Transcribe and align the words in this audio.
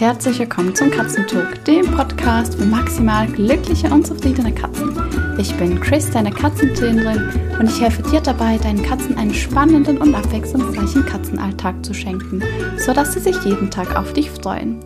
Herzlich 0.00 0.38
willkommen 0.38 0.74
zum 0.74 0.90
Katzentalk, 0.90 1.62
dem 1.66 1.84
Podcast 1.94 2.54
für 2.54 2.64
maximal 2.64 3.26
glückliche 3.26 3.90
und 3.90 4.06
zufriedene 4.06 4.50
Katzen. 4.50 4.96
Ich 5.38 5.54
bin 5.58 5.78
Chris, 5.78 6.10
deine 6.10 6.30
Katzentrainerin, 6.30 7.58
und 7.58 7.68
ich 7.68 7.82
helfe 7.82 8.00
dir 8.04 8.22
dabei, 8.22 8.56
deinen 8.56 8.82
Katzen 8.82 9.18
einen 9.18 9.34
spannenden 9.34 9.98
und 9.98 10.14
abwechslungsreichen 10.14 11.04
Katzenalltag 11.04 11.84
zu 11.84 11.92
schenken, 11.92 12.42
sodass 12.78 13.12
sie 13.12 13.20
sich 13.20 13.44
jeden 13.44 13.70
Tag 13.70 13.94
auf 13.94 14.14
dich 14.14 14.30
freuen. 14.30 14.80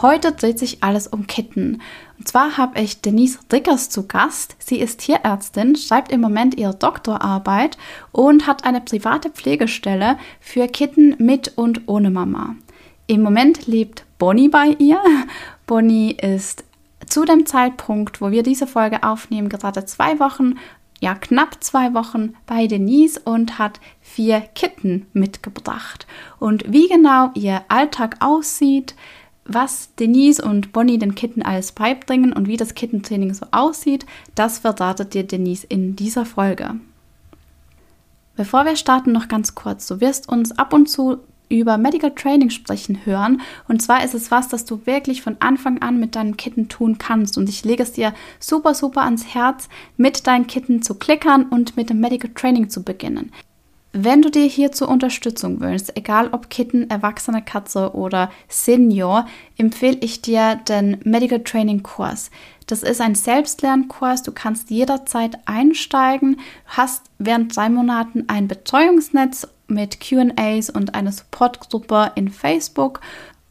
Heute 0.00 0.32
dreht 0.32 0.58
sich 0.58 0.82
alles 0.82 1.08
um 1.08 1.26
Kitten. 1.26 1.82
Und 2.18 2.26
zwar 2.26 2.56
habe 2.56 2.80
ich 2.80 3.02
Denise 3.02 3.38
Rickers 3.52 3.90
zu 3.90 4.06
Gast. 4.06 4.56
Sie 4.58 4.80
ist 4.80 5.00
Tierärztin, 5.00 5.76
schreibt 5.76 6.10
im 6.10 6.22
Moment 6.22 6.56
ihre 6.56 6.74
Doktorarbeit 6.74 7.76
und 8.12 8.46
hat 8.46 8.64
eine 8.64 8.80
private 8.80 9.28
Pflegestelle 9.28 10.16
für 10.40 10.68
Kitten 10.68 11.16
mit 11.18 11.52
und 11.58 11.82
ohne 11.86 12.10
Mama. 12.10 12.56
Im 13.08 13.20
Moment 13.20 13.66
lebt 13.66 14.06
Bonnie 14.22 14.48
bei 14.48 14.76
ihr. 14.78 15.02
Bonnie 15.66 16.12
ist 16.12 16.62
zu 17.08 17.24
dem 17.24 17.44
Zeitpunkt, 17.44 18.20
wo 18.20 18.30
wir 18.30 18.44
diese 18.44 18.68
Folge 18.68 19.02
aufnehmen, 19.02 19.48
gerade 19.48 19.84
zwei 19.84 20.20
Wochen, 20.20 20.60
ja 21.00 21.16
knapp 21.16 21.56
zwei 21.58 21.92
Wochen 21.92 22.34
bei 22.46 22.68
Denise 22.68 23.18
und 23.18 23.58
hat 23.58 23.80
vier 24.00 24.40
Kitten 24.54 25.06
mitgebracht. 25.12 26.06
Und 26.38 26.72
wie 26.72 26.86
genau 26.86 27.32
ihr 27.34 27.62
Alltag 27.66 28.18
aussieht, 28.20 28.94
was 29.44 29.92
Denise 29.96 30.40
und 30.40 30.72
Bonnie 30.72 31.00
den 31.00 31.16
Kitten 31.16 31.42
alles 31.42 31.72
beibringen 31.72 32.32
und 32.32 32.46
wie 32.46 32.56
das 32.56 32.74
Kittentraining 32.74 33.34
so 33.34 33.46
aussieht, 33.50 34.06
das 34.36 34.60
verratet 34.60 35.14
dir 35.14 35.24
Denise 35.24 35.66
in 35.66 35.96
dieser 35.96 36.26
Folge. 36.26 36.76
Bevor 38.36 38.66
wir 38.66 38.76
starten, 38.76 39.10
noch 39.10 39.26
ganz 39.26 39.56
kurz. 39.56 39.88
Du 39.88 40.00
wirst 40.00 40.28
uns 40.28 40.56
ab 40.56 40.72
und 40.72 40.88
zu 40.88 41.18
über 41.60 41.78
Medical 41.78 42.12
Training 42.14 42.50
sprechen 42.50 43.04
hören. 43.04 43.42
Und 43.68 43.82
zwar 43.82 44.04
ist 44.04 44.14
es 44.14 44.30
was, 44.30 44.48
das 44.48 44.64
du 44.64 44.86
wirklich 44.86 45.22
von 45.22 45.36
Anfang 45.40 45.78
an 45.82 46.00
mit 46.00 46.16
deinem 46.16 46.36
Kitten 46.36 46.68
tun 46.68 46.98
kannst. 46.98 47.38
Und 47.38 47.48
ich 47.48 47.64
lege 47.64 47.82
es 47.82 47.92
dir 47.92 48.14
super, 48.40 48.74
super 48.74 49.02
ans 49.02 49.34
Herz, 49.34 49.68
mit 49.96 50.26
deinen 50.26 50.46
Kitten 50.46 50.82
zu 50.82 50.94
klickern 50.94 51.44
und 51.44 51.76
mit 51.76 51.90
dem 51.90 52.00
Medical 52.00 52.30
Training 52.34 52.68
zu 52.68 52.82
beginnen. 52.82 53.32
Wenn 53.94 54.22
du 54.22 54.30
dir 54.30 54.46
hierzu 54.46 54.88
Unterstützung 54.88 55.60
wünschst, 55.60 55.98
egal 55.98 56.30
ob 56.32 56.48
Kitten, 56.48 56.88
erwachsene 56.88 57.42
Katze 57.42 57.94
oder 57.94 58.30
Senior, 58.48 59.26
empfehle 59.58 59.98
ich 60.00 60.22
dir 60.22 60.56
den 60.56 60.96
Medical 61.04 61.40
Training 61.40 61.82
Kurs. 61.82 62.30
Das 62.66 62.82
ist 62.82 63.02
ein 63.02 63.14
Selbstlernkurs, 63.14 64.22
du 64.22 64.32
kannst 64.32 64.70
jederzeit 64.70 65.36
einsteigen, 65.44 66.40
hast 66.64 67.02
während 67.18 67.54
drei 67.54 67.68
Monaten 67.68 68.24
ein 68.28 68.48
Betreuungsnetz 68.48 69.46
mit 69.72 70.00
QAs 70.00 70.70
und 70.70 70.94
eine 70.94 71.12
Supportgruppe 71.12 72.12
in 72.14 72.28
Facebook. 72.28 73.00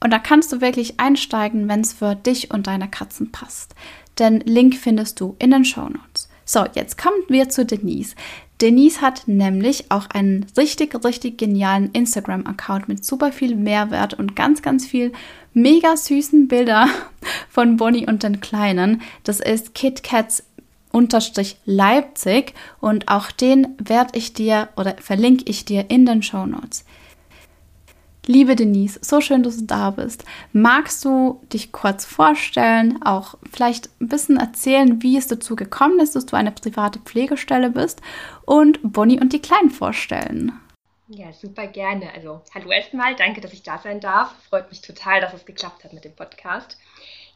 Und 0.03 0.11
da 0.11 0.19
kannst 0.19 0.51
du 0.51 0.61
wirklich 0.61 0.99
einsteigen, 0.99 1.67
wenn 1.67 1.81
es 1.81 1.93
für 1.93 2.15
dich 2.15 2.51
und 2.51 2.67
deine 2.67 2.89
Katzen 2.89 3.31
passt. 3.31 3.75
Den 4.19 4.39
Link 4.41 4.75
findest 4.75 5.19
du 5.19 5.35
in 5.39 5.51
den 5.51 5.65
Show 5.65 5.87
Notes. 5.89 6.29
So, 6.45 6.65
jetzt 6.73 6.97
kommen 6.97 7.23
wir 7.27 7.49
zu 7.49 7.65
Denise. 7.65 8.15
Denise 8.61 9.01
hat 9.01 9.27
nämlich 9.27 9.89
auch 9.89 10.07
einen 10.09 10.45
richtig, 10.55 10.93
richtig 11.03 11.37
genialen 11.37 11.89
Instagram-Account 11.91 12.87
mit 12.87 13.03
super 13.03 13.31
viel 13.31 13.55
Mehrwert 13.55 14.13
und 14.13 14.35
ganz, 14.35 14.61
ganz 14.61 14.85
viel 14.85 15.13
mega 15.53 15.97
süßen 15.97 16.47
Bilder 16.47 16.87
von 17.49 17.77
Bonnie 17.77 18.07
und 18.07 18.23
den 18.23 18.39
Kleinen. 18.39 19.01
Das 19.23 19.39
ist 19.39 19.73
KitKats 19.73 20.43
unterstrich 20.91 21.57
Leipzig 21.65 22.53
und 22.79 23.07
auch 23.07 23.31
den 23.31 23.75
werde 23.77 24.17
ich 24.17 24.33
dir 24.33 24.69
oder 24.75 24.95
verlinke 24.97 25.45
ich 25.47 25.65
dir 25.65 25.89
in 25.89 26.05
den 26.05 26.23
Show 26.23 26.45
Notes. 26.45 26.85
Liebe 28.27 28.55
Denise, 28.55 28.99
so 29.01 29.19
schön, 29.19 29.41
dass 29.41 29.57
du 29.57 29.65
da 29.65 29.89
bist. 29.89 30.25
Magst 30.53 31.03
du 31.03 31.41
dich 31.51 31.71
kurz 31.71 32.05
vorstellen, 32.05 33.01
auch 33.01 33.35
vielleicht 33.51 33.89
ein 33.99 34.09
bisschen 34.09 34.37
erzählen, 34.37 35.01
wie 35.01 35.17
es 35.17 35.25
dazu 35.25 35.55
gekommen 35.55 35.99
ist, 35.99 36.15
dass 36.15 36.27
du 36.27 36.35
eine 36.35 36.51
private 36.51 36.99
Pflegestelle 36.99 37.71
bist 37.71 37.99
und 38.45 38.79
Bonnie 38.83 39.19
und 39.19 39.33
die 39.33 39.41
Kleinen 39.41 39.71
vorstellen? 39.71 40.51
Ja, 41.07 41.33
super 41.33 41.67
gerne. 41.67 42.13
Also, 42.13 42.41
hallo 42.53 42.69
erstmal, 42.71 43.15
danke, 43.15 43.41
dass 43.41 43.53
ich 43.53 43.63
da 43.63 43.79
sein 43.79 43.99
darf. 43.99 44.33
Freut 44.49 44.69
mich 44.69 44.81
total, 44.81 45.19
dass 45.19 45.33
es 45.33 45.45
geklappt 45.45 45.83
hat 45.83 45.91
mit 45.91 46.05
dem 46.05 46.15
Podcast. 46.15 46.77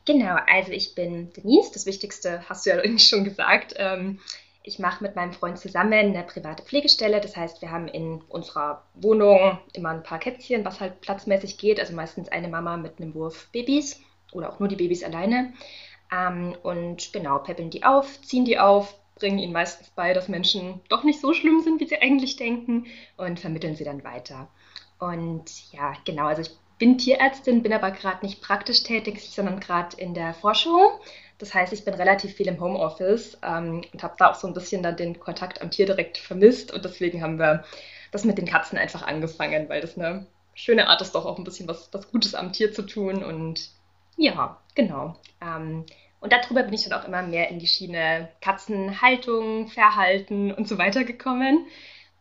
Genau, 0.06 0.36
also 0.48 0.72
ich 0.72 0.94
bin 0.94 1.34
Denise, 1.34 1.72
das 1.74 1.88
Wichtigste 1.88 2.48
hast 2.48 2.66
du 2.66 2.70
ja 2.70 2.98
schon 3.00 3.24
gesagt. 3.24 3.74
Ähm, 3.78 4.20
ich 4.64 4.80
mache 4.80 5.04
mit 5.04 5.16
meinem 5.16 5.34
Freund 5.34 5.60
zusammen 5.60 5.94
eine 5.94 6.24
private 6.24 6.64
Pflegestelle. 6.64 7.22
Das 7.22 7.36
heißt, 7.36 7.62
wir 7.62 7.72
haben 7.72 7.88
in 7.88 8.22
unserer 8.30 8.84
Wohnung 8.96 9.60
immer 9.74 9.90
ein 9.90 10.04
paar 10.04 10.20
Kätzchen, 10.20 10.66
was 10.66 10.80
halt 10.80 11.02
platzmäßig 11.02 11.58
geht. 11.58 11.80
Also 11.80 11.94
meistens 11.94 12.30
eine 12.30 12.48
Mama 12.48 12.78
mit 12.78 13.00
einem 13.00 13.14
Wurf 13.14 13.50
Babys 13.52 14.00
oder 14.32 14.52
auch 14.52 14.60
nur 14.60 14.68
die 14.68 14.76
Babys 14.76 15.04
alleine. 15.04 15.54
Ähm, 16.12 16.56
und 16.64 17.14
genau, 17.14 17.40
peppeln 17.40 17.70
die 17.70 17.84
auf, 17.84 18.22
ziehen 18.22 18.46
die 18.46 18.60
auf, 18.60 18.96
bringen 19.16 19.40
ihnen 19.40 19.54
meistens 19.54 19.90
bei, 19.90 20.14
dass 20.14 20.28
Menschen 20.28 20.82
doch 20.90 21.04
nicht 21.04 21.22
so 21.22 21.34
schlimm 21.34 21.62
sind, 21.62 21.80
wie 21.80 21.88
sie 21.88 22.02
eigentlich 22.02 22.36
denken 22.36 22.86
und 23.18 23.40
vermitteln 23.40 23.76
sie 23.76 23.84
dann 23.84 24.04
weiter. 24.04 24.48
Und 25.00 25.72
ja, 25.74 25.94
genau, 26.06 26.26
also 26.26 26.42
ich 26.42 26.52
bin 26.78 26.98
Tierärztin, 26.98 27.64
bin 27.64 27.74
aber 27.74 27.92
gerade 27.92 28.26
nicht 28.26 28.42
praktisch 28.42 28.84
tätig, 28.84 29.22
sondern 29.30 29.60
gerade 29.60 29.96
in 29.98 30.14
der 30.14 30.34
Forschung. 30.34 30.92
Das 31.38 31.54
heißt, 31.54 31.74
ich 31.74 31.84
bin 31.84 31.94
relativ 31.94 32.34
viel 32.34 32.48
im 32.48 32.60
Homeoffice 32.60 33.38
ähm, 33.44 33.84
und 33.92 34.04
habe 34.04 34.16
da 34.18 34.32
auch 34.32 34.36
so 34.36 34.48
ein 34.48 34.54
bisschen 34.54 34.84
dann 34.84 34.96
den 34.96 35.20
Kontakt 35.20 35.62
am 35.62 35.72
Tier 35.72 35.86
direkt 35.86 36.18
vermisst. 36.18 36.74
Und 36.74 36.86
deswegen 36.86 37.22
haben 37.22 37.40
wir 37.40 37.64
das 38.12 38.24
mit 38.24 38.38
den 38.38 38.46
Katzen 38.46 38.78
einfach 38.78 39.06
angefangen, 39.06 39.68
weil 39.68 39.82
das 39.82 39.98
eine 39.98 40.28
schöne 40.54 40.88
Art 40.88 41.02
ist, 41.02 41.14
doch 41.16 41.26
auch 41.26 41.38
ein 41.38 41.44
bisschen 41.44 41.68
was, 41.68 41.90
was 41.92 42.10
Gutes 42.12 42.36
am 42.36 42.54
Tier 42.54 42.72
zu 42.72 42.84
tun. 42.84 43.24
Und 43.24 43.70
ja, 44.18 44.62
genau. 44.76 45.18
Ähm, 45.42 45.86
und 46.22 46.32
darüber 46.32 46.64
bin 46.64 46.74
ich 46.74 46.88
dann 46.88 47.00
auch 47.00 47.06
immer 47.06 47.22
mehr 47.22 47.50
in 47.50 47.60
die 47.60 47.68
Schiene 47.68 48.30
Katzenhaltung, 48.42 49.68
Verhalten 49.68 50.52
und 50.54 50.68
so 50.68 50.78
weiter 50.78 51.04
gekommen. 51.04 51.68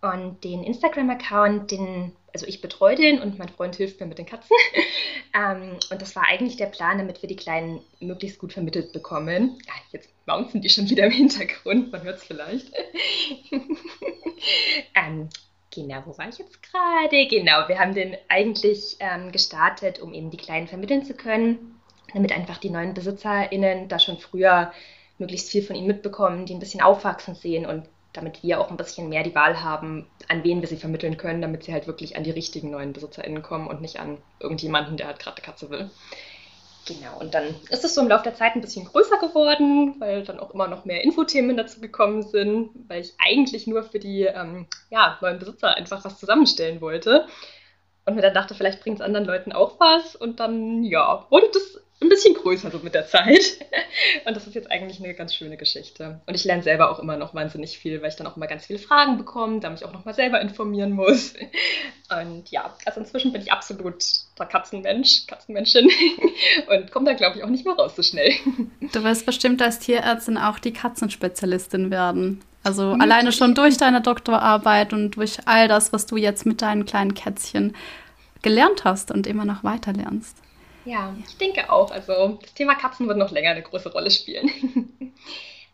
Und 0.02 0.42
den 0.44 0.64
Instagram-Account, 0.64 1.70
den 1.70 2.12
also 2.34 2.46
ich 2.46 2.60
betreue 2.60 2.96
den 2.96 3.20
und 3.20 3.38
mein 3.38 3.48
Freund 3.48 3.76
hilft 3.76 4.00
mir 4.00 4.06
mit 4.06 4.18
den 4.18 4.26
Katzen. 4.26 4.56
ähm, 5.34 5.78
und 5.90 6.02
das 6.02 6.16
war 6.16 6.24
eigentlich 6.28 6.56
der 6.56 6.66
Plan, 6.66 6.98
damit 6.98 7.22
wir 7.22 7.28
die 7.28 7.36
Kleinen 7.36 7.80
möglichst 8.00 8.40
gut 8.40 8.52
vermittelt 8.52 8.92
bekommen. 8.92 9.58
Ja, 9.66 9.72
jetzt 9.92 10.10
bouncen 10.26 10.60
die 10.60 10.68
schon 10.68 10.90
wieder 10.90 11.04
im 11.04 11.12
Hintergrund, 11.12 11.92
man 11.92 12.02
hört 12.02 12.18
es 12.18 12.24
vielleicht. 12.24 12.72
ähm, 14.96 15.28
genau, 15.72 16.02
wo 16.06 16.18
war 16.18 16.28
ich 16.28 16.38
jetzt 16.38 16.60
gerade? 16.60 17.28
Genau, 17.28 17.68
wir 17.68 17.78
haben 17.78 17.94
den 17.94 18.16
eigentlich 18.28 18.96
ähm, 18.98 19.30
gestartet, 19.30 20.00
um 20.00 20.12
eben 20.12 20.30
die 20.30 20.36
Kleinen 20.36 20.66
vermitteln 20.66 21.04
zu 21.04 21.14
können, 21.14 21.80
damit 22.12 22.32
einfach 22.32 22.58
die 22.58 22.70
neuen 22.70 22.94
BesitzerInnen 22.94 23.86
da 23.86 24.00
schon 24.00 24.18
früher 24.18 24.72
möglichst 25.18 25.50
viel 25.50 25.62
von 25.62 25.76
ihnen 25.76 25.86
mitbekommen, 25.86 26.46
die 26.46 26.54
ein 26.54 26.60
bisschen 26.60 26.82
aufwachsen 26.82 27.36
sehen 27.36 27.64
und 27.64 27.84
damit 28.14 28.42
wir 28.42 28.60
auch 28.60 28.70
ein 28.70 28.76
bisschen 28.76 29.10
mehr 29.10 29.22
die 29.22 29.34
Wahl 29.34 29.62
haben, 29.62 30.06
an 30.28 30.42
wen 30.44 30.60
wir 30.60 30.68
sie 30.68 30.76
vermitteln 30.76 31.18
können, 31.18 31.42
damit 31.42 31.64
sie 31.64 31.72
halt 31.72 31.86
wirklich 31.86 32.16
an 32.16 32.24
die 32.24 32.30
richtigen 32.30 32.70
neuen 32.70 32.92
BesitzerInnen 32.92 33.42
kommen 33.42 33.66
und 33.66 33.82
nicht 33.82 34.00
an 34.00 34.18
irgendjemanden, 34.40 34.96
der 34.96 35.08
halt 35.08 35.18
gerade 35.18 35.36
eine 35.36 35.46
Katze 35.46 35.68
will. 35.68 35.90
Genau, 36.86 37.18
und 37.18 37.34
dann 37.34 37.54
ist 37.70 37.84
es 37.84 37.94
so 37.94 38.02
im 38.02 38.08
Laufe 38.08 38.24
der 38.24 38.34
Zeit 38.34 38.54
ein 38.54 38.60
bisschen 38.60 38.84
größer 38.84 39.18
geworden, 39.18 39.94
weil 39.98 40.22
dann 40.22 40.38
auch 40.38 40.52
immer 40.52 40.68
noch 40.68 40.84
mehr 40.84 41.02
Infothemen 41.02 41.56
dazu 41.56 41.80
gekommen 41.80 42.22
sind, 42.22 42.70
weil 42.88 43.00
ich 43.00 43.14
eigentlich 43.18 43.66
nur 43.66 43.82
für 43.82 43.98
die 43.98 44.22
ähm, 44.22 44.66
ja, 44.90 45.18
neuen 45.20 45.38
Besitzer 45.38 45.74
einfach 45.76 46.04
was 46.04 46.18
zusammenstellen 46.18 46.80
wollte. 46.80 47.26
Und 48.04 48.16
mir 48.16 48.22
dann 48.22 48.34
dachte, 48.34 48.54
vielleicht 48.54 48.82
bringt 48.82 49.00
es 49.00 49.04
anderen 49.04 49.26
Leuten 49.26 49.52
auch 49.52 49.80
was. 49.80 50.14
Und 50.14 50.40
dann, 50.40 50.84
ja, 50.84 51.26
wurde 51.30 51.48
das 51.54 51.80
ein 52.00 52.08
bisschen 52.08 52.34
größer 52.34 52.70
so 52.70 52.78
mit 52.80 52.94
der 52.94 53.06
Zeit. 53.06 53.58
Und 54.26 54.36
das 54.36 54.46
ist 54.46 54.54
jetzt 54.54 54.70
eigentlich 54.70 55.02
eine 55.02 55.14
ganz 55.14 55.34
schöne 55.34 55.56
Geschichte. 55.56 56.20
Und 56.26 56.34
ich 56.34 56.44
lerne 56.44 56.62
selber 56.62 56.90
auch 56.90 56.98
immer 56.98 57.16
noch 57.16 57.34
wahnsinnig 57.34 57.78
viel, 57.78 58.02
weil 58.02 58.08
ich 58.08 58.16
dann 58.16 58.26
auch 58.26 58.36
immer 58.36 58.46
ganz 58.46 58.66
viele 58.66 58.78
Fragen 58.78 59.16
bekomme, 59.16 59.60
da 59.60 59.70
mich 59.70 59.84
auch 59.84 59.92
noch 59.92 60.04
mal 60.04 60.14
selber 60.14 60.40
informieren 60.40 60.92
muss. 60.92 61.34
Und 62.20 62.50
ja, 62.50 62.76
also 62.84 63.00
inzwischen 63.00 63.32
bin 63.32 63.40
ich 63.40 63.52
absolut 63.52 64.04
der 64.38 64.46
Katzenmensch, 64.46 65.26
Katzenmenschin 65.26 65.88
und 66.68 66.90
komme 66.90 67.06
da, 67.06 67.14
glaube 67.14 67.38
ich, 67.38 67.44
auch 67.44 67.48
nicht 67.48 67.64
mehr 67.64 67.74
raus 67.74 67.96
so 67.96 68.02
schnell. 68.02 68.30
Du 68.92 69.02
wirst 69.02 69.24
bestimmt 69.24 69.62
als 69.62 69.78
Tierärztin 69.78 70.36
auch 70.36 70.58
die 70.58 70.72
Katzenspezialistin 70.72 71.90
werden. 71.90 72.42
Also 72.62 72.94
mhm. 72.94 73.00
alleine 73.00 73.32
schon 73.32 73.54
durch 73.54 73.78
deine 73.78 74.02
Doktorarbeit 74.02 74.92
und 74.92 75.12
durch 75.12 75.38
all 75.46 75.66
das, 75.66 75.92
was 75.92 76.06
du 76.06 76.16
jetzt 76.16 76.44
mit 76.46 76.62
deinen 76.62 76.84
kleinen 76.84 77.14
Kätzchen 77.14 77.74
gelernt 78.42 78.84
hast 78.84 79.10
und 79.10 79.26
immer 79.26 79.46
noch 79.46 79.64
weiter 79.64 79.92
lernst. 79.92 80.36
Ja, 80.84 81.14
ich 81.26 81.36
denke 81.38 81.70
auch. 81.70 81.90
Also 81.90 82.38
das 82.40 82.54
Thema 82.54 82.74
Katzen 82.74 83.08
wird 83.08 83.18
noch 83.18 83.30
länger 83.30 83.50
eine 83.50 83.62
große 83.62 83.92
Rolle 83.92 84.10
spielen. 84.10 84.50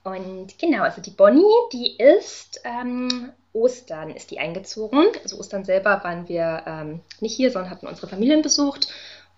Und 0.03 0.59
genau, 0.59 0.83
also 0.83 1.03
die 1.03 1.11
Bonnie, 1.11 1.43
die 1.73 1.97
ist 1.99 2.61
ähm, 2.65 3.33
Ostern 3.53 4.11
ist 4.11 4.31
die 4.31 4.39
eingezogen. 4.39 5.07
Also 5.23 5.39
Ostern 5.39 5.65
selber 5.65 6.03
waren 6.05 6.29
wir 6.29 6.63
ähm, 6.67 7.01
nicht 7.21 7.35
hier, 7.35 7.51
sondern 7.51 7.71
hatten 7.71 7.87
unsere 7.87 8.07
Familien 8.07 8.43
besucht. 8.43 8.89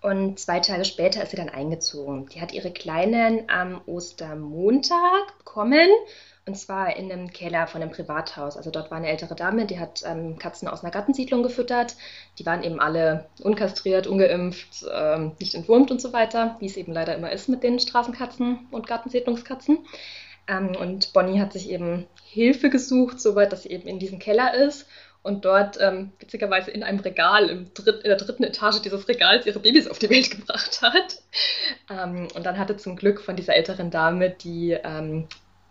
Und 0.01 0.39
zwei 0.39 0.59
Tage 0.59 0.85
später 0.85 1.23
ist 1.23 1.31
sie 1.31 1.37
dann 1.37 1.49
eingezogen. 1.49 2.27
Die 2.27 2.41
hat 2.41 2.53
ihre 2.53 2.71
Kleinen 2.71 3.49
am 3.49 3.81
Ostermontag 3.85 5.37
bekommen 5.39 5.89
Und 6.45 6.57
zwar 6.57 6.97
in 6.97 7.09
einem 7.09 7.31
Keller 7.31 7.67
von 7.67 7.81
einem 7.81 7.91
Privathaus. 7.91 8.57
Also 8.57 8.69
dort 8.69 8.91
war 8.91 8.97
eine 8.97 9.07
ältere 9.07 9.33
Dame, 9.33 9.65
die 9.65 9.79
hat 9.79 10.03
ähm, 10.05 10.37
Katzen 10.37 10.67
aus 10.67 10.83
einer 10.83 10.91
Gartensiedlung 10.91 11.41
gefüttert. 11.41 11.95
Die 12.37 12.45
waren 12.45 12.63
eben 12.63 12.81
alle 12.81 13.27
unkastriert, 13.41 14.07
ungeimpft, 14.07 14.85
ähm, 14.93 15.31
nicht 15.39 15.55
entwurmt 15.55 15.89
und 15.89 16.01
so 16.01 16.11
weiter, 16.11 16.57
wie 16.59 16.65
es 16.65 16.75
eben 16.75 16.91
leider 16.91 17.15
immer 17.15 17.31
ist 17.31 17.47
mit 17.47 17.63
den 17.63 17.79
Straßenkatzen 17.79 18.67
und 18.71 18.87
Gartensiedlungskatzen. 18.87 19.79
Ähm, 20.47 20.75
und 20.75 21.13
Bonnie 21.13 21.39
hat 21.39 21.53
sich 21.53 21.69
eben 21.69 22.07
Hilfe 22.25 22.69
gesucht, 22.69 23.21
soweit, 23.21 23.53
dass 23.53 23.63
sie 23.63 23.69
eben 23.69 23.87
in 23.87 23.99
diesem 23.99 24.19
Keller 24.19 24.53
ist 24.53 24.85
und 25.21 25.45
dort 25.45 25.77
ähm, 25.79 26.11
witzigerweise 26.19 26.71
in 26.71 26.83
einem 26.83 26.99
Regal, 26.99 27.67
Dritt, 27.73 28.03
in 28.03 28.09
der 28.09 28.17
dritten 28.17 28.43
Etage 28.43 28.81
dieses 28.81 29.07
Regals, 29.07 29.45
ihre 29.45 29.59
Babys 29.59 29.87
auf 29.87 29.97
die 29.97 30.09
Welt 30.09 30.29
gebracht 30.37 30.81
hat. 30.81 31.21
Ähm, 31.89 32.27
und 32.35 32.45
dann 32.45 32.57
hatte 32.57 32.75
zum 32.75 32.97
Glück 32.97 33.21
von 33.21 33.37
dieser 33.37 33.55
älteren 33.55 33.89
Dame, 33.89 34.29
die 34.29 34.77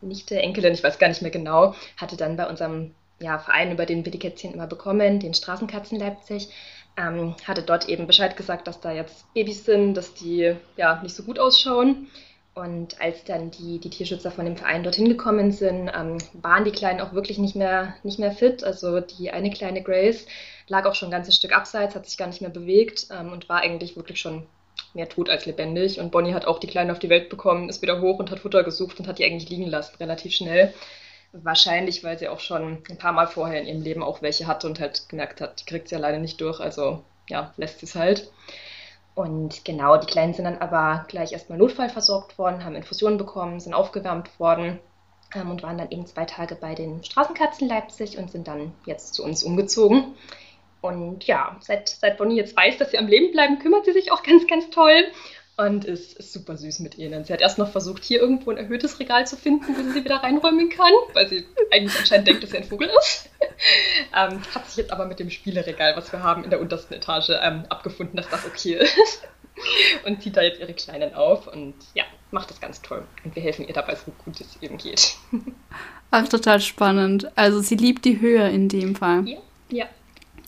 nicht 0.02 0.30
der 0.30 0.42
Enkelin, 0.42 0.74
ich 0.74 0.84
weiß 0.84 0.98
gar 0.98 1.08
nicht 1.08 1.22
mehr 1.22 1.30
genau, 1.30 1.74
hatte 1.96 2.16
dann 2.16 2.36
bei 2.36 2.48
unserem 2.48 2.94
ja, 3.20 3.38
Verein, 3.38 3.72
über 3.72 3.86
den 3.86 4.04
wir 4.04 4.12
die 4.12 4.18
Kätzchen 4.18 4.52
immer 4.52 4.66
bekommen, 4.66 5.20
den 5.20 5.34
Straßenkatzen 5.34 5.98
Leipzig, 5.98 6.48
ähm, 6.96 7.34
hatte 7.46 7.62
dort 7.62 7.88
eben 7.88 8.06
Bescheid 8.06 8.36
gesagt, 8.36 8.66
dass 8.66 8.80
da 8.80 8.92
jetzt 8.92 9.32
Babys 9.34 9.64
sind, 9.64 9.94
dass 9.94 10.14
die 10.14 10.54
ja 10.76 11.00
nicht 11.02 11.14
so 11.14 11.22
gut 11.22 11.38
ausschauen. 11.38 12.08
Und 12.54 13.00
als 13.00 13.24
dann 13.24 13.50
die, 13.50 13.78
die 13.78 13.88
Tierschützer 13.88 14.30
von 14.30 14.44
dem 14.44 14.58
Verein 14.58 14.82
dorthin 14.82 15.08
gekommen 15.08 15.52
sind, 15.52 15.90
ähm, 15.94 16.18
waren 16.34 16.66
die 16.66 16.70
Kleinen 16.70 17.00
auch 17.00 17.14
wirklich 17.14 17.38
nicht 17.38 17.56
mehr, 17.56 17.94
nicht 18.02 18.18
mehr 18.18 18.32
fit. 18.32 18.62
Also 18.62 19.00
die 19.00 19.30
eine 19.30 19.50
kleine 19.50 19.82
Grace 19.82 20.26
lag 20.68 20.84
auch 20.84 20.94
schon 20.94 21.08
ein 21.08 21.12
ganzes 21.12 21.34
Stück 21.34 21.56
abseits, 21.56 21.94
hat 21.94 22.06
sich 22.06 22.18
gar 22.18 22.26
nicht 22.26 22.42
mehr 22.42 22.50
bewegt 22.50 23.06
ähm, 23.10 23.32
und 23.32 23.48
war 23.48 23.60
eigentlich 23.60 23.96
wirklich 23.96 24.20
schon 24.20 24.46
mehr 24.94 25.08
tot 25.08 25.30
als 25.30 25.46
lebendig. 25.46 25.98
Und 25.98 26.10
Bonnie 26.10 26.34
hat 26.34 26.46
auch 26.46 26.58
die 26.58 26.66
Kleinen 26.66 26.90
auf 26.90 26.98
die 26.98 27.08
Welt 27.08 27.28
bekommen, 27.28 27.68
ist 27.68 27.82
wieder 27.82 28.00
hoch 28.00 28.18
und 28.18 28.30
hat 28.30 28.40
Futter 28.40 28.64
gesucht 28.64 28.98
und 29.00 29.08
hat 29.08 29.18
die 29.18 29.24
eigentlich 29.24 29.48
liegen 29.48 29.66
lassen, 29.66 29.96
relativ 30.00 30.34
schnell. 30.34 30.74
Wahrscheinlich, 31.32 32.04
weil 32.04 32.18
sie 32.18 32.28
auch 32.28 32.40
schon 32.40 32.82
ein 32.90 32.98
paar 32.98 33.12
Mal 33.12 33.26
vorher 33.26 33.60
in 33.60 33.66
ihrem 33.66 33.82
Leben 33.82 34.02
auch 34.02 34.20
welche 34.20 34.46
hatte 34.46 34.66
und 34.66 34.80
halt 34.80 35.08
gemerkt 35.08 35.40
hat, 35.40 35.60
die 35.60 35.64
kriegt 35.64 35.88
sie 35.88 35.96
alleine 35.96 36.18
nicht 36.18 36.40
durch, 36.40 36.60
also 36.60 37.02
ja, 37.28 37.54
lässt 37.56 37.80
sie 37.80 37.86
es 37.86 37.94
halt. 37.94 38.30
Und 39.14 39.64
genau, 39.64 39.96
die 39.96 40.06
Kleinen 40.06 40.34
sind 40.34 40.44
dann 40.44 40.58
aber 40.58 41.04
gleich 41.08 41.32
erstmal 41.32 41.58
notfallversorgt 41.58 42.38
worden, 42.38 42.64
haben 42.64 42.74
Infusionen 42.74 43.18
bekommen, 43.18 43.60
sind 43.60 43.74
aufgewärmt 43.74 44.38
worden 44.40 44.78
ähm, 45.34 45.50
und 45.50 45.62
waren 45.62 45.78
dann 45.78 45.90
eben 45.90 46.06
zwei 46.06 46.24
Tage 46.24 46.54
bei 46.54 46.74
den 46.74 47.02
Straßenkatzen 47.04 47.68
Leipzig 47.68 48.18
und 48.18 48.30
sind 48.30 48.48
dann 48.48 48.72
jetzt 48.86 49.14
zu 49.14 49.24
uns 49.24 49.42
umgezogen. 49.42 50.14
Und 50.82 51.24
ja, 51.26 51.56
seit, 51.60 51.88
seit 51.88 52.18
Bonnie 52.18 52.36
jetzt 52.36 52.56
weiß, 52.56 52.76
dass 52.76 52.90
sie 52.90 52.98
am 52.98 53.06
Leben 53.06 53.32
bleiben, 53.32 53.58
kümmert 53.58 53.86
sie 53.86 53.92
sich 53.92 54.12
auch 54.12 54.22
ganz, 54.22 54.46
ganz 54.46 54.68
toll 54.68 55.04
und 55.56 55.84
ist, 55.84 56.18
ist 56.18 56.32
super 56.32 56.56
süß 56.56 56.80
mit 56.80 56.98
ihnen. 56.98 57.24
Sie 57.24 57.32
hat 57.32 57.40
erst 57.40 57.58
noch 57.58 57.70
versucht, 57.70 58.04
hier 58.04 58.20
irgendwo 58.20 58.50
ein 58.50 58.56
erhöhtes 58.56 58.98
Regal 58.98 59.26
zu 59.26 59.36
finden, 59.36 59.76
wo 59.76 59.82
sie 59.82 59.92
sie 59.92 60.04
wieder 60.04 60.16
reinräumen 60.16 60.70
kann, 60.70 60.92
weil 61.14 61.28
sie 61.28 61.46
eigentlich 61.70 61.98
anscheinend 61.98 62.26
denkt, 62.26 62.42
dass 62.42 62.50
sie 62.50 62.58
ein 62.58 62.64
Vogel 62.64 62.90
ist. 62.98 63.30
ähm, 64.16 64.40
hat 64.54 64.66
sich 64.66 64.78
jetzt 64.78 64.92
aber 64.92 65.06
mit 65.06 65.20
dem 65.20 65.30
Spieleregal, 65.30 65.96
was 65.96 66.10
wir 66.12 66.22
haben 66.22 66.44
in 66.44 66.50
der 66.50 66.60
untersten 66.60 66.94
Etage, 66.94 67.30
ähm, 67.42 67.64
abgefunden, 67.68 68.16
dass 68.16 68.28
das 68.28 68.44
okay 68.46 68.74
ist. 68.74 69.22
und 70.04 70.22
zieht 70.22 70.36
da 70.36 70.42
jetzt 70.42 70.60
ihre 70.60 70.72
Kleinen 70.72 71.14
auf 71.14 71.46
und 71.46 71.74
ja, 71.94 72.04
macht 72.30 72.50
das 72.50 72.60
ganz 72.60 72.80
toll. 72.82 73.04
Und 73.24 73.36
wir 73.36 73.42
helfen 73.42 73.66
ihr 73.68 73.74
dabei, 73.74 73.94
so 73.94 74.10
gut 74.24 74.40
es 74.40 74.60
eben 74.62 74.78
geht. 74.78 75.16
Ach, 76.10 76.26
total 76.28 76.60
spannend. 76.60 77.30
Also 77.36 77.60
sie 77.60 77.76
liebt 77.76 78.04
die 78.04 78.20
Höhe 78.20 78.48
in 78.48 78.68
dem 78.68 78.96
Fall. 78.96 79.28
Ja, 79.28 79.38
ja. 79.70 79.86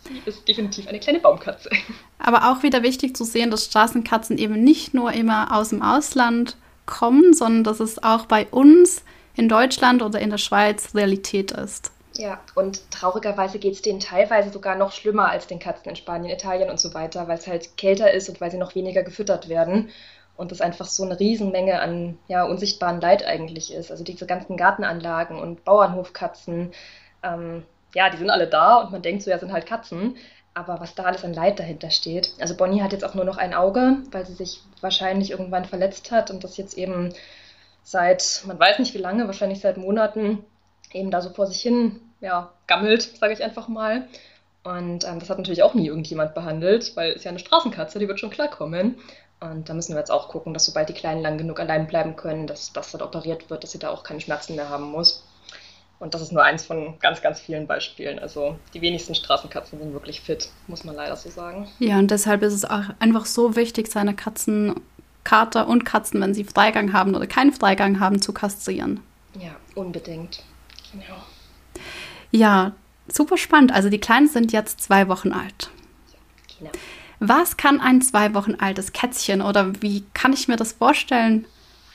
Sie 0.04 0.22
ist 0.24 0.46
definitiv 0.46 0.86
eine 0.86 1.00
kleine 1.00 1.20
Baumkatze. 1.20 1.70
Aber 2.18 2.50
auch 2.50 2.62
wieder 2.62 2.82
wichtig 2.82 3.16
zu 3.16 3.24
sehen, 3.24 3.50
dass 3.50 3.64
Straßenkatzen 3.64 4.38
eben 4.38 4.62
nicht 4.62 4.94
nur 4.94 5.12
immer 5.12 5.56
aus 5.56 5.70
dem 5.70 5.82
Ausland 5.82 6.56
kommen, 6.86 7.32
sondern 7.32 7.64
dass 7.64 7.80
es 7.80 8.02
auch 8.02 8.26
bei 8.26 8.46
uns 8.46 9.02
in 9.34 9.48
Deutschland 9.48 10.02
oder 10.02 10.20
in 10.20 10.30
der 10.30 10.38
Schweiz 10.38 10.94
Realität 10.94 11.52
ist. 11.52 11.90
Ja, 12.16 12.40
und 12.54 12.90
traurigerweise 12.92 13.58
geht 13.58 13.74
es 13.74 13.82
denen 13.82 13.98
teilweise 13.98 14.50
sogar 14.50 14.76
noch 14.76 14.92
schlimmer 14.92 15.30
als 15.30 15.48
den 15.48 15.58
Katzen 15.58 15.90
in 15.90 15.96
Spanien, 15.96 16.32
Italien 16.32 16.70
und 16.70 16.78
so 16.78 16.94
weiter, 16.94 17.26
weil 17.26 17.38
es 17.38 17.46
halt 17.48 17.76
kälter 17.76 18.12
ist 18.12 18.28
und 18.28 18.40
weil 18.40 18.52
sie 18.52 18.58
noch 18.58 18.76
weniger 18.76 19.02
gefüttert 19.02 19.48
werden. 19.48 19.90
Und 20.36 20.52
das 20.52 20.60
einfach 20.60 20.86
so 20.86 21.04
eine 21.04 21.18
Riesenmenge 21.18 21.80
an 21.80 22.18
ja, 22.28 22.44
unsichtbaren 22.44 23.00
Leid 23.00 23.24
eigentlich 23.24 23.72
ist. 23.72 23.90
Also 23.90 24.04
diese 24.04 24.26
ganzen 24.26 24.56
Gartenanlagen 24.56 25.38
und 25.38 25.64
Bauernhofkatzen, 25.64 26.72
ähm, 27.22 27.64
ja, 27.94 28.10
die 28.10 28.16
sind 28.16 28.30
alle 28.30 28.46
da 28.46 28.76
und 28.76 28.92
man 28.92 29.02
denkt 29.02 29.22
so, 29.22 29.30
ja, 29.30 29.38
sind 29.38 29.52
halt 29.52 29.66
Katzen. 29.66 30.16
Aber 30.56 30.80
was 30.80 30.94
da 30.94 31.04
alles 31.04 31.24
an 31.24 31.34
Leid 31.34 31.58
dahinter 31.58 31.90
steht. 31.90 32.32
Also 32.38 32.56
Bonnie 32.56 32.80
hat 32.80 32.92
jetzt 32.92 33.04
auch 33.04 33.14
nur 33.14 33.24
noch 33.24 33.38
ein 33.38 33.54
Auge, 33.54 33.96
weil 34.12 34.24
sie 34.24 34.34
sich 34.34 34.60
wahrscheinlich 34.80 35.32
irgendwann 35.32 35.64
verletzt 35.64 36.12
hat 36.12 36.30
und 36.30 36.44
das 36.44 36.56
jetzt 36.56 36.78
eben 36.78 37.12
seit, 37.82 38.42
man 38.46 38.58
weiß 38.58 38.78
nicht 38.78 38.94
wie 38.94 38.98
lange, 38.98 39.26
wahrscheinlich 39.26 39.60
seit 39.60 39.78
Monaten 39.78 40.44
eben 40.92 41.10
da 41.10 41.20
so 41.20 41.30
vor 41.30 41.46
sich 41.46 41.60
hin 41.60 42.00
ja, 42.20 42.52
gammelt, 42.68 43.02
sage 43.02 43.32
ich 43.32 43.42
einfach 43.42 43.66
mal. 43.66 44.08
Und 44.62 45.04
ähm, 45.04 45.18
das 45.18 45.28
hat 45.28 45.38
natürlich 45.38 45.62
auch 45.62 45.74
nie 45.74 45.88
irgendjemand 45.88 46.34
behandelt, 46.34 46.96
weil 46.96 47.12
es 47.12 47.24
ja 47.24 47.30
eine 47.30 47.38
Straßenkatze, 47.38 47.98
die 47.98 48.08
wird 48.08 48.20
schon 48.20 48.30
klarkommen. 48.30 48.96
Und 49.40 49.68
da 49.68 49.74
müssen 49.74 49.92
wir 49.92 49.98
jetzt 49.98 50.10
auch 50.10 50.28
gucken, 50.28 50.54
dass 50.54 50.64
sobald 50.64 50.88
die 50.88 50.94
Kleinen 50.94 51.20
lang 51.20 51.36
genug 51.36 51.60
allein 51.60 51.86
bleiben 51.86 52.16
können, 52.16 52.46
dass 52.46 52.72
das 52.72 52.92
dann 52.92 53.02
operiert 53.02 53.50
wird, 53.50 53.62
dass 53.62 53.72
sie 53.72 53.78
da 53.78 53.90
auch 53.90 54.04
keine 54.04 54.20
Schmerzen 54.20 54.56
mehr 54.56 54.70
haben 54.70 54.90
muss. 54.90 55.22
Und 55.98 56.12
das 56.12 56.20
ist 56.20 56.32
nur 56.32 56.42
eins 56.42 56.64
von 56.64 56.98
ganz, 56.98 57.22
ganz 57.22 57.40
vielen 57.40 57.66
Beispielen. 57.66 58.18
Also 58.18 58.58
die 58.74 58.80
wenigsten 58.80 59.14
Straßenkatzen 59.14 59.78
sind 59.78 59.92
wirklich 59.92 60.20
fit, 60.20 60.50
muss 60.66 60.84
man 60.84 60.96
leider 60.96 61.16
so 61.16 61.30
sagen. 61.30 61.68
Ja, 61.78 61.98
und 61.98 62.10
deshalb 62.10 62.42
ist 62.42 62.52
es 62.52 62.64
auch 62.64 62.84
einfach 62.98 63.26
so 63.26 63.56
wichtig, 63.56 63.90
seine 63.90 64.14
Katzen, 64.14 64.80
Kater 65.22 65.66
und 65.68 65.84
Katzen, 65.84 66.20
wenn 66.20 66.34
sie 66.34 66.44
Freigang 66.44 66.92
haben 66.92 67.14
oder 67.14 67.26
keinen 67.26 67.52
Freigang 67.52 68.00
haben, 68.00 68.20
zu 68.20 68.32
kastrieren. 68.32 69.00
Ja, 69.40 69.52
unbedingt. 69.74 70.42
Genau. 70.92 71.22
Ja, 72.30 72.72
super 73.08 73.36
spannend. 73.36 73.72
Also 73.72 73.88
die 73.88 74.00
Kleinen 74.00 74.28
sind 74.28 74.52
jetzt 74.52 74.80
zwei 74.80 75.08
Wochen 75.08 75.32
alt. 75.32 75.70
Genau. 76.58 76.70
Was 77.20 77.56
kann 77.56 77.80
ein 77.80 78.02
zwei 78.02 78.34
Wochen 78.34 78.56
altes 78.56 78.92
Kätzchen 78.92 79.40
oder 79.40 79.80
wie 79.80 80.04
kann 80.14 80.32
ich 80.32 80.48
mir 80.48 80.56
das 80.56 80.72
vorstellen? 80.72 81.46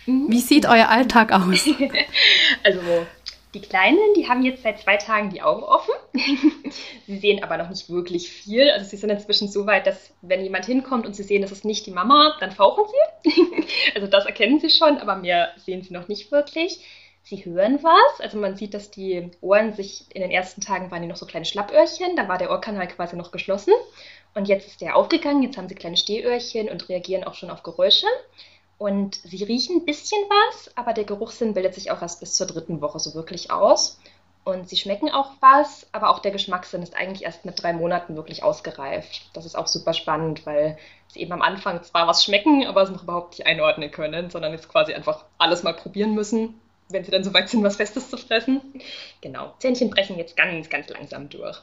Mhm. 0.05 0.27
Wie 0.29 0.39
sieht 0.39 0.65
euer 0.65 0.89
Alltag 0.89 1.31
aus? 1.31 1.67
also 2.63 3.05
die 3.53 3.61
Kleinen, 3.61 4.13
die 4.15 4.27
haben 4.27 4.43
jetzt 4.43 4.61
seit 4.61 4.79
zwei 4.79 4.97
Tagen 4.97 5.31
die 5.31 5.41
Augen 5.41 5.63
offen. 5.63 5.93
sie 7.07 7.17
sehen 7.17 7.43
aber 7.43 7.57
noch 7.57 7.69
nicht 7.69 7.89
wirklich 7.89 8.29
viel. 8.29 8.69
Also 8.69 8.87
sie 8.87 8.97
sind 8.97 9.09
inzwischen 9.09 9.47
so 9.47 9.65
weit, 9.65 9.87
dass 9.87 10.13
wenn 10.21 10.43
jemand 10.43 10.65
hinkommt 10.65 11.05
und 11.05 11.15
sie 11.15 11.23
sehen, 11.23 11.41
das 11.41 11.51
ist 11.51 11.65
nicht 11.65 11.85
die 11.87 11.91
Mama, 11.91 12.37
dann 12.39 12.51
fauchen 12.51 12.83
sie. 13.23 13.65
also 13.95 14.07
das 14.07 14.25
erkennen 14.25 14.59
sie 14.59 14.69
schon, 14.69 14.99
aber 14.99 15.15
mehr 15.15 15.49
sehen 15.57 15.81
sie 15.81 15.93
noch 15.93 16.07
nicht 16.07 16.31
wirklich. 16.31 16.79
Sie 17.23 17.43
hören 17.43 17.79
was. 17.81 18.21
Also 18.21 18.37
man 18.37 18.55
sieht, 18.55 18.73
dass 18.73 18.91
die 18.91 19.31
Ohren 19.41 19.73
sich 19.73 20.05
in 20.13 20.21
den 20.21 20.31
ersten 20.31 20.61
Tagen 20.61 20.91
waren 20.91 21.01
die 21.01 21.07
noch 21.07 21.15
so 21.15 21.25
kleine 21.25 21.45
Schlappöhrchen. 21.45 22.15
Da 22.15 22.27
war 22.27 22.37
der 22.37 22.51
Ohrkanal 22.51 22.87
quasi 22.87 23.15
noch 23.15 23.31
geschlossen. 23.31 23.73
Und 24.35 24.47
jetzt 24.47 24.67
ist 24.67 24.81
der 24.81 24.95
aufgegangen. 24.95 25.41
Jetzt 25.41 25.57
haben 25.57 25.69
sie 25.69 25.75
kleine 25.75 25.97
Stehöhrchen 25.97 26.69
und 26.69 26.87
reagieren 26.87 27.23
auch 27.23 27.33
schon 27.33 27.49
auf 27.49 27.63
Geräusche. 27.63 28.07
Und 28.80 29.16
sie 29.16 29.44
riechen 29.44 29.81
ein 29.81 29.86
bisschen 29.86 30.21
was, 30.30 30.71
aber 30.76 30.94
der 30.94 31.04
Geruchssinn 31.04 31.54
bildet 31.54 31.76
sich 31.76 31.92
auch 31.92 32.02
erst 32.02 32.21
bis 32.21 32.36
zur 32.36 32.48
dritten 32.48 32.80
Woche 32.80 32.98
so 32.98 33.14
wirklich 33.14 33.52
aus. 33.52 34.00
Und 34.45 34.69
sie 34.69 34.78
schmecken 34.78 35.12
auch 35.12 35.31
was, 35.42 35.86
aber 35.92 36.09
auch 36.09 36.19
der 36.19 36.31
Geschmackssinn 36.31 36.81
ist 36.81 36.95
eigentlich 36.95 37.24
erst 37.24 37.44
mit 37.44 37.62
drei 37.62 37.74
Monaten 37.74 38.16
wirklich 38.16 38.42
ausgereift. 38.42 39.30
Das 39.33 39.45
ist 39.45 39.57
auch 39.57 39.68
super 39.68 39.94
spannend, 39.94 40.45
weil 40.45 40.78
sie 41.09 41.19
eben 41.19 41.33
am 41.33 41.42
Anfang 41.42 41.83
zwar 41.83 42.07
was 42.07 42.24
schmecken, 42.24 42.66
aber 42.66 42.81
es 42.81 42.90
noch 42.90 43.04
überhaupt 43.04 43.38
nicht 43.38 43.45
einordnen 43.45 43.92
können, 43.92 44.30
sondern 44.30 44.54
jetzt 44.54 44.69
quasi 44.69 44.94
einfach 44.94 45.26
alles 45.38 45.62
mal 45.62 45.74
probieren 45.74 46.16
müssen, 46.16 46.59
wenn 46.88 47.04
sie 47.04 47.12
dann 47.12 47.26
so 47.26 47.33
weit 47.33 47.50
sind, 47.50 47.64
was 47.64 47.76
Festes 47.76 48.09
zu 48.09 48.16
fressen. 48.16 48.62
Genau, 49.19 49.54
Zähnchen 49.59 49.90
brechen 49.90 50.18
jetzt 50.18 50.38
ganz, 50.38 50.69
ganz 50.69 50.88
langsam 50.88 51.28
durch. 51.28 51.59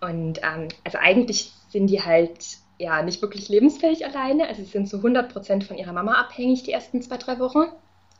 Und 0.00 0.40
ähm, 0.42 0.68
also 0.82 0.98
eigentlich 0.98 1.52
sind 1.68 1.86
die 1.86 2.02
halt 2.02 2.58
ja 2.82 3.02
nicht 3.02 3.22
wirklich 3.22 3.48
lebensfähig 3.48 4.04
alleine. 4.04 4.48
Also 4.48 4.62
sie 4.62 4.68
sind 4.68 4.88
zu 4.88 4.96
100 4.98 5.32
Prozent 5.32 5.64
von 5.64 5.78
ihrer 5.78 5.92
Mama 5.92 6.14
abhängig 6.14 6.64
die 6.64 6.72
ersten 6.72 7.00
zwei, 7.00 7.16
drei 7.16 7.38
Wochen, 7.38 7.64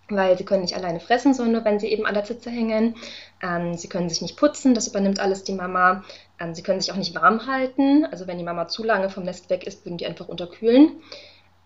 weil 0.08 0.38
sie 0.38 0.44
können 0.44 0.62
nicht 0.62 0.76
alleine 0.76 1.00
fressen, 1.00 1.34
sondern 1.34 1.54
nur 1.54 1.64
wenn 1.64 1.80
sie 1.80 1.88
eben 1.88 2.06
an 2.06 2.14
der 2.14 2.24
Zitze 2.24 2.50
hängen. 2.50 2.94
Ähm, 3.42 3.74
sie 3.74 3.88
können 3.88 4.08
sich 4.08 4.22
nicht 4.22 4.36
putzen, 4.36 4.74
das 4.74 4.88
übernimmt 4.88 5.20
alles 5.20 5.44
die 5.44 5.52
Mama. 5.52 6.04
Ähm, 6.40 6.54
sie 6.54 6.62
können 6.62 6.80
sich 6.80 6.92
auch 6.92 6.96
nicht 6.96 7.14
warm 7.14 7.46
halten. 7.46 8.06
Also 8.10 8.26
wenn 8.26 8.38
die 8.38 8.44
Mama 8.44 8.68
zu 8.68 8.84
lange 8.84 9.10
vom 9.10 9.24
Nest 9.24 9.50
weg 9.50 9.66
ist, 9.66 9.84
würden 9.84 9.98
die 9.98 10.06
einfach 10.06 10.28
unterkühlen. 10.28 11.02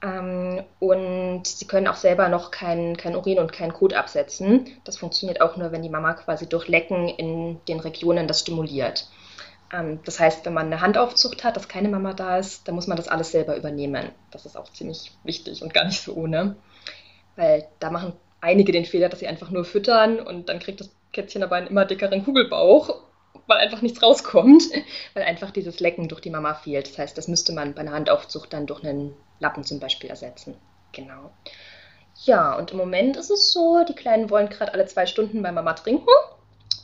Ähm, 0.02 0.62
und 0.78 1.46
sie 1.46 1.66
können 1.66 1.88
auch 1.88 1.96
selber 1.96 2.28
noch 2.28 2.50
kein, 2.50 2.96
kein 2.96 3.16
Urin 3.16 3.38
und 3.38 3.52
kein 3.52 3.72
Kot 3.72 3.94
absetzen. 3.94 4.66
Das 4.84 4.96
funktioniert 4.96 5.40
auch 5.40 5.56
nur, 5.56 5.72
wenn 5.72 5.82
die 5.82 5.90
Mama 5.90 6.14
quasi 6.14 6.48
durch 6.48 6.68
Lecken 6.68 7.08
in 7.08 7.60
den 7.68 7.80
Regionen 7.80 8.26
das 8.26 8.40
stimuliert. 8.40 9.08
Ähm, 9.72 10.00
das 10.04 10.20
heißt, 10.20 10.44
wenn 10.46 10.54
man 10.54 10.66
eine 10.66 10.80
Handaufzucht 10.80 11.44
hat, 11.44 11.56
dass 11.56 11.68
keine 11.68 11.88
Mama 11.88 12.12
da 12.12 12.38
ist, 12.38 12.66
dann 12.68 12.74
muss 12.74 12.86
man 12.86 12.96
das 12.96 13.08
alles 13.08 13.30
selber 13.30 13.56
übernehmen. 13.56 14.10
Das 14.30 14.46
ist 14.46 14.56
auch 14.56 14.70
ziemlich 14.72 15.12
wichtig 15.24 15.62
und 15.62 15.74
gar 15.74 15.84
nicht 15.84 16.00
so 16.00 16.14
ohne. 16.14 16.56
Weil 17.36 17.66
da 17.80 17.90
machen 17.90 18.14
einige 18.40 18.72
den 18.72 18.84
Fehler, 18.84 19.08
dass 19.08 19.20
sie 19.20 19.26
einfach 19.26 19.50
nur 19.50 19.64
füttern 19.64 20.20
und 20.20 20.48
dann 20.48 20.58
kriegt 20.58 20.80
das 20.80 20.90
Kätzchen 21.12 21.42
aber 21.42 21.56
einen 21.56 21.68
immer 21.68 21.84
dickeren 21.84 22.24
Kugelbauch, 22.24 23.02
weil 23.46 23.58
einfach 23.58 23.82
nichts 23.82 24.02
rauskommt, 24.02 24.62
weil 25.14 25.24
einfach 25.24 25.50
dieses 25.50 25.80
Lecken 25.80 26.08
durch 26.08 26.20
die 26.20 26.30
Mama 26.30 26.54
fehlt. 26.54 26.88
Das 26.88 26.98
heißt, 26.98 27.18
das 27.18 27.28
müsste 27.28 27.52
man 27.52 27.74
bei 27.74 27.80
einer 27.80 27.92
Handaufzucht 27.92 28.52
dann 28.52 28.66
durch 28.66 28.84
einen 28.84 29.14
Lappen 29.40 29.64
zum 29.64 29.80
Beispiel 29.80 30.10
ersetzen. 30.10 30.56
Genau. 30.92 31.30
Ja, 32.24 32.56
und 32.56 32.70
im 32.70 32.78
Moment 32.78 33.16
ist 33.16 33.30
es 33.30 33.52
so, 33.52 33.84
die 33.86 33.94
Kleinen 33.94 34.30
wollen 34.30 34.48
gerade 34.48 34.72
alle 34.72 34.86
zwei 34.86 35.06
Stunden 35.06 35.42
bei 35.42 35.52
Mama 35.52 35.74
trinken. 35.74 36.08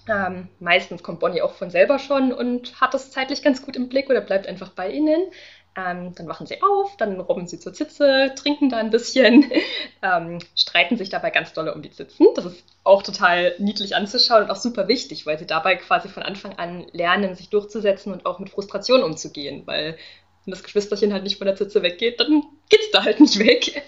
Ähm, 0.08 0.48
meistens 0.58 1.02
kommt 1.02 1.20
Bonnie 1.20 1.42
auch 1.42 1.54
von 1.54 1.70
selber 1.70 1.98
schon 1.98 2.32
und 2.32 2.80
hat 2.80 2.94
das 2.94 3.10
zeitlich 3.10 3.42
ganz 3.42 3.62
gut 3.62 3.76
im 3.76 3.88
Blick 3.88 4.10
oder 4.10 4.20
bleibt 4.20 4.46
einfach 4.46 4.70
bei 4.70 4.90
ihnen. 4.90 5.30
Ähm, 5.74 6.14
dann 6.14 6.28
wachen 6.28 6.46
sie 6.46 6.60
auf, 6.62 6.96
dann 6.98 7.18
robben 7.18 7.46
sie 7.46 7.58
zur 7.58 7.72
Zitze, 7.72 8.32
trinken 8.36 8.68
da 8.68 8.76
ein 8.76 8.90
bisschen, 8.90 9.50
ähm, 10.02 10.38
streiten 10.54 10.98
sich 10.98 11.08
dabei 11.08 11.30
ganz 11.30 11.54
dolle 11.54 11.74
um 11.74 11.80
die 11.80 11.90
Zitzen. 11.90 12.26
Das 12.34 12.44
ist 12.44 12.64
auch 12.84 13.02
total 13.02 13.54
niedlich 13.58 13.96
anzuschauen 13.96 14.44
und 14.44 14.50
auch 14.50 14.56
super 14.56 14.86
wichtig, 14.88 15.24
weil 15.24 15.38
sie 15.38 15.46
dabei 15.46 15.76
quasi 15.76 16.08
von 16.08 16.22
Anfang 16.22 16.58
an 16.58 16.86
lernen, 16.92 17.34
sich 17.36 17.48
durchzusetzen 17.48 18.12
und 18.12 18.26
auch 18.26 18.38
mit 18.38 18.50
Frustration 18.50 19.02
umzugehen, 19.02 19.62
weil 19.66 19.96
wenn 20.44 20.50
das 20.50 20.62
Geschwisterchen 20.62 21.12
halt 21.12 21.22
nicht 21.22 21.38
von 21.38 21.46
der 21.46 21.56
Zitze 21.56 21.82
weggeht, 21.82 22.20
dann 22.20 22.42
geht 22.72 22.80
es 22.80 22.90
da 22.90 23.04
halt 23.04 23.20
nicht 23.20 23.38
weg. 23.38 23.82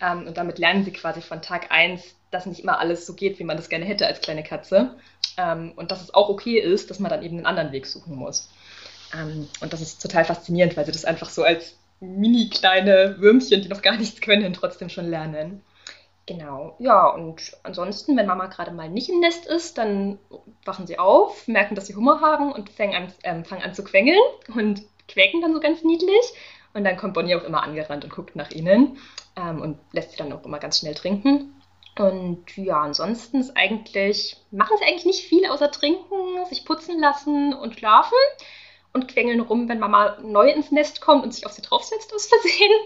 Ähm, 0.00 0.26
und 0.26 0.38
damit 0.38 0.58
lernen 0.58 0.84
sie 0.84 0.92
quasi 0.92 1.20
von 1.20 1.42
Tag 1.42 1.70
1, 1.70 2.02
dass 2.30 2.46
nicht 2.46 2.60
immer 2.60 2.78
alles 2.78 3.06
so 3.06 3.12
geht, 3.14 3.38
wie 3.38 3.44
man 3.44 3.58
das 3.58 3.68
gerne 3.68 3.84
hätte 3.84 4.06
als 4.06 4.22
kleine 4.22 4.42
Katze. 4.42 4.96
Ähm, 5.36 5.72
und 5.76 5.90
dass 5.90 6.02
es 6.02 6.14
auch 6.14 6.30
okay 6.30 6.58
ist, 6.58 6.90
dass 6.90 6.98
man 6.98 7.10
dann 7.10 7.22
eben 7.22 7.36
einen 7.36 7.46
anderen 7.46 7.72
Weg 7.72 7.86
suchen 7.86 8.16
muss. 8.16 8.50
Ähm, 9.14 9.46
und 9.60 9.72
das 9.72 9.82
ist 9.82 10.00
total 10.00 10.24
faszinierend, 10.24 10.76
weil 10.76 10.86
sie 10.86 10.92
das 10.92 11.04
einfach 11.04 11.28
so 11.28 11.42
als 11.42 11.76
mini 12.00 12.48
kleine 12.48 13.16
Würmchen, 13.18 13.60
die 13.60 13.68
noch 13.68 13.82
gar 13.82 13.96
nichts 13.96 14.20
können, 14.22 14.54
trotzdem 14.54 14.88
schon 14.88 15.10
lernen. 15.10 15.62
Genau, 16.26 16.76
ja, 16.78 17.08
und 17.08 17.56
ansonsten, 17.64 18.16
wenn 18.16 18.26
Mama 18.26 18.46
gerade 18.46 18.70
mal 18.70 18.88
nicht 18.88 19.08
im 19.10 19.20
Nest 19.20 19.46
ist, 19.46 19.76
dann 19.78 20.18
wachen 20.64 20.86
sie 20.86 20.98
auf, 20.98 21.46
merken, 21.48 21.74
dass 21.74 21.88
sie 21.88 21.96
Hunger 21.96 22.20
haben 22.20 22.52
und 22.52 22.70
fangen 22.70 22.94
an, 22.94 23.12
äh, 23.22 23.44
fangen 23.44 23.62
an 23.62 23.74
zu 23.74 23.82
quengeln 23.82 24.20
und 24.54 24.82
quäken 25.08 25.40
dann 25.42 25.52
so 25.52 25.60
ganz 25.60 25.82
niedlich. 25.82 26.24
Und 26.72 26.84
dann 26.84 26.96
kommt 26.96 27.14
Bonnie 27.14 27.34
auch 27.34 27.44
immer 27.44 27.62
angerannt 27.62 28.04
und 28.04 28.12
guckt 28.12 28.36
nach 28.36 28.50
ihnen 28.50 28.98
ähm, 29.36 29.60
und 29.60 29.78
lässt 29.92 30.12
sie 30.12 30.16
dann 30.16 30.32
auch 30.32 30.44
immer 30.44 30.58
ganz 30.58 30.78
schnell 30.78 30.94
trinken. 30.94 31.54
Und 31.98 32.56
ja, 32.56 32.80
ansonsten 32.80 33.40
ist 33.40 33.56
eigentlich, 33.56 34.36
machen 34.50 34.76
sie 34.78 34.84
eigentlich 34.84 35.06
nicht 35.06 35.24
viel 35.24 35.46
außer 35.46 35.70
trinken, 35.70 36.44
sich 36.48 36.64
putzen 36.64 37.00
lassen 37.00 37.52
und 37.52 37.78
schlafen 37.78 38.16
und 38.92 39.08
quengeln 39.08 39.40
rum, 39.40 39.68
wenn 39.68 39.78
Mama 39.78 40.18
neu 40.22 40.50
ins 40.50 40.72
Nest 40.72 41.00
kommt 41.00 41.22
und 41.24 41.32
sich 41.32 41.46
auf 41.46 41.52
sie 41.52 41.62
draufsetzt 41.62 42.12
aus 42.14 42.26
Versehen. 42.26 42.70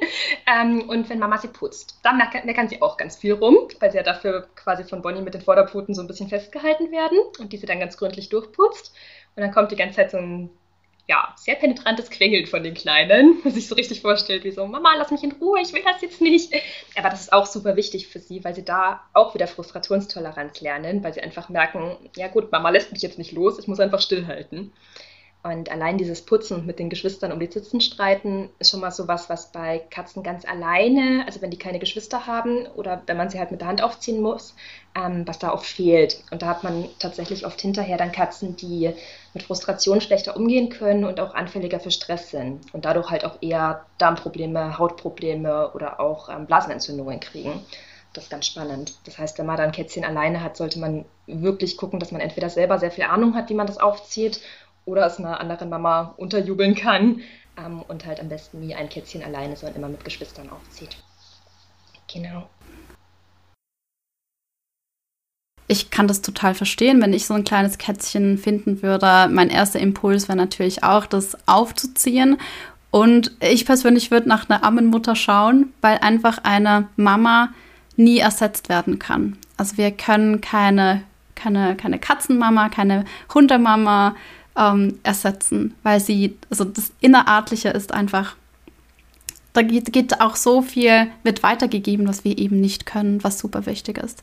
Ähm, 0.46 0.90
und 0.90 1.08
wenn 1.08 1.18
Mama 1.18 1.38
sie 1.38 1.48
putzt. 1.48 2.00
Da 2.02 2.12
meckern 2.12 2.68
sie 2.68 2.82
auch 2.82 2.98
ganz 2.98 3.16
viel 3.16 3.32
rum, 3.32 3.56
weil 3.80 3.90
sie 3.90 3.96
ja 3.96 4.02
dafür 4.02 4.46
quasi 4.54 4.84
von 4.84 5.00
Bonnie 5.00 5.22
mit 5.22 5.32
den 5.32 5.40
Vorderpfoten 5.40 5.94
so 5.94 6.02
ein 6.02 6.06
bisschen 6.06 6.28
festgehalten 6.28 6.92
werden 6.92 7.18
und 7.38 7.52
die 7.52 7.56
sie 7.56 7.64
dann 7.64 7.80
ganz 7.80 7.96
gründlich 7.96 8.28
durchputzt. 8.28 8.94
Und 9.36 9.42
dann 9.42 9.52
kommt 9.52 9.72
die 9.72 9.76
ganze 9.76 9.96
Zeit 9.96 10.10
so 10.10 10.18
ein 10.18 10.50
ja, 11.06 11.34
sehr 11.36 11.56
penetrantes 11.56 12.10
Quengeln 12.10 12.46
von 12.46 12.62
den 12.62 12.74
Kleinen, 12.74 13.38
was 13.44 13.54
sich 13.54 13.68
so 13.68 13.74
richtig 13.74 14.00
vorstellt, 14.00 14.44
wie 14.44 14.50
so, 14.50 14.66
Mama, 14.66 14.94
lass 14.96 15.10
mich 15.10 15.22
in 15.22 15.32
Ruhe, 15.32 15.60
ich 15.60 15.72
will 15.72 15.82
das 15.84 16.00
jetzt 16.00 16.20
nicht. 16.20 16.52
Aber 16.96 17.10
das 17.10 17.22
ist 17.22 17.32
auch 17.32 17.46
super 17.46 17.76
wichtig 17.76 18.06
für 18.06 18.20
sie, 18.20 18.42
weil 18.44 18.54
sie 18.54 18.64
da 18.64 19.02
auch 19.12 19.34
wieder 19.34 19.46
Frustrationstoleranz 19.46 20.60
lernen, 20.60 21.04
weil 21.04 21.12
sie 21.12 21.20
einfach 21.20 21.48
merken, 21.48 21.96
ja 22.16 22.28
gut, 22.28 22.50
Mama 22.52 22.70
lässt 22.70 22.92
mich 22.92 23.02
jetzt 23.02 23.18
nicht 23.18 23.32
los, 23.32 23.58
ich 23.58 23.68
muss 23.68 23.80
einfach 23.80 24.00
stillhalten. 24.00 24.72
Und 25.46 25.70
allein 25.70 25.98
dieses 25.98 26.22
Putzen 26.22 26.56
und 26.56 26.66
mit 26.66 26.78
den 26.78 26.88
Geschwistern 26.88 27.30
um 27.30 27.38
die 27.38 27.50
Zitzen 27.50 27.82
streiten 27.82 28.48
ist 28.60 28.70
schon 28.70 28.80
mal 28.80 28.90
so 28.90 29.08
was, 29.08 29.28
was 29.28 29.52
bei 29.52 29.78
Katzen 29.90 30.22
ganz 30.22 30.46
alleine, 30.46 31.22
also 31.26 31.42
wenn 31.42 31.50
die 31.50 31.58
keine 31.58 31.78
Geschwister 31.78 32.26
haben 32.26 32.66
oder 32.76 33.02
wenn 33.04 33.18
man 33.18 33.28
sie 33.28 33.38
halt 33.38 33.50
mit 33.50 33.60
der 33.60 33.68
Hand 33.68 33.82
aufziehen 33.82 34.22
muss, 34.22 34.56
ähm, 34.96 35.28
was 35.28 35.38
da 35.38 35.52
oft 35.52 35.66
fehlt. 35.66 36.24
Und 36.30 36.40
da 36.40 36.46
hat 36.46 36.64
man 36.64 36.88
tatsächlich 36.98 37.44
oft 37.44 37.60
hinterher 37.60 37.98
dann 37.98 38.10
Katzen, 38.10 38.56
die 38.56 38.90
mit 39.34 39.42
Frustration 39.42 40.00
schlechter 40.00 40.34
umgehen 40.34 40.70
können 40.70 41.04
und 41.04 41.20
auch 41.20 41.34
anfälliger 41.34 41.78
für 41.78 41.90
Stress 41.90 42.30
sind 42.30 42.72
und 42.72 42.86
dadurch 42.86 43.10
halt 43.10 43.26
auch 43.26 43.36
eher 43.42 43.84
Darmprobleme, 43.98 44.78
Hautprobleme 44.78 45.72
oder 45.74 46.00
auch 46.00 46.30
ähm, 46.30 46.46
Blasenentzündungen 46.46 47.20
kriegen. 47.20 47.60
Das 48.14 48.24
ist 48.24 48.30
ganz 48.30 48.46
spannend. 48.46 48.94
Das 49.04 49.18
heißt, 49.18 49.38
wenn 49.38 49.46
man 49.46 49.56
dann 49.56 49.66
ein 49.66 49.72
Kätzchen 49.72 50.04
alleine 50.04 50.40
hat, 50.42 50.56
sollte 50.56 50.78
man 50.78 51.04
wirklich 51.26 51.76
gucken, 51.76 51.98
dass 51.98 52.12
man 52.12 52.20
entweder 52.20 52.48
selber 52.48 52.78
sehr 52.78 52.92
viel 52.92 53.04
Ahnung 53.04 53.34
hat, 53.34 53.50
wie 53.50 53.54
man 53.54 53.66
das 53.66 53.78
aufzieht 53.78 54.40
oder 54.84 55.06
es 55.06 55.18
einer 55.18 55.40
anderen 55.40 55.68
Mama 55.68 56.14
unterjubeln 56.16 56.74
kann 56.74 57.20
ähm, 57.56 57.82
und 57.82 58.06
halt 58.06 58.20
am 58.20 58.28
besten 58.28 58.60
nie 58.60 58.74
ein 58.74 58.88
Kätzchen 58.88 59.22
alleine, 59.22 59.56
sondern 59.56 59.76
immer 59.76 59.88
mit 59.88 60.04
Geschwistern 60.04 60.50
aufzieht. 60.50 60.96
Genau. 62.12 62.48
Ich 65.66 65.90
kann 65.90 66.06
das 66.06 66.20
total 66.20 66.54
verstehen, 66.54 67.00
wenn 67.00 67.14
ich 67.14 67.26
so 67.26 67.34
ein 67.34 67.44
kleines 67.44 67.78
Kätzchen 67.78 68.36
finden 68.36 68.82
würde. 68.82 69.28
Mein 69.32 69.48
erster 69.48 69.80
Impuls 69.80 70.28
wäre 70.28 70.36
natürlich 70.36 70.84
auch, 70.84 71.06
das 71.06 71.36
aufzuziehen. 71.48 72.36
Und 72.90 73.32
ich 73.40 73.64
persönlich 73.64 74.10
würde 74.10 74.28
nach 74.28 74.48
einer 74.48 74.62
Ammenmutter 74.62 75.16
schauen, 75.16 75.72
weil 75.80 75.98
einfach 75.98 76.38
eine 76.44 76.88
Mama 76.96 77.48
nie 77.96 78.18
ersetzt 78.18 78.68
werden 78.68 78.98
kann. 78.98 79.38
Also 79.56 79.78
wir 79.78 79.90
können 79.90 80.40
keine, 80.40 81.02
keine, 81.34 81.76
keine 81.76 81.98
Katzenmama, 81.98 82.68
keine 82.68 83.04
Hundemama, 83.32 84.14
ähm, 84.56 84.98
ersetzen, 85.02 85.74
weil 85.82 86.00
sie, 86.00 86.36
also 86.50 86.64
das 86.64 86.92
Innerartliche 87.00 87.70
ist 87.70 87.92
einfach, 87.92 88.36
da 89.52 89.62
geht, 89.62 89.92
geht 89.92 90.20
auch 90.20 90.36
so 90.36 90.62
viel, 90.62 91.08
wird 91.22 91.42
weitergegeben, 91.42 92.08
was 92.08 92.24
wir 92.24 92.38
eben 92.38 92.60
nicht 92.60 92.86
können, 92.86 93.22
was 93.22 93.38
super 93.38 93.66
wichtig 93.66 93.98
ist. 93.98 94.22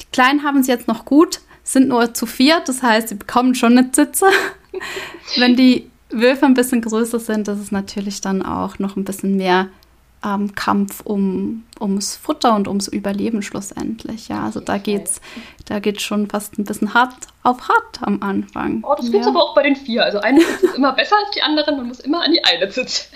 Die 0.00 0.06
Kleinen 0.12 0.42
haben 0.42 0.60
es 0.60 0.66
jetzt 0.66 0.88
noch 0.88 1.04
gut, 1.04 1.40
sind 1.62 1.88
nur 1.88 2.14
zu 2.14 2.26
viert, 2.26 2.68
das 2.68 2.82
heißt, 2.82 3.08
sie 3.08 3.14
bekommen 3.16 3.54
schon 3.54 3.76
eine 3.76 3.90
Zitze. 3.92 4.26
Wenn 5.36 5.56
die 5.56 5.90
Würfe 6.10 6.46
ein 6.46 6.54
bisschen 6.54 6.82
größer 6.82 7.18
sind, 7.18 7.48
ist 7.48 7.72
natürlich 7.72 8.20
dann 8.20 8.42
auch 8.42 8.78
noch 8.78 8.96
ein 8.96 9.04
bisschen 9.04 9.36
mehr 9.36 9.68
ähm, 10.24 10.54
Kampf 10.54 11.00
um, 11.02 11.64
ums 11.80 12.16
Futter 12.16 12.54
und 12.54 12.68
ums 12.68 12.88
Überleben 12.88 13.42
schlussendlich. 13.42 14.28
Ja, 14.28 14.44
also 14.44 14.60
da 14.60 14.78
geht's, 14.78 15.20
da 15.66 15.78
geht's 15.78 16.02
schon 16.02 16.28
fast 16.28 16.58
ein 16.58 16.64
bisschen 16.64 16.94
hart 16.94 17.14
auf 17.42 17.68
hart 17.68 18.02
am 18.02 18.22
Anfang. 18.22 18.82
Oh, 18.82 18.94
das 18.96 19.10
gibt's 19.10 19.26
ja. 19.26 19.32
aber 19.32 19.42
auch 19.42 19.54
bei 19.54 19.62
den 19.62 19.76
vier. 19.76 20.04
Also 20.04 20.20
eine 20.20 20.40
ist 20.40 20.76
immer 20.76 20.92
besser 20.92 21.16
als 21.16 21.34
die 21.34 21.42
anderen, 21.42 21.76
man 21.76 21.88
muss 21.88 22.00
immer 22.00 22.22
an 22.22 22.32
die 22.32 22.44
eine 22.44 22.70
sitzen. 22.70 23.06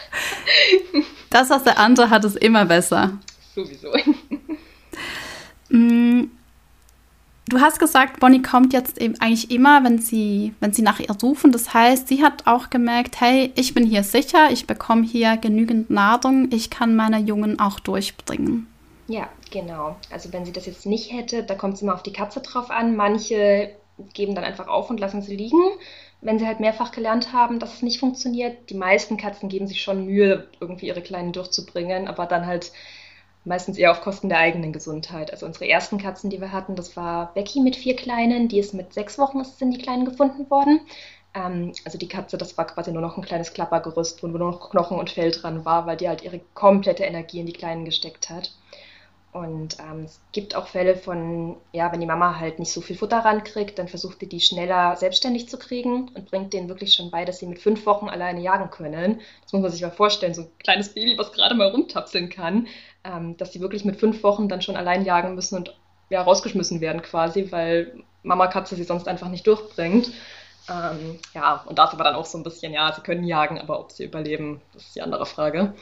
das, 1.30 1.50
was 1.50 1.64
der 1.64 1.78
andere 1.78 2.10
hat, 2.10 2.24
ist 2.24 2.36
immer 2.36 2.64
besser. 2.64 3.18
Sowieso. 3.54 3.92
Du 7.50 7.60
hast 7.60 7.80
gesagt, 7.80 8.20
Bonnie 8.20 8.42
kommt 8.42 8.72
jetzt 8.72 9.00
eben 9.00 9.20
eigentlich 9.20 9.50
immer, 9.50 9.82
wenn 9.82 9.98
sie, 9.98 10.54
wenn 10.60 10.72
sie 10.72 10.82
nach 10.82 11.00
ihr 11.00 11.16
suchen. 11.18 11.50
Das 11.50 11.74
heißt, 11.74 12.06
sie 12.06 12.22
hat 12.22 12.46
auch 12.46 12.70
gemerkt, 12.70 13.20
hey, 13.20 13.52
ich 13.56 13.74
bin 13.74 13.84
hier 13.84 14.04
sicher, 14.04 14.52
ich 14.52 14.68
bekomme 14.68 15.04
hier 15.04 15.36
genügend 15.36 15.90
Nahrung, 15.90 16.48
ich 16.52 16.70
kann 16.70 16.94
meine 16.94 17.18
Jungen 17.18 17.58
auch 17.58 17.80
durchbringen. 17.80 18.68
Ja, 19.08 19.28
genau. 19.50 19.96
Also 20.12 20.32
wenn 20.32 20.44
sie 20.44 20.52
das 20.52 20.66
jetzt 20.66 20.86
nicht 20.86 21.12
hätte, 21.12 21.42
da 21.42 21.56
kommt 21.56 21.74
es 21.74 21.82
immer 21.82 21.94
auf 21.94 22.04
die 22.04 22.12
Katze 22.12 22.40
drauf 22.40 22.70
an. 22.70 22.94
Manche 22.94 23.74
geben 24.14 24.36
dann 24.36 24.44
einfach 24.44 24.68
auf 24.68 24.88
und 24.88 25.00
lassen 25.00 25.20
sie 25.20 25.34
liegen, 25.34 25.58
wenn 26.20 26.38
sie 26.38 26.46
halt 26.46 26.60
mehrfach 26.60 26.92
gelernt 26.92 27.32
haben, 27.32 27.58
dass 27.58 27.74
es 27.74 27.82
nicht 27.82 27.98
funktioniert. 27.98 28.70
Die 28.70 28.76
meisten 28.76 29.16
Katzen 29.16 29.48
geben 29.48 29.66
sich 29.66 29.82
schon 29.82 30.06
Mühe, 30.06 30.46
irgendwie 30.60 30.86
ihre 30.86 31.02
Kleinen 31.02 31.32
durchzubringen, 31.32 32.06
aber 32.06 32.26
dann 32.26 32.46
halt 32.46 32.70
meistens 33.44 33.78
eher 33.78 33.90
auf 33.90 34.00
Kosten 34.00 34.28
der 34.28 34.38
eigenen 34.38 34.72
Gesundheit. 34.72 35.30
Also 35.30 35.46
unsere 35.46 35.68
ersten 35.68 35.98
Katzen, 35.98 36.30
die 36.30 36.40
wir 36.40 36.52
hatten, 36.52 36.76
das 36.76 36.96
war 36.96 37.32
Becky 37.34 37.60
mit 37.60 37.76
vier 37.76 37.96
Kleinen, 37.96 38.48
die 38.48 38.58
ist 38.58 38.74
mit 38.74 38.92
sechs 38.92 39.18
Wochen 39.18 39.42
sind 39.44 39.72
die 39.72 39.82
Kleinen 39.82 40.04
gefunden 40.04 40.50
worden. 40.50 40.80
Ähm, 41.34 41.72
also 41.84 41.98
die 41.98 42.08
Katze, 42.08 42.38
das 42.38 42.56
war 42.58 42.66
quasi 42.66 42.92
nur 42.92 43.02
noch 43.02 43.16
ein 43.16 43.24
kleines 43.24 43.52
Klappergerüst, 43.52 44.22
wo 44.22 44.26
nur 44.26 44.38
noch 44.38 44.70
Knochen 44.70 44.98
und 44.98 45.10
Fell 45.10 45.30
dran 45.30 45.64
war, 45.64 45.86
weil 45.86 45.96
die 45.96 46.08
halt 46.08 46.22
ihre 46.22 46.40
komplette 46.54 47.04
Energie 47.04 47.40
in 47.40 47.46
die 47.46 47.52
Kleinen 47.52 47.84
gesteckt 47.84 48.30
hat. 48.30 48.52
Und 49.32 49.76
ähm, 49.78 50.06
es 50.06 50.20
gibt 50.32 50.56
auch 50.56 50.66
Fälle 50.66 50.96
von, 50.96 51.56
ja, 51.70 51.92
wenn 51.92 52.00
die 52.00 52.06
Mama 52.06 52.40
halt 52.40 52.58
nicht 52.58 52.72
so 52.72 52.80
viel 52.80 52.96
Futter 52.96 53.18
rankriegt, 53.18 53.78
dann 53.78 53.86
versucht 53.86 54.20
die 54.20 54.28
die 54.28 54.40
schneller 54.40 54.96
selbstständig 54.96 55.48
zu 55.48 55.56
kriegen 55.56 56.08
und 56.08 56.28
bringt 56.28 56.52
denen 56.52 56.68
wirklich 56.68 56.94
schon 56.94 57.12
bei, 57.12 57.24
dass 57.24 57.38
sie 57.38 57.46
mit 57.46 57.60
fünf 57.60 57.86
Wochen 57.86 58.08
alleine 58.08 58.40
jagen 58.40 58.70
können. 58.70 59.20
Das 59.42 59.52
muss 59.52 59.62
man 59.62 59.70
sich 59.70 59.82
mal 59.82 59.92
vorstellen, 59.92 60.34
so 60.34 60.42
ein 60.42 60.58
kleines 60.58 60.94
Baby, 60.94 61.16
was 61.16 61.30
gerade 61.32 61.54
mal 61.54 61.68
rumtapseln 61.68 62.28
kann, 62.28 62.66
ähm, 63.04 63.36
dass 63.36 63.52
sie 63.52 63.60
wirklich 63.60 63.84
mit 63.84 63.98
fünf 63.98 64.22
Wochen 64.22 64.48
dann 64.48 64.62
schon 64.62 64.76
allein 64.76 65.04
jagen 65.04 65.34
müssen 65.34 65.56
und 65.56 65.76
ja, 66.10 66.22
rausgeschmissen 66.22 66.80
werden 66.80 67.02
quasi, 67.02 67.50
weil 67.52 68.02
Mama 68.22 68.48
Katze 68.48 68.76
sie 68.76 68.84
sonst 68.84 69.08
einfach 69.08 69.28
nicht 69.28 69.46
durchbringt. 69.46 70.10
Ähm, 70.68 71.18
ja, 71.34 71.64
und 71.66 71.78
da 71.78 71.84
ist 71.84 71.94
aber 71.94 72.04
dann 72.04 72.14
auch 72.14 72.26
so 72.26 72.38
ein 72.38 72.44
bisschen, 72.44 72.72
ja, 72.72 72.92
sie 72.92 73.00
können 73.00 73.24
jagen, 73.24 73.58
aber 73.58 73.80
ob 73.80 73.92
sie 73.92 74.04
überleben, 74.04 74.60
das 74.74 74.84
ist 74.84 74.96
die 74.96 75.02
andere 75.02 75.26
Frage. 75.26 75.74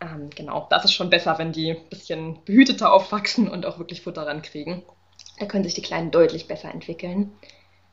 Ähm, 0.00 0.30
genau, 0.34 0.66
das 0.70 0.84
ist 0.84 0.92
schon 0.92 1.10
besser, 1.10 1.38
wenn 1.38 1.52
die 1.52 1.70
ein 1.70 1.88
bisschen 1.88 2.38
behüteter 2.44 2.92
aufwachsen 2.92 3.48
und 3.48 3.64
auch 3.66 3.78
wirklich 3.78 4.02
Futter 4.02 4.26
rankriegen. 4.26 4.82
Da 5.38 5.46
können 5.46 5.64
sich 5.64 5.74
die 5.74 5.82
Kleinen 5.82 6.10
deutlich 6.10 6.46
besser 6.46 6.70
entwickeln. 6.72 7.32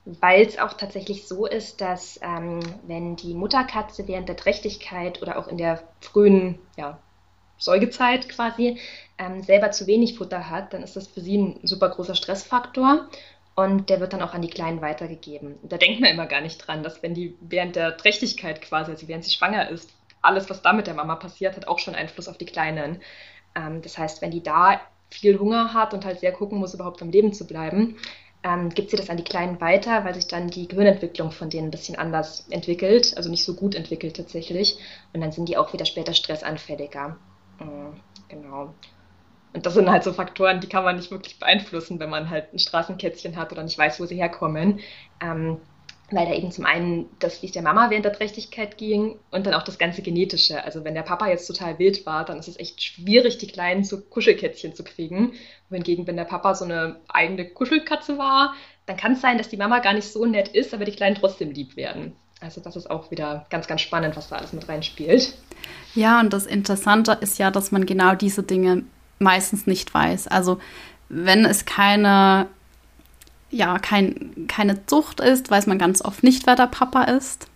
Weil 0.05 0.45
es 0.45 0.57
auch 0.57 0.73
tatsächlich 0.73 1.27
so 1.27 1.45
ist, 1.45 1.81
dass 1.81 2.19
ähm, 2.23 2.61
wenn 2.87 3.15
die 3.15 3.33
Mutterkatze 3.33 4.07
während 4.07 4.27
der 4.27 4.37
Trächtigkeit 4.37 5.21
oder 5.21 5.37
auch 5.37 5.47
in 5.47 5.57
der 5.57 5.83
frühen 6.01 6.57
ja, 6.77 6.97
Säugezeit 7.59 8.29
quasi 8.29 8.79
ähm, 9.17 9.43
selber 9.43 9.71
zu 9.71 9.85
wenig 9.85 10.17
Futter 10.17 10.49
hat, 10.49 10.73
dann 10.73 10.81
ist 10.81 10.95
das 10.95 11.07
für 11.07 11.21
sie 11.21 11.37
ein 11.37 11.59
super 11.63 11.89
großer 11.89 12.15
Stressfaktor 12.15 13.07
und 13.55 13.89
der 13.89 13.99
wird 13.99 14.13
dann 14.13 14.21
auch 14.21 14.33
an 14.33 14.41
die 14.41 14.49
Kleinen 14.49 14.81
weitergegeben. 14.81 15.59
Da 15.63 15.77
denkt 15.77 15.99
man 15.99 16.09
immer 16.09 16.25
gar 16.25 16.41
nicht 16.41 16.57
dran, 16.57 16.81
dass 16.81 17.03
wenn 17.03 17.13
die 17.13 17.35
während 17.41 17.75
der 17.75 17.97
Trächtigkeit 17.97 18.61
quasi, 18.61 18.91
also 18.91 19.07
während 19.07 19.25
sie 19.25 19.31
schwanger 19.31 19.69
ist, 19.69 19.91
alles, 20.21 20.49
was 20.49 20.61
da 20.61 20.73
mit 20.73 20.87
der 20.87 20.93
Mama 20.93 21.15
passiert, 21.15 21.55
hat 21.55 21.67
auch 21.67 21.79
schon 21.79 21.95
Einfluss 21.95 22.27
auf 22.27 22.37
die 22.37 22.45
Kleinen. 22.45 23.01
Ähm, 23.55 23.81
das 23.81 23.97
heißt, 23.97 24.21
wenn 24.21 24.31
die 24.31 24.43
da 24.43 24.81
viel 25.09 25.39
Hunger 25.39 25.73
hat 25.73 25.93
und 25.93 26.05
halt 26.05 26.19
sehr 26.19 26.31
gucken 26.31 26.59
muss, 26.59 26.73
überhaupt 26.73 27.01
am 27.01 27.09
Leben 27.09 27.33
zu 27.33 27.47
bleiben, 27.47 27.97
ähm, 28.43 28.69
gibt 28.69 28.91
sie 28.91 28.97
das 28.97 29.09
an 29.09 29.17
die 29.17 29.23
Kleinen 29.23 29.59
weiter, 29.59 30.05
weil 30.05 30.15
sich 30.15 30.27
dann 30.27 30.49
die 30.49 30.67
Gehirnentwicklung 30.67 31.31
von 31.31 31.49
denen 31.49 31.67
ein 31.67 31.71
bisschen 31.71 31.97
anders 31.97 32.45
entwickelt, 32.49 33.13
also 33.17 33.29
nicht 33.29 33.43
so 33.43 33.55
gut 33.55 33.75
entwickelt 33.75 34.15
tatsächlich. 34.15 34.77
Und 35.13 35.21
dann 35.21 35.31
sind 35.31 35.49
die 35.49 35.57
auch 35.57 35.73
wieder 35.73 35.85
später 35.85 36.13
stressanfälliger. 36.13 37.17
Mhm, 37.59 37.99
genau. 38.27 38.73
Und 39.53 39.65
das 39.65 39.73
sind 39.73 39.89
halt 39.89 40.03
so 40.03 40.13
Faktoren, 40.13 40.59
die 40.59 40.69
kann 40.69 40.83
man 40.83 40.97
nicht 40.97 41.11
wirklich 41.11 41.39
beeinflussen, 41.39 41.99
wenn 41.99 42.09
man 42.09 42.29
halt 42.29 42.53
ein 42.53 42.59
Straßenkätzchen 42.59 43.35
hat 43.35 43.51
oder 43.51 43.63
nicht 43.63 43.77
weiß, 43.77 43.99
wo 43.99 44.05
sie 44.05 44.15
herkommen. 44.17 44.79
Ähm, 45.21 45.59
weil 46.11 46.25
da 46.25 46.33
eben 46.33 46.51
zum 46.51 46.65
einen 46.65 47.07
das, 47.19 47.41
wie 47.41 47.47
es 47.47 47.51
der 47.51 47.61
Mama 47.61 47.89
während 47.89 48.05
der 48.05 48.13
Trächtigkeit 48.13 48.77
ging 48.77 49.19
und 49.31 49.45
dann 49.45 49.53
auch 49.53 49.63
das 49.63 49.77
ganze 49.77 50.01
Genetische. 50.01 50.63
Also 50.63 50.83
wenn 50.83 50.95
der 50.95 51.03
Papa 51.03 51.27
jetzt 51.27 51.45
total 51.45 51.77
wild 51.77 52.05
war, 52.05 52.25
dann 52.25 52.39
ist 52.39 52.47
es 52.47 52.59
echt 52.59 52.81
schwierig, 52.81 53.37
die 53.37 53.47
Kleinen 53.47 53.83
zu 53.83 54.01
Kuschelkätzchen 54.09 54.73
zu 54.73 54.83
kriegen. 54.83 55.33
Wohingegen, 55.69 56.07
wenn 56.07 56.17
der 56.17 56.25
Papa 56.25 56.55
so 56.55 56.65
eine 56.65 56.99
eigene 57.07 57.47
Kuschelkatze 57.49 58.17
war, 58.17 58.55
dann 58.87 58.97
kann 58.97 59.13
es 59.13 59.21
sein, 59.21 59.37
dass 59.37 59.49
die 59.49 59.57
Mama 59.57 59.79
gar 59.79 59.93
nicht 59.93 60.07
so 60.07 60.25
nett 60.25 60.47
ist, 60.49 60.73
aber 60.73 60.85
die 60.85 60.95
Kleinen 60.95 61.15
trotzdem 61.15 61.51
lieb 61.51 61.75
werden. 61.75 62.15
Also 62.41 62.61
das 62.61 62.75
ist 62.75 62.89
auch 62.89 63.11
wieder 63.11 63.45
ganz, 63.49 63.67
ganz 63.67 63.81
spannend, 63.81 64.15
was 64.15 64.29
da 64.29 64.37
alles 64.37 64.53
mit 64.53 64.67
reinspielt. 64.69 65.33
Ja, 65.93 66.19
und 66.19 66.31
das 66.31 66.45
Interessante 66.45 67.17
ist 67.19 67.37
ja, 67.37 67.51
dass 67.51 67.71
man 67.71 67.85
genau 67.85 68.15
diese 68.15 68.43
Dinge 68.43 68.83
meistens 69.19 69.67
nicht 69.67 69.93
weiß. 69.93 70.27
Also 70.27 70.59
wenn 71.09 71.43
es 71.43 71.65
keine 71.65 72.47
ja, 73.51 73.79
kein, 73.79 74.47
keine 74.47 74.85
Zucht 74.85 75.19
ist, 75.19 75.49
weiß 75.49 75.67
man 75.67 75.79
ganz 75.79 76.03
oft 76.03 76.23
nicht, 76.23 76.45
wer 76.45 76.55
der 76.55 76.67
Papa 76.67 77.03
ist 77.03 77.47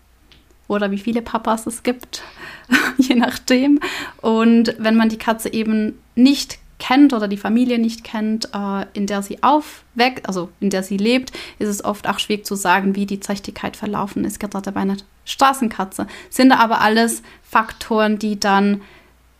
oder 0.67 0.91
wie 0.91 0.97
viele 0.97 1.21
Papas 1.21 1.67
es 1.67 1.83
gibt, 1.83 2.23
je 2.97 3.15
nachdem. 3.15 3.79
Und 4.21 4.75
wenn 4.79 4.95
man 4.95 5.09
die 5.09 5.17
Katze 5.17 5.53
eben 5.53 5.99
nicht 6.15 6.59
kennt 6.83 7.13
oder 7.13 7.29
die 7.29 7.37
Familie 7.37 7.79
nicht 7.79 8.03
kennt, 8.03 8.49
äh, 8.53 8.85
in 8.91 9.07
der 9.07 9.21
sie 9.21 9.41
aufweckt, 9.41 10.27
also 10.27 10.49
in 10.59 10.69
der 10.69 10.83
sie 10.83 10.97
lebt, 10.97 11.31
ist 11.57 11.69
es 11.69 11.85
oft 11.85 12.09
auch 12.09 12.19
schwierig 12.19 12.45
zu 12.45 12.55
sagen, 12.55 12.93
wie 12.97 13.05
die 13.05 13.21
Züchtigkeit 13.21 13.77
verlaufen 13.77 14.25
ist, 14.25 14.37
gerade 14.37 14.73
bei 14.73 14.81
einer 14.81 14.97
Straßenkatze. 15.23 16.07
Sind 16.29 16.51
aber 16.51 16.81
alles 16.81 17.23
Faktoren, 17.41 18.19
die 18.19 18.37
dann 18.37 18.81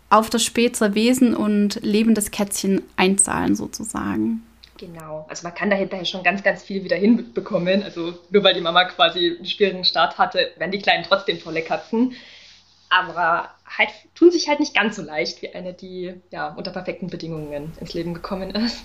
auf 0.09 0.29
das 0.29 0.45
spätere 0.45 0.95
Wesen 0.95 1.35
und 1.35 1.81
Leben 1.83 2.15
des 2.15 2.31
Kätzchen 2.31 2.81
einzahlen, 2.95 3.55
sozusagen. 3.55 4.41
Genau. 4.77 5.25
Also 5.27 5.45
man 5.45 5.53
kann 5.53 5.69
da 5.69 5.75
hinterher 5.75 6.05
schon 6.05 6.23
ganz, 6.23 6.43
ganz 6.43 6.63
viel 6.63 6.85
wieder 6.85 6.95
hinbekommen. 6.95 7.83
Also 7.83 8.13
nur 8.29 8.43
weil 8.45 8.53
die 8.53 8.61
Mama 8.61 8.85
quasi 8.85 9.35
einen 9.35 9.45
schwierigen 9.45 9.83
Start 9.83 10.17
hatte, 10.17 10.51
werden 10.57 10.71
die 10.71 10.79
Kleinen 10.79 11.03
trotzdem 11.03 11.41
tolle 11.41 11.61
Katzen. 11.61 12.13
Aber 12.99 13.49
halt 13.65 13.89
tun 14.13 14.29
sich 14.29 14.47
halt 14.47 14.59
nicht 14.59 14.75
ganz 14.75 14.95
so 14.95 15.01
leicht 15.01 15.41
wie 15.41 15.53
eine, 15.53 15.73
die 15.73 16.13
ja 16.29 16.49
unter 16.49 16.71
perfekten 16.71 17.07
Bedingungen 17.07 17.73
ins 17.79 17.93
Leben 17.93 18.13
gekommen 18.13 18.51
ist. 18.51 18.83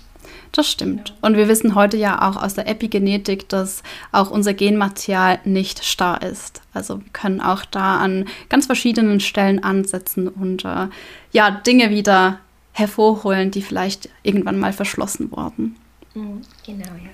Das 0.51 0.69
stimmt. 0.69 1.13
Und 1.21 1.37
wir 1.37 1.47
wissen 1.47 1.75
heute 1.75 1.95
ja 1.95 2.27
auch 2.27 2.41
aus 2.41 2.55
der 2.55 2.67
Epigenetik, 2.67 3.47
dass 3.49 3.83
auch 4.11 4.31
unser 4.31 4.53
Genmaterial 4.53 5.39
nicht 5.45 5.85
starr 5.85 6.21
ist. 6.23 6.61
Also 6.73 6.99
wir 6.99 7.09
können 7.13 7.39
auch 7.39 7.65
da 7.65 7.99
an 7.99 8.27
ganz 8.49 8.65
verschiedenen 8.65 9.19
Stellen 9.19 9.63
ansetzen 9.63 10.27
und 10.27 10.65
äh, 10.65 10.87
ja 11.31 11.51
Dinge 11.51 11.89
wieder 11.91 12.39
hervorholen, 12.73 13.51
die 13.51 13.61
vielleicht 13.61 14.09
irgendwann 14.23 14.59
mal 14.59 14.73
verschlossen 14.73 15.31
wurden. 15.31 15.75
Mhm, 16.15 16.41
genau, 16.65 16.85
ja. 16.85 17.11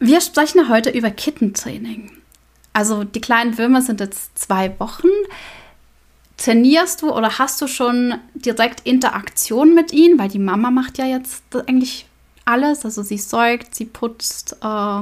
Wir 0.00 0.20
sprechen 0.20 0.68
heute 0.68 0.90
über 0.90 1.10
Kittentraining. 1.10 2.12
Also 2.72 3.02
die 3.04 3.20
kleinen 3.20 3.58
Würmer 3.58 3.82
sind 3.82 4.00
jetzt 4.00 4.38
zwei 4.38 4.78
Wochen. 4.78 5.08
Trainierst 6.38 7.02
du 7.02 7.12
oder 7.12 7.38
hast 7.38 7.60
du 7.60 7.66
schon 7.66 8.14
direkt 8.34 8.86
Interaktion 8.86 9.74
mit 9.74 9.92
ihnen? 9.92 10.18
Weil 10.18 10.28
die 10.28 10.38
Mama 10.38 10.70
macht 10.70 10.96
ja 10.96 11.04
jetzt 11.04 11.42
eigentlich 11.66 12.06
alles. 12.44 12.84
Also 12.84 13.02
sie 13.02 13.18
säugt, 13.18 13.74
sie 13.74 13.84
putzt, 13.84 14.56
äh, 14.62 15.00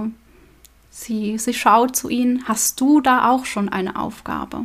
sie, 0.90 1.38
sie 1.38 1.54
schaut 1.54 1.94
zu 1.94 2.08
ihnen. 2.08 2.48
Hast 2.48 2.80
du 2.80 3.02
da 3.02 3.30
auch 3.30 3.44
schon 3.44 3.68
eine 3.68 4.00
Aufgabe? 4.00 4.64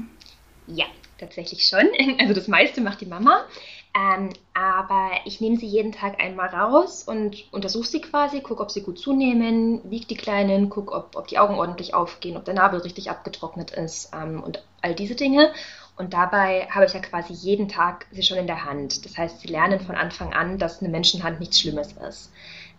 Ja, 0.67 0.85
tatsächlich 1.19 1.67
schon. 1.67 1.87
Also 2.19 2.33
das 2.33 2.47
meiste 2.47 2.79
macht 2.79 3.01
die 3.01 3.05
Mama. 3.05 3.45
Ähm, 3.93 4.29
aber 4.53 5.09
ich 5.25 5.41
nehme 5.41 5.57
sie 5.57 5.65
jeden 5.65 5.91
Tag 5.91 6.21
einmal 6.21 6.47
raus 6.47 7.03
und 7.03 7.43
untersuche 7.51 7.87
sie 7.87 7.99
quasi, 7.99 8.39
gucke, 8.39 8.63
ob 8.63 8.71
sie 8.71 8.83
gut 8.83 8.97
zunehmen, 8.97 9.81
wiege 9.83 10.07
die 10.07 10.15
Kleinen, 10.15 10.69
gucke, 10.69 10.93
ob, 10.93 11.17
ob 11.17 11.27
die 11.27 11.37
Augen 11.37 11.55
ordentlich 11.55 11.93
aufgehen, 11.93 12.37
ob 12.37 12.45
der 12.45 12.53
Nabel 12.53 12.79
richtig 12.79 13.09
abgetrocknet 13.09 13.71
ist 13.71 14.11
ähm, 14.13 14.41
und 14.41 14.63
all 14.81 14.95
diese 14.95 15.15
Dinge. 15.15 15.51
Und 15.97 16.13
dabei 16.13 16.67
habe 16.71 16.85
ich 16.85 16.93
ja 16.93 16.99
quasi 16.99 17.33
jeden 17.33 17.67
Tag 17.67 18.07
sie 18.11 18.23
schon 18.23 18.37
in 18.37 18.47
der 18.47 18.65
Hand. 18.65 19.05
Das 19.05 19.17
heißt, 19.17 19.41
sie 19.41 19.49
lernen 19.49 19.79
von 19.79 19.95
Anfang 19.95 20.33
an, 20.33 20.57
dass 20.57 20.81
eine 20.81 20.89
Menschenhand 20.89 21.39
nichts 21.39 21.59
Schlimmes 21.59 21.93
ist. 21.93 22.31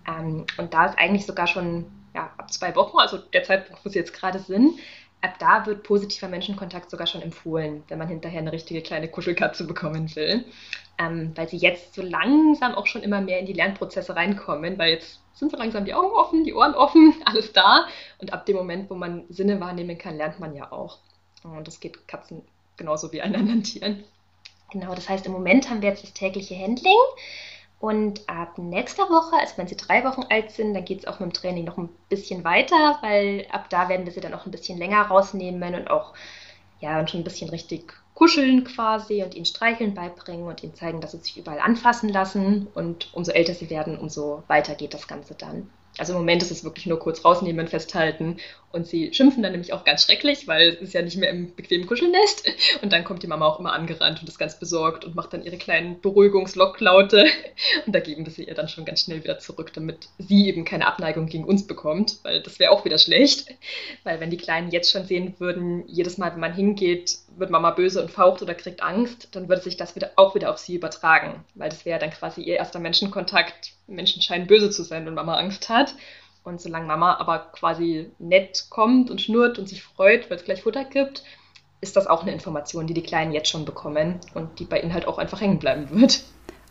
Ähm, 0.09 0.46
und 0.59 0.75
da 0.75 0.87
ist 0.87 0.98
eigentlich 0.98 1.27
sogar 1.27 1.46
schon 1.46 1.87
ja, 2.14 2.31
ab 2.37 2.53
zwei 2.53 2.75
Wochen, 2.75 2.98
also 2.98 3.18
der 3.18 3.44
Zeitpunkt, 3.44 3.85
wo 3.85 3.88
sie 3.88 3.98
jetzt 3.98 4.12
gerade 4.12 4.38
sind, 4.38 4.79
ab 5.20 5.38
da 5.38 5.66
wird 5.66 5.85
positiver 5.85 6.29
Menschenkontakt 6.29 6.90
sogar 6.90 7.07
schon 7.07 7.22
empfohlen, 7.22 7.85
wenn 7.88 7.98
man 7.98 8.09
hinterher 8.09 8.40
eine 8.40 8.53
richtige 8.53 8.83
kleine 8.83 9.09
Kuschelkatze 9.09 9.66
bekommen 9.66 10.14
will. 10.16 10.44
Ähm, 10.98 11.33
weil 11.37 11.48
sie 11.48 11.57
jetzt 11.57 11.94
so 11.94 12.03
langsam 12.03 12.75
auch 12.75 12.87
schon 12.87 13.03
immer 13.03 13.20
mehr 13.20 13.38
in 13.38 13.46
die 13.46 13.55
Lernprozesse 13.55 14.14
reinkommen, 14.14 14.79
weil 14.79 14.92
jetzt 14.92 15.20
sind 15.33 15.51
so 15.51 15.57
langsam 15.57 15.85
die 15.85 15.94
Augen 15.94 16.12
offen, 16.12 16.44
die 16.44 16.55
Ohren 16.55 16.75
offen, 16.75 17.14
alles 17.25 17.53
da. 17.53 17.87
Und 18.18 18.33
ab 18.33 18.46
dem 18.46 18.57
Moment, 18.57 18.90
wo 18.90 18.94
man 18.94 19.25
Sinne 19.29 19.61
wahrnehmen 19.61 19.96
kann, 19.96 20.16
lernt 20.16 20.38
man 20.38 20.55
ja 20.55 20.70
auch. 20.70 20.98
Und 21.44 21.66
das 21.66 21.81
geht 21.81 22.07
Katzen 22.07 22.42
genauso 22.76 23.12
wie 23.12 23.22
allen 23.22 23.37
anderen 23.37 23.62
Tieren. 23.62 24.04
Genau, 24.70 24.94
das 24.94 25.08
heißt, 25.08 25.26
im 25.26 25.32
Moment 25.32 25.68
haben 25.68 25.82
wir 25.82 25.90
jetzt 25.90 26.02
das 26.02 26.12
tägliche 26.12 26.56
Handling. 26.56 26.98
Und 27.78 28.28
ab 28.28 28.58
nächster 28.58 29.02
Woche, 29.11 29.37
also 29.37 29.54
wenn 29.56 29.66
sie 29.66 29.76
drei 29.76 30.04
Wochen 30.04 30.22
alt 30.30 30.52
sind, 30.52 30.72
dann 30.72 30.85
geht 30.85 31.00
es 31.00 31.06
auch 31.06 31.18
mit 31.18 31.30
dem 31.30 31.32
Training 31.32 31.64
noch 31.64 31.78
ein 31.78 31.88
bisschen 32.08 32.44
weiter, 32.44 32.98
weil 33.02 33.44
ab 33.50 33.68
da 33.70 33.88
werden 33.88 34.06
wir 34.06 34.12
sie 34.12 34.20
dann 34.20 34.35
auch 34.35 34.46
ein 34.46 34.52
bisschen 34.52 34.78
länger 34.78 35.02
rausnehmen 35.02 35.74
und 35.74 35.90
auch 35.90 36.14
ja, 36.82 36.98
und 36.98 37.11
schon 37.11 37.20
ein 37.20 37.24
bisschen 37.24 37.50
richtig 37.50 37.92
kuscheln 38.14 38.64
quasi 38.64 39.22
und 39.22 39.35
ihnen 39.35 39.46
streicheln 39.46 39.94
beibringen 39.94 40.46
und 40.46 40.62
ihnen 40.62 40.74
zeigen, 40.74 41.00
dass 41.00 41.12
sie 41.12 41.18
sich 41.18 41.38
überall 41.38 41.61
anfassen 41.61 42.08
lassen. 42.08 42.66
Und 42.74 43.08
umso 43.14 43.32
älter 43.32 43.54
sie 43.54 43.70
werden, 43.70 43.98
umso 43.98 44.42
weiter 44.48 44.74
geht 44.74 44.94
das 44.94 45.08
Ganze 45.08 45.35
dann. 45.35 45.70
Also 45.98 46.12
im 46.12 46.18
Moment 46.18 46.42
ist 46.42 46.50
es 46.50 46.64
wirklich 46.64 46.87
nur 46.87 46.98
kurz 46.98 47.24
rausnehmen, 47.24 47.68
festhalten 47.68 48.38
und 48.72 48.87
sie 48.87 49.12
schimpfen 49.12 49.42
dann 49.42 49.52
nämlich 49.52 49.72
auch 49.72 49.85
ganz 49.85 50.04
schrecklich, 50.04 50.48
weil 50.48 50.68
es 50.68 50.80
ist 50.80 50.94
ja 50.94 51.02
nicht 51.02 51.16
mehr 51.16 51.30
im 51.30 51.54
bequemen 51.54 51.87
Kuschelnest. 51.87 52.48
Und 52.82 52.92
dann 52.92 53.04
kommt 53.04 53.22
die 53.22 53.26
Mama 53.26 53.46
auch 53.46 53.61
immer 53.61 53.72
angerannt 53.72 54.20
und 54.20 54.28
ist 54.28 54.38
ganz 54.38 54.58
besorgt 54.58 55.04
und 55.04 55.14
macht 55.14 55.32
dann 55.32 55.44
ihre 55.44 55.56
kleinen 55.56 56.00
Beruhigungslocklaute. 56.00 57.26
Und 57.87 57.94
da 57.94 58.00
geben 58.00 58.24
wir 58.24 58.32
sie 58.32 58.44
ihr 58.44 58.54
dann 58.54 58.68
schon 58.68 58.85
ganz 58.85 59.02
schnell 59.02 59.22
wieder 59.22 59.38
zurück, 59.38 59.72
damit 59.72 60.08
sie 60.18 60.48
eben 60.48 60.64
keine 60.64 60.87
Abneigung 60.87 61.26
gegen 61.26 61.44
uns 61.44 61.66
bekommt, 61.66 62.18
weil 62.22 62.42
das 62.42 62.58
wäre 62.58 62.72
auch 62.72 62.85
wieder 62.85 62.98
schlecht. 62.98 63.48
Weil 64.04 64.20
wenn 64.20 64.30
die 64.30 64.37
Kleinen 64.37 64.70
jetzt 64.70 64.90
schon 64.90 65.06
sehen 65.06 65.35
würden, 65.38 65.85
jedes 65.87 66.18
Mal, 66.18 66.32
wenn 66.32 66.40
man 66.40 66.54
hingeht, 66.54 67.18
wird 67.37 67.50
Mama 67.50 67.70
böse 67.70 68.02
und 68.02 68.11
faucht 68.11 68.42
oder 68.42 68.54
kriegt 68.54 68.82
Angst, 68.82 69.28
dann 69.32 69.48
würde 69.48 69.62
sich 69.62 69.76
das 69.76 69.94
wieder, 69.96 70.12
auch 70.16 70.35
wieder 70.35 70.50
auf 70.50 70.58
sie 70.58 70.74
übertragen. 70.74 71.44
Weil 71.54 71.70
das 71.70 71.85
wäre 71.85 71.98
dann 71.98 72.11
quasi 72.11 72.42
ihr 72.42 72.56
erster 72.56 72.78
Menschenkontakt. 72.78 73.72
Menschen 73.87 74.22
scheinen 74.22 74.46
böse 74.46 74.70
zu 74.70 74.82
sein, 74.82 75.06
wenn 75.06 75.14
Mama 75.14 75.37
Angst 75.37 75.68
hat. 75.68 75.94
Und 76.44 76.61
solange 76.61 76.87
Mama 76.87 77.16
aber 77.18 77.50
quasi 77.52 78.11
nett 78.18 78.66
kommt 78.68 79.11
und 79.11 79.20
schnurrt 79.20 79.59
und 79.59 79.68
sich 79.68 79.83
freut, 79.83 80.28
weil 80.28 80.38
es 80.38 80.44
gleich 80.44 80.62
Futter 80.62 80.85
gibt, 80.85 81.22
ist 81.81 81.96
das 81.96 82.07
auch 82.07 82.22
eine 82.22 82.33
Information, 82.33 82.87
die 82.87 82.94
die 82.94 83.02
Kleinen 83.02 83.33
jetzt 83.33 83.48
schon 83.50 83.64
bekommen 83.64 84.20
und 84.35 84.59
die 84.59 84.64
bei 84.64 84.81
ihnen 84.81 84.94
halt 84.94 85.07
auch 85.07 85.18
einfach 85.18 85.40
hängen 85.40 85.59
bleiben 85.59 85.88
wird. 85.90 86.24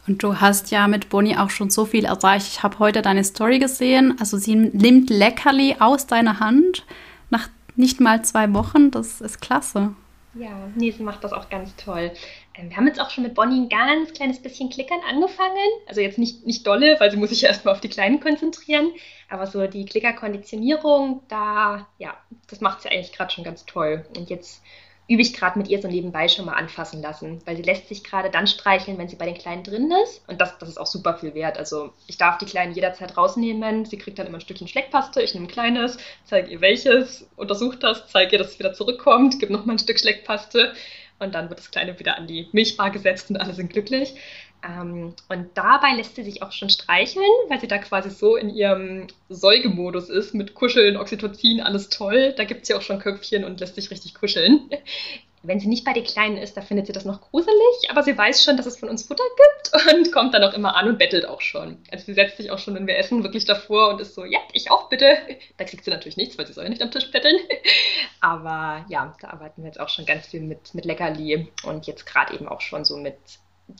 Und 0.08 0.24
du 0.24 0.42
hast 0.42 0.72
ja 0.72 0.88
mit 0.88 1.10
Bonnie 1.10 1.38
auch 1.38 1.52
schon 1.52 1.70
so 1.70 1.86
viel 1.86 2.06
erreicht. 2.06 2.48
Ich 2.48 2.64
habe 2.64 2.80
heute 2.80 3.02
deine 3.02 3.24
Story 3.24 3.60
gesehen. 3.60 4.16
Also 4.20 4.38
sie 4.38 4.56
nimmt 4.56 5.10
Leckerli 5.10 5.76
aus 5.80 6.08
deiner 6.08 6.40
Hand 6.40 6.86
nach 7.30 7.48
nicht 7.76 8.00
mal 8.00 8.24
zwei 8.26 8.54
Wochen. 8.54 8.90
Das 8.92 9.22
ist 9.22 9.42
klasse. 9.42 9.94
Ja, 10.34 10.72
nee, 10.76 10.92
sie 10.92 11.04
macht 11.04 11.24
das 11.26 11.34
auch 11.34 11.50
ganz 11.50 11.76
toll. 11.76 12.14
Ähm, 12.56 12.70
wir 12.70 12.78
haben 12.78 12.88
jetzt 12.88 13.02
auch 13.02 13.10
schon 13.10 13.24
mit 13.26 13.36
Bonnie 13.36 13.60
ein 13.60 13.70
ganz 13.70 14.14
kleines 14.14 14.42
bisschen 14.42 14.70
Klickern 14.70 15.02
angefangen. 15.10 15.58
Also 15.88 16.00
jetzt 16.00 16.18
nicht, 16.18 16.46
nicht 16.46 16.66
dolle, 16.66 16.98
weil 17.00 17.12
sie 17.12 17.18
muss 17.18 17.30
sich 17.32 17.44
erstmal 17.44 17.74
auf 17.74 17.82
die 17.82 17.90
Kleinen 17.90 18.22
konzentrieren. 18.22 18.92
Aber 19.30 19.46
so 19.46 19.68
die 19.68 19.86
Klickerkonditionierung, 19.86 21.24
da, 21.28 21.88
ja, 21.98 22.16
das 22.50 22.62
macht 22.62 22.82
sie 22.82 22.90
eigentlich 22.90 23.12
gerade 23.12 23.32
schon 23.34 23.44
ganz 23.44 23.66
toll. 23.66 24.06
Und 24.16 24.30
jetzt 24.30 24.64
übe 25.12 25.22
ich 25.22 25.34
gerade 25.34 25.60
mit 25.60 25.68
ihr 25.68 25.82
so 25.82 25.90
nebenbei 25.90 26.30
schon 26.30 26.46
mal 26.46 26.54
anfassen 26.54 27.02
lassen, 27.02 27.42
weil 27.46 27.58
sie 27.58 27.64
lässt 27.64 27.90
sich 27.90 28.02
gerade 28.02 28.30
dann 28.30 28.48
streicheln, 28.48 28.98
wenn 28.98 29.10
sie 29.10 29.18
bei 29.18 29.26
den 29.26 29.38
Kleinen 29.38 29.64
drin 29.64 29.92
ist. 30.04 30.24
Und 30.28 30.40
das, 30.40 30.58
das 30.58 30.70
ist 30.70 30.78
auch 30.78 30.88
super 30.88 31.18
viel 31.18 31.34
wert. 31.34 31.58
Also 31.58 31.92
ich 32.08 32.18
darf 32.18 32.38
die 32.38 32.46
Kleinen 32.46 32.74
jederzeit 32.74 33.18
rausnehmen. 33.18 33.84
Sie 33.86 33.98
kriegt 33.98 34.20
dann 34.20 34.28
immer 34.28 34.38
ein 34.38 34.42
Stückchen 34.42 34.70
Schleckpaste. 34.70 35.22
Ich 35.22 35.34
nehme 35.34 35.48
ein 35.48 35.52
kleines, 35.52 35.98
zeige 36.24 36.50
ihr 36.50 36.62
welches, 36.62 37.28
untersuche 37.36 37.78
das, 37.78 38.08
zeige 38.08 38.34
ihr, 38.34 38.40
dass 38.40 38.52
es 38.52 38.60
wieder 38.60 38.74
zurückkommt, 38.74 39.40
gebe 39.40 39.52
nochmal 39.52 39.76
ein 39.76 39.80
Stück 39.80 40.00
Schleckpaste. 40.00 40.74
Und 41.20 41.36
dann 41.36 41.50
wird 41.50 41.60
das 41.60 41.70
Kleine 41.70 42.00
wieder 42.00 42.18
an 42.18 42.26
die 42.26 42.48
Milchbar 42.54 42.90
gesetzt 42.90 43.30
und 43.30 43.38
alle 43.38 43.54
sind 43.54 43.72
glücklich. 43.72 44.16
Ähm, 44.64 45.16
und 45.30 45.50
dabei 45.56 45.96
lässt 45.96 46.16
sie 46.16 46.24
sich 46.24 46.44
auch 46.44 46.52
schon 46.52 46.70
streicheln, 46.70 47.26
weil 47.50 47.60
sie 47.60 47.68
da 47.68 47.78
quasi 47.78 48.10
so 48.10 48.36
in 48.36 48.50
ihrem 48.50 49.08
Säugemodus 49.30 50.10
ist 50.10 50.34
mit 50.34 50.54
Kuscheln, 50.54 50.98
Oxytocin, 50.98 51.62
alles 51.62 51.90
toll. 51.90 52.34
Da 52.38 52.44
gibt 52.44 52.68
ja 52.68 52.78
auch 52.78 52.82
schon 52.82 53.00
Köpfchen 53.00 53.44
und 53.44 53.60
lässt 53.60 53.76
sich 53.76 53.90
richtig 53.92 54.14
kuscheln. 54.14 54.70
wenn 55.44 55.60
sie 55.60 55.68
nicht 55.68 55.86
bei 55.86 55.94
den 55.94 56.04
Kleinen 56.04 56.38
ist, 56.38 56.56
da 56.56 56.62
findet 56.62 56.88
sie 56.88 56.94
das 56.94 57.06
noch 57.06 57.22
gruselig, 57.22 57.90
aber 57.90 58.04
sie 58.04 58.16
weiß 58.16 58.44
schon, 58.44 58.58
dass 58.58 58.68
es 58.68 58.78
von 58.78 58.90
uns 58.90 59.04
Futter 59.04 59.24
gibt 59.36 59.86
und 59.96 60.12
kommt 60.12 60.34
dann 60.34 60.44
auch 60.44 60.54
immer 60.54 60.76
an 60.76 60.88
und 60.88 61.00
bettelt 61.00 61.26
auch 61.26 61.42
schon. 61.42 61.80
Also 61.90 62.06
sie 62.06 62.14
setzt 62.14 62.38
sich 62.38 62.52
auch 62.52 62.60
schon, 62.60 62.76
wenn 62.76 62.88
wir 62.88 62.98
essen, 62.98 63.24
wirklich 63.24 63.46
davor 63.46 63.90
und 63.90 64.02
ist 64.02 64.14
so, 64.14 64.24
ja, 64.24 64.40
ich 64.54 64.70
auch 64.70 64.90
bitte. 64.90 65.18
Da 65.58 65.64
kriegt 65.64 65.84
sie 65.84 65.92
natürlich 65.92 66.18
nichts, 66.18 66.38
weil 66.38 66.46
sie 66.46 66.54
soll 66.54 66.66
ja 66.66 66.70
nicht 66.70 66.84
am 66.84 66.92
Tisch 66.92 67.10
betteln. 67.10 67.38
Aber 68.20 68.86
ja, 68.90 69.16
da 69.20 69.30
arbeiten 69.30 69.64
wir 69.64 69.68
jetzt 69.68 69.80
auch 69.80 69.90
schon 69.90 70.06
ganz 70.06 70.28
viel 70.28 70.42
mit, 70.42 70.76
mit 70.76 70.86
Leckerli 70.86 71.48
und 71.64 71.88
jetzt 71.88 72.06
gerade 72.06 72.36
eben 72.36 72.48
auch 72.48 72.62
schon 72.62 72.86
so 72.86 72.98
mit 72.98 73.18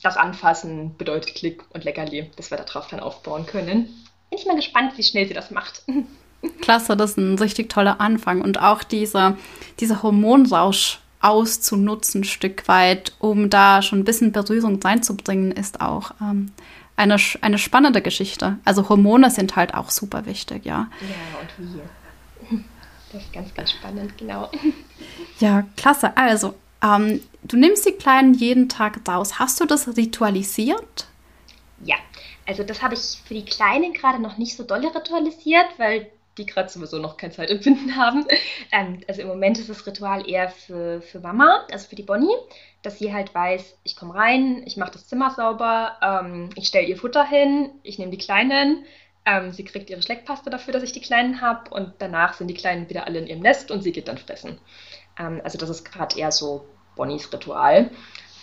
das 0.02 0.16
Anfassen 0.16 0.96
bedeutet 0.96 1.34
Klick 1.34 1.64
und 1.72 1.84
Leckerli, 1.84 2.30
dass 2.36 2.50
wir 2.50 2.58
darauf 2.58 2.88
dann 2.88 3.00
aufbauen 3.00 3.46
können. 3.46 3.84
Bin 4.30 4.38
ich 4.38 4.46
mal 4.46 4.56
gespannt, 4.56 4.92
wie 4.96 5.02
schnell 5.02 5.28
sie 5.28 5.34
das 5.34 5.50
macht. 5.50 5.82
Klasse, 6.60 6.96
das 6.96 7.12
ist 7.12 7.16
ein 7.18 7.38
richtig 7.38 7.68
toller 7.68 8.00
Anfang. 8.00 8.40
Und 8.40 8.60
auch 8.60 8.82
dieser, 8.82 9.36
dieser 9.78 10.02
Hormonrausch 10.02 11.00
auszunutzen, 11.20 12.22
ein 12.22 12.24
Stück 12.24 12.66
weit, 12.66 13.12
um 13.20 13.48
da 13.48 13.80
schon 13.80 14.00
ein 14.00 14.04
bisschen 14.04 14.32
Berührung 14.32 14.82
reinzubringen, 14.82 15.52
ist 15.52 15.80
auch 15.80 16.12
ähm, 16.20 16.50
eine, 16.96 17.16
eine 17.40 17.58
spannende 17.58 18.02
Geschichte. 18.02 18.58
Also 18.64 18.88
Hormone 18.88 19.30
sind 19.30 19.54
halt 19.54 19.74
auch 19.74 19.90
super 19.90 20.26
wichtig, 20.26 20.64
ja. 20.64 20.88
Ja, 21.00 21.40
und 21.40 21.74
wie. 21.74 21.80
Das 23.12 23.22
ist 23.22 23.32
ganz, 23.32 23.52
ganz 23.54 23.72
spannend, 23.72 24.16
genau. 24.16 24.50
Ja, 25.38 25.64
klasse. 25.76 26.16
Also, 26.16 26.54
ähm, 26.82 27.20
du 27.42 27.56
nimmst 27.56 27.86
die 27.86 27.92
Kleinen 27.92 28.34
jeden 28.34 28.68
Tag 28.68 29.00
raus. 29.08 29.38
Hast 29.38 29.60
du 29.60 29.66
das 29.66 29.96
ritualisiert? 29.96 31.06
Ja, 31.84 31.96
also 32.46 32.62
das 32.62 32.82
habe 32.82 32.94
ich 32.94 33.20
für 33.24 33.34
die 33.34 33.44
Kleinen 33.44 33.92
gerade 33.92 34.20
noch 34.20 34.38
nicht 34.38 34.56
so 34.56 34.64
dolle 34.64 34.94
ritualisiert, 34.94 35.66
weil 35.78 36.10
die 36.38 36.46
gerade 36.46 36.68
sowieso 36.68 36.98
noch 36.98 37.16
kein 37.16 37.32
Zeitempfinden 37.32 37.96
haben. 37.96 38.26
Ähm, 38.70 39.00
also 39.06 39.22
im 39.22 39.28
Moment 39.28 39.58
ist 39.58 39.68
das 39.68 39.86
Ritual 39.86 40.28
eher 40.28 40.50
für, 40.50 41.02
für 41.02 41.20
Mama, 41.20 41.66
also 41.70 41.88
für 41.88 41.96
die 41.96 42.02
Bonnie, 42.02 42.34
dass 42.82 42.98
sie 42.98 43.12
halt 43.12 43.34
weiß, 43.34 43.78
ich 43.84 43.96
komme 43.96 44.14
rein, 44.14 44.62
ich 44.66 44.76
mache 44.76 44.92
das 44.92 45.06
Zimmer 45.06 45.30
sauber, 45.30 45.96
ähm, 46.02 46.50
ich 46.56 46.68
stelle 46.68 46.86
ihr 46.86 46.96
Futter 46.96 47.26
hin, 47.26 47.70
ich 47.82 47.98
nehme 47.98 48.10
die 48.10 48.18
Kleinen, 48.18 48.84
ähm, 49.24 49.52
sie 49.52 49.64
kriegt 49.64 49.90
ihre 49.90 50.02
Schleckpaste 50.02 50.50
dafür, 50.50 50.72
dass 50.72 50.82
ich 50.82 50.92
die 50.92 51.00
Kleinen 51.00 51.40
habe 51.40 51.70
und 51.70 51.92
danach 51.98 52.34
sind 52.34 52.48
die 52.48 52.54
Kleinen 52.54 52.88
wieder 52.88 53.06
alle 53.06 53.18
in 53.18 53.26
ihrem 53.26 53.40
Nest 53.40 53.70
und 53.70 53.82
sie 53.82 53.92
geht 53.92 54.08
dann 54.08 54.18
fressen. 54.18 54.58
Ähm, 55.18 55.40
also 55.44 55.58
das 55.58 55.68
ist 55.68 55.84
gerade 55.84 56.18
eher 56.18 56.32
so 56.32 56.66
Bonnies 56.96 57.32
Ritual. 57.32 57.90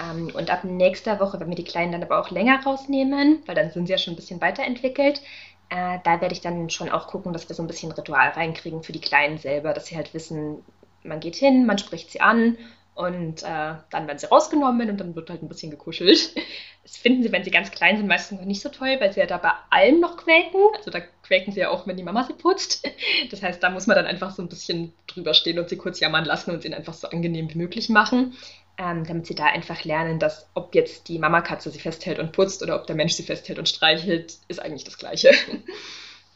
Ähm, 0.02 0.32
und 0.34 0.50
ab 0.50 0.64
nächster 0.64 1.20
Woche, 1.20 1.40
wenn 1.40 1.50
wir 1.50 1.56
die 1.56 1.64
Kleinen 1.64 1.92
dann 1.92 2.04
aber 2.04 2.20
auch 2.20 2.32
länger 2.32 2.64
rausnehmen, 2.64 3.44
weil 3.46 3.56
dann 3.56 3.72
sind 3.72 3.88
sie 3.88 3.92
ja 3.92 3.98
schon 3.98 4.14
ein 4.14 4.18
bisschen 4.18 4.42
weiterentwickelt, 4.42 5.22
äh, 5.70 6.00
da 6.04 6.22
werde 6.22 6.34
ich 6.34 6.42
dann 6.42 6.70
schon 6.70 6.90
auch 6.90 7.08
gucken, 7.08 7.34
dass 7.34 7.48
wir 7.48 7.56
so 7.56 7.64
ein 7.64 7.68
bisschen 7.68 7.92
Ritual 7.92 8.30
reinkriegen 8.30 8.84
für 8.84 8.94
die 8.94 9.02
Kleinen 9.02 9.38
selber, 9.38 9.74
dass 9.74 9.88
sie 9.88 9.96
halt 9.96 10.14
wissen, 10.14 10.64
man 11.04 11.20
geht 11.20 11.36
hin, 11.36 11.66
man 11.66 11.78
spricht 11.78 12.12
sie 12.12 12.22
an 12.22 12.58
und 13.00 13.44
äh, 13.44 13.76
dann 13.90 14.08
werden 14.08 14.18
sie 14.18 14.28
rausgenommen 14.28 14.90
und 14.90 14.98
dann 14.98 15.16
wird 15.16 15.30
halt 15.30 15.42
ein 15.42 15.50
bisschen 15.50 15.72
gekuschelt. 15.72 16.36
Das 16.82 16.98
finden 16.98 17.22
sie, 17.22 17.32
wenn 17.32 17.44
sie 17.44 17.52
ganz 17.52 17.70
klein 17.70 17.98
sind, 17.98 18.08
meistens 18.08 18.40
noch 18.40 18.48
nicht 18.48 18.62
so 18.62 18.70
toll, 18.70 18.98
weil 19.00 19.14
sie 19.14 19.20
ja 19.20 19.28
da 19.28 19.38
bei 19.38 19.52
allem 19.70 20.00
noch 20.00 20.18
quäken. 20.18 20.60
Also 20.76 20.90
da 20.90 21.02
quäken 21.22 21.54
sie 21.54 21.60
ja 21.60 21.70
auch, 21.70 21.86
wenn 21.86 21.98
die 21.98 22.04
Mama 22.04 22.24
sie 22.24 22.34
putzt. 22.34 22.88
Das 23.30 23.44
heißt, 23.44 23.62
da 23.62 23.70
muss 23.70 23.86
man 23.86 23.96
dann 23.96 24.08
einfach 24.08 24.32
so 24.32 24.42
ein 24.42 24.50
bisschen 24.50 24.94
drüber 25.06 25.36
stehen 25.36 25.60
und 25.60 25.70
sie 25.70 25.78
kurz 25.78 26.00
jammern 26.00 26.26
lassen 26.26 26.50
und 26.52 26.64
sie 26.64 26.74
einfach 26.74 26.94
so 26.94 27.08
angenehm 27.10 27.54
wie 27.54 27.58
möglich 27.60 27.90
machen 27.90 28.34
ähm, 28.80 29.06
damit 29.06 29.28
sie 29.28 29.36
da 29.36 29.46
einfach 29.46 29.84
lernen, 29.84 30.20
dass 30.20 30.48
ob 30.54 30.74
jetzt 30.74 31.10
die 31.10 31.20
Mamakatze 31.20 31.70
sie 31.70 31.80
festhält 31.80 32.18
und 32.18 32.32
putzt 32.32 32.64
oder 32.64 32.78
ob 32.78 32.88
der 32.88 32.96
Mensch 32.96 33.14
sie 33.14 33.24
festhält 33.24 33.60
und 33.60 33.68
streichelt, 33.68 34.38
ist 34.48 34.62
eigentlich 34.62 34.86
das 34.86 34.98
Gleiche. 34.98 35.32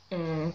Mm, 0.10 0.52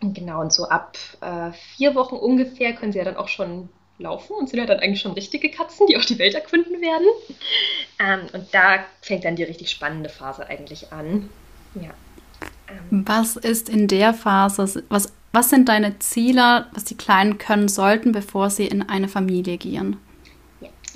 genau, 0.00 0.40
und 0.40 0.54
so 0.54 0.68
ab 0.68 0.96
äh, 1.20 1.52
vier 1.52 1.94
Wochen 1.94 2.14
ungefähr 2.14 2.72
können 2.72 2.92
sie 2.92 2.98
ja 2.98 3.04
dann 3.04 3.18
auch 3.18 3.28
schon 3.28 3.68
laufen 3.98 4.34
und 4.34 4.48
sind 4.48 4.58
ja 4.58 4.66
dann 4.66 4.80
eigentlich 4.80 5.00
schon 5.00 5.12
richtige 5.12 5.50
Katzen, 5.50 5.86
die 5.86 5.96
auch 5.96 6.04
die 6.04 6.18
Welt 6.18 6.34
erkunden 6.34 6.80
werden. 6.80 7.06
Ähm, 7.98 8.20
und 8.32 8.52
da 8.52 8.84
fängt 9.00 9.24
dann 9.24 9.36
die 9.36 9.44
richtig 9.44 9.70
spannende 9.70 10.08
Phase 10.08 10.46
eigentlich 10.46 10.92
an. 10.92 11.28
Ja. 11.74 11.90
Ähm. 12.68 13.04
Was 13.06 13.36
ist 13.36 13.68
in 13.68 13.88
der 13.88 14.14
Phase, 14.14 14.84
was, 14.88 15.12
was 15.32 15.50
sind 15.50 15.68
deine 15.68 15.98
Ziele, 15.98 16.66
was 16.72 16.84
die 16.84 16.96
Kleinen 16.96 17.38
können 17.38 17.68
sollten, 17.68 18.12
bevor 18.12 18.50
sie 18.50 18.66
in 18.66 18.88
eine 18.88 19.08
Familie 19.08 19.58
gehen? 19.58 19.98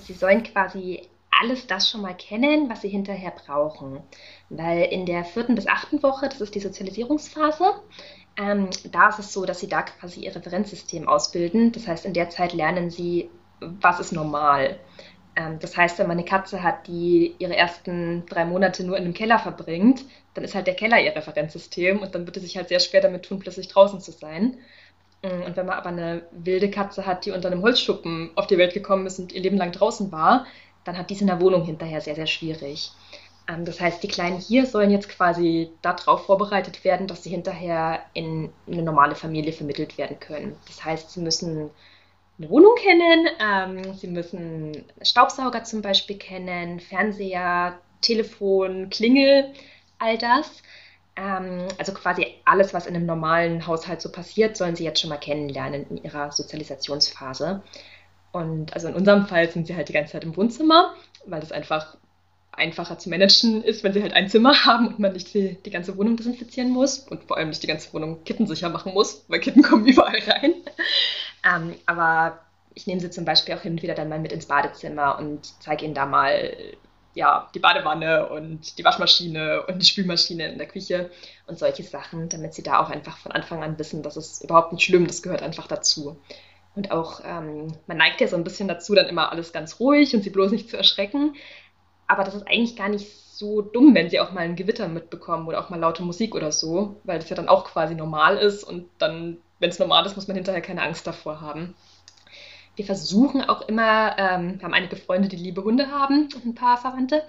sie 0.06 0.14
sollen 0.14 0.42
quasi 0.42 1.02
alles 1.40 1.66
das 1.66 1.90
schon 1.90 2.00
mal 2.00 2.14
kennen, 2.14 2.70
was 2.70 2.80
sie 2.80 2.88
hinterher 2.88 3.32
brauchen. 3.32 4.00
Weil 4.48 4.85
in 4.85 5.04
der 5.04 5.24
vierten 5.24 5.54
bis 5.54 5.66
achten 5.66 6.02
Woche, 6.02 6.28
das 6.28 6.40
ist 6.40 6.54
die 6.54 6.61
Sozialisierungsphase, 6.61 7.74
ähm, 8.37 8.68
da 8.90 9.09
ist 9.09 9.18
es 9.18 9.33
so, 9.33 9.46
dass 9.46 9.61
sie 9.61 9.68
da 9.68 9.83
quasi 9.83 10.20
ihr 10.20 10.35
Referenzsystem 10.35 11.09
ausbilden. 11.09 11.72
Das 11.72 11.87
heißt, 11.87 12.05
in 12.05 12.12
der 12.12 12.31
Zeit 12.31 12.53
lernen 12.53 12.90
sie, 12.90 13.31
was 13.61 14.01
ist 14.01 14.12
normal. 14.12 14.79
Ähm, 15.37 15.59
das 15.61 15.77
heißt, 15.77 15.99
wenn 15.99 16.07
man 16.07 16.18
eine 16.18 16.27
Katze 16.27 16.62
hat, 16.62 16.87
die 16.87 17.35
ihre 17.38 17.57
ersten 17.57 18.25
drei 18.27 18.44
Monate 18.44 18.85
nur 18.85 18.96
in 18.96 19.05
einem 19.05 19.14
Keller 19.14 19.38
verbringt, 19.38 20.05
dann 20.35 20.44
ist 20.44 20.55
halt 20.55 20.66
der 20.66 20.75
Keller 20.75 21.01
ihr 21.01 21.14
Referenzsystem 21.16 22.01
und 22.01 22.14
dann 22.14 22.27
wird 22.27 22.37
es 22.37 22.42
sich 22.42 22.57
halt 22.57 22.68
sehr 22.68 22.81
schwer 22.81 23.01
damit 23.01 23.25
tun, 23.25 23.38
plötzlich 23.38 23.68
draußen 23.68 24.01
zu 24.01 24.12
sein. 24.12 24.59
Mm, 25.22 25.42
und 25.46 25.57
wenn 25.57 25.66
man 25.66 25.77
aber 25.77 25.88
eine 25.88 26.22
wilde 26.33 26.70
Katze 26.70 27.07
hat, 27.07 27.25
die 27.25 27.31
unter 27.31 27.51
einem 27.51 27.62
Holzschuppen 27.62 28.31
auf 28.35 28.46
die 28.46 28.59
Welt 28.59 28.75
gekommen 28.75 29.07
ist 29.07 29.18
und 29.18 29.33
ihr 29.33 29.40
Leben 29.40 29.57
lang 29.57 29.72
draußen 29.72 30.12
war, 30.12 30.46
dann 30.85 30.99
hat 30.99 31.11
diese 31.11 31.22
in 31.22 31.27
der 31.29 31.40
Wohnung 31.40 31.64
hinterher 31.64 32.01
sehr, 32.01 32.14
sehr 32.14 32.27
schwierig. 32.27 32.92
Ähm, 33.48 33.64
das 33.64 33.80
heißt, 33.80 34.02
die 34.02 34.09
Kleinen 34.09 34.38
hier 34.38 34.66
sollen 34.66 34.90
jetzt 34.90 35.09
quasi 35.09 35.70
darauf 35.82 36.26
vorbereitet 36.26 36.85
werden, 36.85 37.06
dass 37.06 37.22
sie 37.22 37.30
hinterher 37.30 38.02
in 38.14 38.50
eine 38.66 38.82
normale 38.82 39.14
Familie 39.14 39.52
vermittelt 39.52 39.98
werden 39.98 40.18
können. 40.20 40.56
Das 40.66 40.85
heißt, 40.85 41.12
sie 41.12 41.20
müssen 41.20 41.70
eine 42.38 42.50
Wohnung 42.50 42.74
kennen, 42.76 43.26
ähm, 43.40 43.94
sie 43.94 44.09
müssen 44.09 44.85
Staubsauger 45.02 45.64
zum 45.64 45.82
Beispiel 45.82 46.18
kennen, 46.18 46.80
Fernseher, 46.80 47.78
Telefon, 48.00 48.90
Klingel, 48.90 49.52
all 49.98 50.18
das. 50.18 50.62
Ähm, 51.16 51.68
also 51.78 51.92
quasi 51.94 52.26
alles, 52.44 52.74
was 52.74 52.87
in 52.87 52.94
einem 52.94 53.06
normalen 53.06 53.66
Haushalt 53.66 54.02
so 54.02 54.12
passiert, 54.12 54.56
sollen 54.56 54.76
sie 54.76 54.85
jetzt 54.85 55.00
schon 55.00 55.11
mal 55.11 55.16
kennenlernen 55.16 55.87
in 55.88 56.04
ihrer 56.04 56.30
Sozialisationsphase. 56.30 57.62
Und 58.32 58.74
also 58.74 58.88
in 58.88 58.94
unserem 58.94 59.26
Fall 59.26 59.50
sind 59.50 59.66
sie 59.66 59.74
halt 59.74 59.88
die 59.88 59.94
ganze 59.94 60.12
Zeit 60.12 60.24
im 60.24 60.37
Wohnzimmer, 60.37 60.94
weil 61.24 61.40
das 61.40 61.52
einfach 61.52 61.96
einfacher 62.57 62.99
zu 62.99 63.09
managen 63.09 63.62
ist, 63.62 63.85
wenn 63.85 63.92
sie 63.92 64.03
halt 64.03 64.14
ein 64.14 64.29
Zimmer 64.29 64.64
haben 64.64 64.88
und 64.88 64.99
man 64.99 65.12
nicht 65.12 65.33
die, 65.35 65.57
die 65.62 65.71
ganze 65.71 65.97
Wohnung 65.97 66.16
desinfizieren 66.16 66.71
muss 66.71 67.01
und 67.01 67.25
vor 67.25 67.37
allem 67.37 67.49
nicht 67.49 67.62
die 67.62 67.66
ganze 67.66 67.92
Wohnung 67.92 68.25
kittensicher 68.25 68.69
machen 68.69 68.95
muss, 68.95 69.25
weil 69.29 69.40
Kitten 69.40 69.62
kommen 69.64 69.87
überall 69.87 70.19
rein. 70.27 70.55
Ähm, 71.45 71.75
aber 71.87 72.40
ich 72.75 72.87
nehme 72.87 73.01
sie 73.01 73.11
zum 73.11 73.25
Beispiel 73.25 73.55
auch 73.55 73.62
hin 73.62 73.73
und 73.73 73.83
wieder 73.83 73.95
dann 73.95 74.09
mal 74.09 74.19
mit 74.19 74.33
ins 74.33 74.47
Badezimmer 74.47 75.19
und 75.19 75.47
zeige 75.61 75.85
ihnen 75.85 75.95
da 75.95 76.07
mal, 76.07 76.55
ja, 77.14 77.49
die 77.55 77.59
Badewanne 77.59 78.29
und 78.29 78.77
die 78.79 78.85
Waschmaschine 78.85 79.64
und 79.66 79.81
die 79.81 79.87
Spülmaschine 79.87 80.49
in 80.49 80.59
der 80.59 80.69
Küche 80.69 81.11
und 81.47 81.59
solche 81.59 81.83
Sachen, 81.83 82.29
damit 82.29 82.53
sie 82.53 82.62
da 82.62 82.79
auch 82.81 82.90
einfach 82.90 83.16
von 83.16 83.33
Anfang 83.33 83.62
an 83.62 83.79
wissen, 83.79 84.03
dass 84.03 84.16
es 84.16 84.42
überhaupt 84.42 84.73
nicht 84.73 84.85
schlimm, 84.85 85.07
das 85.07 85.23
gehört 85.23 85.42
einfach 85.42 85.66
dazu. 85.66 86.19
Und 86.75 86.90
auch, 86.90 87.23
ähm, 87.25 87.69
man 87.87 87.97
neigt 87.97 88.21
ja 88.21 88.29
so 88.29 88.37
ein 88.37 88.45
bisschen 88.45 88.69
dazu, 88.69 88.95
dann 88.95 89.07
immer 89.07 89.33
alles 89.33 89.55
ganz 89.55 89.81
ruhig 89.81 90.14
und 90.14 90.23
sie 90.23 90.31
bloß 90.31 90.53
nicht 90.53 90.69
zu 90.69 90.77
erschrecken. 90.77 91.35
Aber 92.07 92.25
das 92.25 92.35
ist 92.35 92.47
eigentlich 92.47 92.77
gar 92.77 92.88
nicht 92.88 93.07
so 93.37 93.61
dumm, 93.61 93.95
wenn 93.95 94.09
sie 94.09 94.21
auch 94.21 94.33
mal 94.33 94.40
ein 94.40 94.57
Gewitter 94.57 94.88
mitbekommen 94.88 95.47
oder 95.47 95.61
auch 95.61 95.69
mal 95.69 95.79
laute 95.79 96.03
Musik 96.03 96.35
oder 96.35 96.53
so, 96.53 96.97
weil 97.05 97.19
das 97.19 97.29
ja 97.29 97.37
dann 97.37 97.49
auch 97.49 97.64
quasi 97.64 97.95
normal 97.95 98.38
ist 98.38 98.64
und 98.64 98.88
dann, 98.99 99.38
wenn 99.59 99.71
es 99.71 99.79
normal 99.79 100.07
ist, 100.07 100.16
muss 100.16 100.29
man 100.29 100.37
hinterher 100.37 100.62
keine 100.62 100.83
Angst 100.83 101.07
davor 101.07 101.40
haben. 101.40 101.75
Wir 102.77 102.85
versuchen 102.85 103.42
auch 103.42 103.62
immer, 103.69 104.16
ähm, 104.19 104.59
wir 104.59 104.64
haben 104.64 104.75
einige 104.75 104.97
Freunde, 104.97 105.29
die 105.29 105.37
liebe 105.37 105.64
Hunde 105.64 105.90
haben 105.90 106.29
und 106.35 106.45
ein 106.45 106.55
paar 106.55 106.77
Verwandte, 106.77 107.23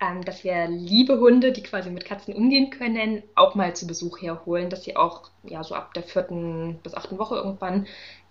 ähm, 0.00 0.24
dass 0.24 0.44
wir 0.44 0.68
liebe 0.68 1.18
Hunde, 1.20 1.52
die 1.52 1.62
quasi 1.62 1.90
mit 1.90 2.04
Katzen 2.04 2.34
umgehen 2.34 2.70
können, 2.70 3.22
auch 3.34 3.54
mal 3.54 3.74
zu 3.76 3.86
Besuch 3.86 4.20
herholen, 4.20 4.68
dass 4.68 4.84
sie 4.84 4.96
auch 4.96 5.30
ja 5.42 5.62
so 5.64 5.74
ab 5.74 5.94
der 5.94 6.02
vierten 6.02 6.80
bis 6.82 6.94
achten 6.94 7.18
Woche 7.18 7.36
irgendwann 7.36 7.86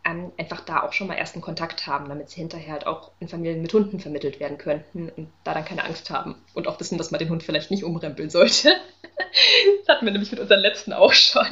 ähm, 0.05 0.31
einfach 0.37 0.61
da 0.61 0.83
auch 0.83 0.93
schon 0.93 1.07
mal 1.07 1.15
ersten 1.15 1.41
Kontakt 1.41 1.87
haben, 1.87 2.07
damit 2.07 2.29
sie 2.29 2.39
hinterher 2.39 2.73
halt 2.73 2.87
auch 2.87 3.11
in 3.19 3.27
Familien 3.27 3.61
mit 3.61 3.73
Hunden 3.73 3.99
vermittelt 3.99 4.39
werden 4.39 4.57
könnten 4.57 5.09
und 5.09 5.31
da 5.43 5.53
dann 5.53 5.65
keine 5.65 5.83
Angst 5.83 6.09
haben 6.11 6.35
und 6.53 6.67
auch 6.67 6.79
wissen, 6.79 6.97
dass 6.97 7.11
man 7.11 7.19
den 7.19 7.29
Hund 7.29 7.43
vielleicht 7.43 7.71
nicht 7.71 7.83
umrempeln 7.83 8.29
sollte. 8.29 8.69
das 9.79 9.87
hatten 9.87 10.05
wir 10.05 10.11
nämlich 10.11 10.31
mit 10.31 10.39
unseren 10.39 10.59
letzten 10.59 10.93
auch 10.93 11.13
schon. 11.13 11.47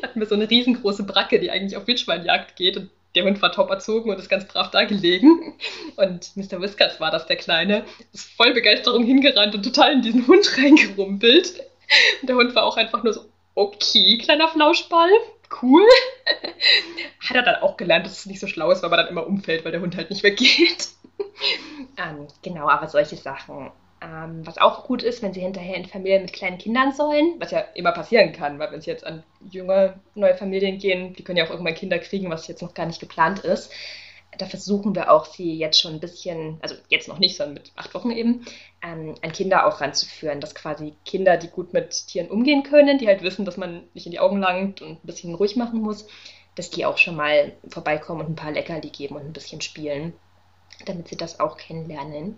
Da 0.00 0.08
hatten 0.08 0.20
wir 0.20 0.26
so 0.26 0.34
eine 0.34 0.48
riesengroße 0.48 1.04
Bracke, 1.04 1.40
die 1.40 1.50
eigentlich 1.50 1.76
auf 1.76 1.86
Wildschweinjagd 1.86 2.56
geht 2.56 2.76
und 2.76 2.90
der 3.14 3.24
Hund 3.24 3.40
war 3.40 3.50
top 3.50 3.70
erzogen 3.70 4.10
und 4.10 4.18
ist 4.18 4.28
ganz 4.28 4.46
brav 4.46 4.70
da 4.70 4.84
gelegen. 4.84 5.54
Und 5.96 6.36
Mr. 6.36 6.60
Whiskers 6.60 7.00
war 7.00 7.10
das, 7.10 7.26
der 7.26 7.36
Kleine, 7.36 7.84
ist 8.12 8.30
voll 8.36 8.52
Begeisterung 8.52 9.04
hingerannt 9.04 9.54
und 9.54 9.62
total 9.62 9.94
in 9.94 10.02
diesen 10.02 10.26
Hund 10.26 10.46
reingerumpelt. 10.58 11.60
Und 12.20 12.28
der 12.28 12.36
Hund 12.36 12.54
war 12.54 12.64
auch 12.64 12.76
einfach 12.76 13.02
nur 13.02 13.14
so, 13.14 13.24
okay, 13.54 14.18
kleiner 14.18 14.48
Flauschball, 14.48 15.08
cool. 15.62 15.86
Hat 17.20 17.36
er 17.36 17.42
dann 17.42 17.62
auch 17.62 17.76
gelernt, 17.76 18.06
dass 18.06 18.18
es 18.18 18.26
nicht 18.26 18.40
so 18.40 18.46
schlau 18.46 18.70
ist, 18.70 18.82
weil 18.82 18.90
man 18.90 18.98
dann 18.98 19.08
immer 19.08 19.26
umfällt, 19.26 19.64
weil 19.64 19.72
der 19.72 19.80
Hund 19.80 19.96
halt 19.96 20.10
nicht 20.10 20.22
weggeht. 20.22 20.88
ähm, 21.98 22.26
genau, 22.42 22.68
aber 22.68 22.88
solche 22.88 23.16
Sachen. 23.16 23.70
Ähm, 24.02 24.46
was 24.46 24.58
auch 24.58 24.84
gut 24.84 25.02
ist, 25.02 25.22
wenn 25.22 25.32
sie 25.32 25.40
hinterher 25.40 25.76
in 25.76 25.86
Familien 25.86 26.22
mit 26.22 26.32
kleinen 26.34 26.58
Kindern 26.58 26.92
sollen, 26.92 27.36
was 27.38 27.50
ja 27.50 27.60
immer 27.74 27.92
passieren 27.92 28.32
kann, 28.32 28.58
weil 28.58 28.70
wenn 28.70 28.82
sie 28.82 28.90
jetzt 28.90 29.06
an 29.06 29.22
junge, 29.50 29.98
neue 30.14 30.34
Familien 30.34 30.78
gehen, 30.78 31.14
die 31.14 31.24
können 31.24 31.38
ja 31.38 31.44
auch 31.44 31.50
irgendwann 31.50 31.74
Kinder 31.74 31.98
kriegen, 31.98 32.30
was 32.30 32.46
jetzt 32.46 32.60
noch 32.60 32.74
gar 32.74 32.84
nicht 32.84 33.00
geplant 33.00 33.38
ist. 33.38 33.72
Da 34.38 34.46
versuchen 34.46 34.94
wir 34.94 35.10
auch, 35.10 35.26
sie 35.26 35.56
jetzt 35.56 35.80
schon 35.80 35.94
ein 35.94 36.00
bisschen, 36.00 36.58
also 36.62 36.74
jetzt 36.88 37.08
noch 37.08 37.18
nicht, 37.18 37.36
sondern 37.36 37.54
mit 37.54 37.72
acht 37.76 37.94
Wochen 37.94 38.10
eben, 38.10 38.44
ähm, 38.82 39.14
an 39.22 39.32
Kinder 39.32 39.66
auch 39.66 39.80
ranzuführen, 39.80 40.40
dass 40.40 40.54
quasi 40.54 40.94
Kinder, 41.04 41.36
die 41.36 41.48
gut 41.48 41.72
mit 41.72 42.06
Tieren 42.06 42.28
umgehen 42.28 42.62
können, 42.62 42.98
die 42.98 43.06
halt 43.06 43.22
wissen, 43.22 43.44
dass 43.44 43.56
man 43.56 43.84
nicht 43.94 44.06
in 44.06 44.12
die 44.12 44.20
Augen 44.20 44.38
langt 44.38 44.82
und 44.82 45.02
ein 45.02 45.06
bisschen 45.06 45.34
ruhig 45.34 45.56
machen 45.56 45.80
muss, 45.80 46.06
dass 46.54 46.70
die 46.70 46.86
auch 46.86 46.98
schon 46.98 47.16
mal 47.16 47.52
vorbeikommen 47.68 48.20
und 48.22 48.30
ein 48.30 48.36
paar 48.36 48.52
Leckerli 48.52 48.90
geben 48.90 49.16
und 49.16 49.24
ein 49.24 49.32
bisschen 49.32 49.60
spielen, 49.60 50.14
damit 50.86 51.08
sie 51.08 51.16
das 51.16 51.40
auch 51.40 51.56
kennenlernen. 51.56 52.36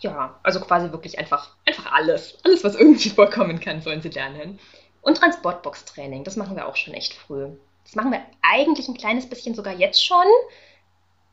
Ja, 0.00 0.38
also 0.42 0.60
quasi 0.60 0.92
wirklich 0.92 1.18
einfach, 1.18 1.54
einfach 1.64 1.92
alles. 1.92 2.38
Alles, 2.44 2.64
was 2.64 2.74
irgendwie 2.74 3.10
vorkommen 3.10 3.60
kann, 3.60 3.80
sollen 3.80 4.02
sie 4.02 4.10
lernen. 4.10 4.58
Und 5.00 5.18
Transportbox-Training, 5.18 6.24
das 6.24 6.36
machen 6.36 6.56
wir 6.56 6.66
auch 6.66 6.76
schon 6.76 6.94
echt 6.94 7.14
früh. 7.14 7.48
Das 7.84 7.94
machen 7.94 8.10
wir 8.10 8.20
eigentlich 8.42 8.88
ein 8.88 8.96
kleines 8.96 9.28
bisschen 9.28 9.54
sogar 9.54 9.74
jetzt 9.74 10.04
schon. 10.04 10.26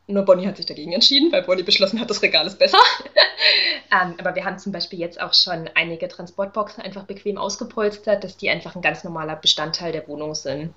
Nur 0.07 0.23
Bonnie 0.23 0.47
hat 0.47 0.57
sich 0.57 0.65
dagegen 0.65 0.91
entschieden, 0.91 1.31
weil 1.31 1.43
Bonnie 1.43 1.63
beschlossen 1.63 1.99
hat, 1.99 2.09
das 2.09 2.21
Regal 2.21 2.45
ist 2.45 2.59
besser. 2.59 2.77
ähm, 3.91 4.15
aber 4.17 4.35
wir 4.35 4.43
haben 4.43 4.59
zum 4.59 4.73
Beispiel 4.73 4.99
jetzt 4.99 5.21
auch 5.21 5.33
schon 5.33 5.69
einige 5.75 6.09
Transportboxen 6.09 6.83
einfach 6.83 7.03
bequem 7.03 7.37
ausgepolstert, 7.37 8.23
dass 8.23 8.35
die 8.35 8.49
einfach 8.49 8.75
ein 8.75 8.81
ganz 8.81 9.03
normaler 9.05 9.37
Bestandteil 9.37 9.93
der 9.93 10.07
Wohnung 10.07 10.35
sind. 10.35 10.73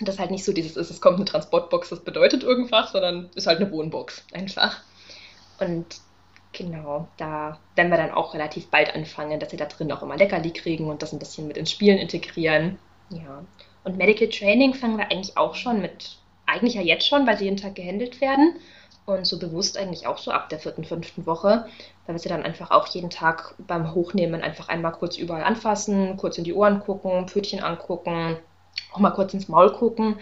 Das 0.00 0.18
halt 0.18 0.30
nicht 0.30 0.44
so 0.44 0.54
dieses 0.54 0.76
ist, 0.76 0.90
es 0.90 1.00
kommt 1.02 1.16
eine 1.16 1.26
Transportbox, 1.26 1.90
das 1.90 2.00
bedeutet 2.00 2.42
irgendwas, 2.42 2.92
sondern 2.92 3.28
ist 3.34 3.46
halt 3.46 3.60
eine 3.60 3.70
Wohnbox 3.70 4.24
einfach. 4.32 4.80
Und 5.58 5.84
genau, 6.52 7.06
da 7.18 7.58
werden 7.74 7.90
wir 7.90 7.98
dann 7.98 8.12
auch 8.12 8.32
relativ 8.32 8.68
bald 8.68 8.94
anfangen, 8.94 9.40
dass 9.40 9.50
sie 9.50 9.58
da 9.58 9.66
drin 9.66 9.92
auch 9.92 10.02
immer 10.02 10.16
Leckerli 10.16 10.52
kriegen 10.52 10.88
und 10.88 11.02
das 11.02 11.12
ein 11.12 11.18
bisschen 11.18 11.46
mit 11.48 11.58
ins 11.58 11.70
Spielen 11.70 11.98
integrieren. 11.98 12.78
Ja. 13.10 13.44
Und 13.84 13.98
Medical 13.98 14.28
Training 14.28 14.72
fangen 14.72 14.96
wir 14.96 15.10
eigentlich 15.10 15.36
auch 15.36 15.54
schon 15.54 15.82
mit 15.82 16.19
eigentlich 16.50 16.74
ja 16.74 16.82
jetzt 16.82 17.06
schon, 17.06 17.26
weil 17.26 17.38
sie 17.38 17.44
jeden 17.44 17.56
Tag 17.56 17.74
gehandelt 17.74 18.20
werden. 18.20 18.56
Und 19.06 19.26
so 19.26 19.38
bewusst 19.38 19.76
eigentlich 19.76 20.06
auch 20.06 20.18
so 20.18 20.30
ab 20.30 20.50
der 20.50 20.60
vierten, 20.60 20.84
fünften 20.84 21.26
Woche, 21.26 21.66
weil 22.06 22.14
wir 22.14 22.18
sie 22.18 22.28
dann 22.28 22.44
einfach 22.44 22.70
auch 22.70 22.86
jeden 22.88 23.10
Tag 23.10 23.54
beim 23.58 23.94
Hochnehmen 23.94 24.42
einfach 24.42 24.68
einmal 24.68 24.92
kurz 24.92 25.16
überall 25.16 25.42
anfassen, 25.42 26.16
kurz 26.16 26.38
in 26.38 26.44
die 26.44 26.52
Ohren 26.52 26.80
gucken, 26.80 27.26
Pötchen 27.26 27.60
angucken, 27.60 28.36
auch 28.92 28.98
mal 28.98 29.10
kurz 29.10 29.34
ins 29.34 29.48
Maul 29.48 29.72
gucken. 29.72 30.16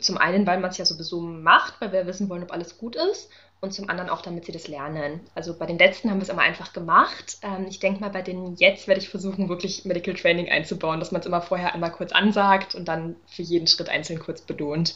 Zum 0.00 0.18
einen, 0.18 0.46
weil 0.46 0.60
man 0.60 0.70
es 0.70 0.78
ja 0.78 0.84
sowieso 0.84 1.20
macht, 1.20 1.80
weil 1.80 1.92
wir 1.92 2.06
wissen 2.06 2.28
wollen, 2.30 2.44
ob 2.44 2.52
alles 2.52 2.78
gut 2.78 2.96
ist. 2.96 3.28
Und 3.60 3.74
zum 3.74 3.90
anderen 3.90 4.08
auch, 4.08 4.22
damit 4.22 4.46
sie 4.46 4.52
das 4.52 4.68
lernen. 4.68 5.20
Also 5.34 5.58
bei 5.58 5.66
den 5.66 5.76
letzten 5.76 6.08
haben 6.08 6.18
wir 6.18 6.22
es 6.22 6.30
immer 6.30 6.40
einfach 6.40 6.72
gemacht. 6.72 7.36
Ähm, 7.42 7.66
ich 7.68 7.78
denke 7.78 8.00
mal, 8.00 8.08
bei 8.08 8.22
den 8.22 8.54
jetzt 8.56 8.88
werde 8.88 9.02
ich 9.02 9.10
versuchen, 9.10 9.50
wirklich 9.50 9.84
Medical 9.84 10.14
Training 10.14 10.48
einzubauen, 10.48 11.00
dass 11.00 11.12
man 11.12 11.20
es 11.20 11.26
immer 11.26 11.42
vorher 11.42 11.74
einmal 11.74 11.92
kurz 11.92 12.12
ansagt 12.12 12.74
und 12.74 12.88
dann 12.88 13.16
für 13.26 13.42
jeden 13.42 13.66
Schritt 13.66 13.90
einzeln 13.90 14.18
kurz 14.18 14.40
betont 14.40 14.94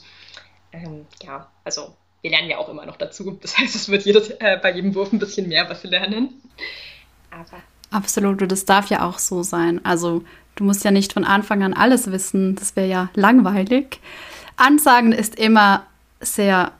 ähm, 0.74 1.06
ja, 1.22 1.48
also 1.64 1.94
wir 2.22 2.30
lernen 2.30 2.48
ja 2.48 2.58
auch 2.58 2.68
immer 2.68 2.86
noch 2.86 2.96
dazu. 2.96 3.38
Das 3.40 3.58
heißt, 3.58 3.74
es 3.74 3.88
wird 3.88 4.04
jedes, 4.04 4.30
äh, 4.30 4.58
bei 4.62 4.72
jedem 4.72 4.94
Wurf 4.94 5.12
ein 5.12 5.18
bisschen 5.18 5.48
mehr, 5.48 5.68
was 5.68 5.82
wir 5.82 5.90
lernen. 5.90 6.42
Aber 7.30 7.62
Absolut, 7.94 8.50
das 8.50 8.64
darf 8.64 8.90
ja 8.90 9.06
auch 9.06 9.20
so 9.20 9.44
sein. 9.44 9.80
Also 9.84 10.24
du 10.56 10.64
musst 10.64 10.84
ja 10.84 10.90
nicht 10.90 11.12
von 11.12 11.22
Anfang 11.22 11.62
an 11.62 11.74
alles 11.74 12.10
wissen, 12.10 12.56
das 12.56 12.74
wäre 12.74 12.88
ja 12.88 13.08
langweilig. 13.14 14.00
Ansagen 14.56 15.12
ist 15.12 15.36
immer 15.36 15.86
sehr, 16.20 16.72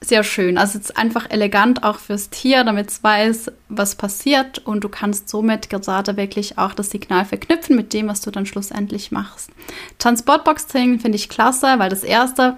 sehr 0.00 0.24
schön. 0.24 0.56
Also 0.56 0.78
es 0.78 0.86
ist 0.86 0.96
einfach 0.96 1.28
elegant 1.28 1.82
auch 1.82 1.98
fürs 1.98 2.30
Tier, 2.30 2.64
damit 2.64 2.88
es 2.88 3.04
weiß, 3.04 3.52
was 3.68 3.96
passiert 3.96 4.60
und 4.60 4.82
du 4.82 4.88
kannst 4.88 5.28
somit 5.28 5.68
gerade 5.68 6.16
wirklich 6.16 6.56
auch 6.56 6.72
das 6.72 6.88
Signal 6.88 7.26
verknüpfen 7.26 7.76
mit 7.76 7.92
dem, 7.92 8.08
was 8.08 8.22
du 8.22 8.30
dann 8.30 8.46
schlussendlich 8.46 9.12
machst. 9.12 9.50
Transportbox-Training 9.98 11.00
finde 11.00 11.16
ich 11.16 11.28
klasse, 11.28 11.74
weil 11.78 11.90
das 11.90 12.02
erste, 12.02 12.56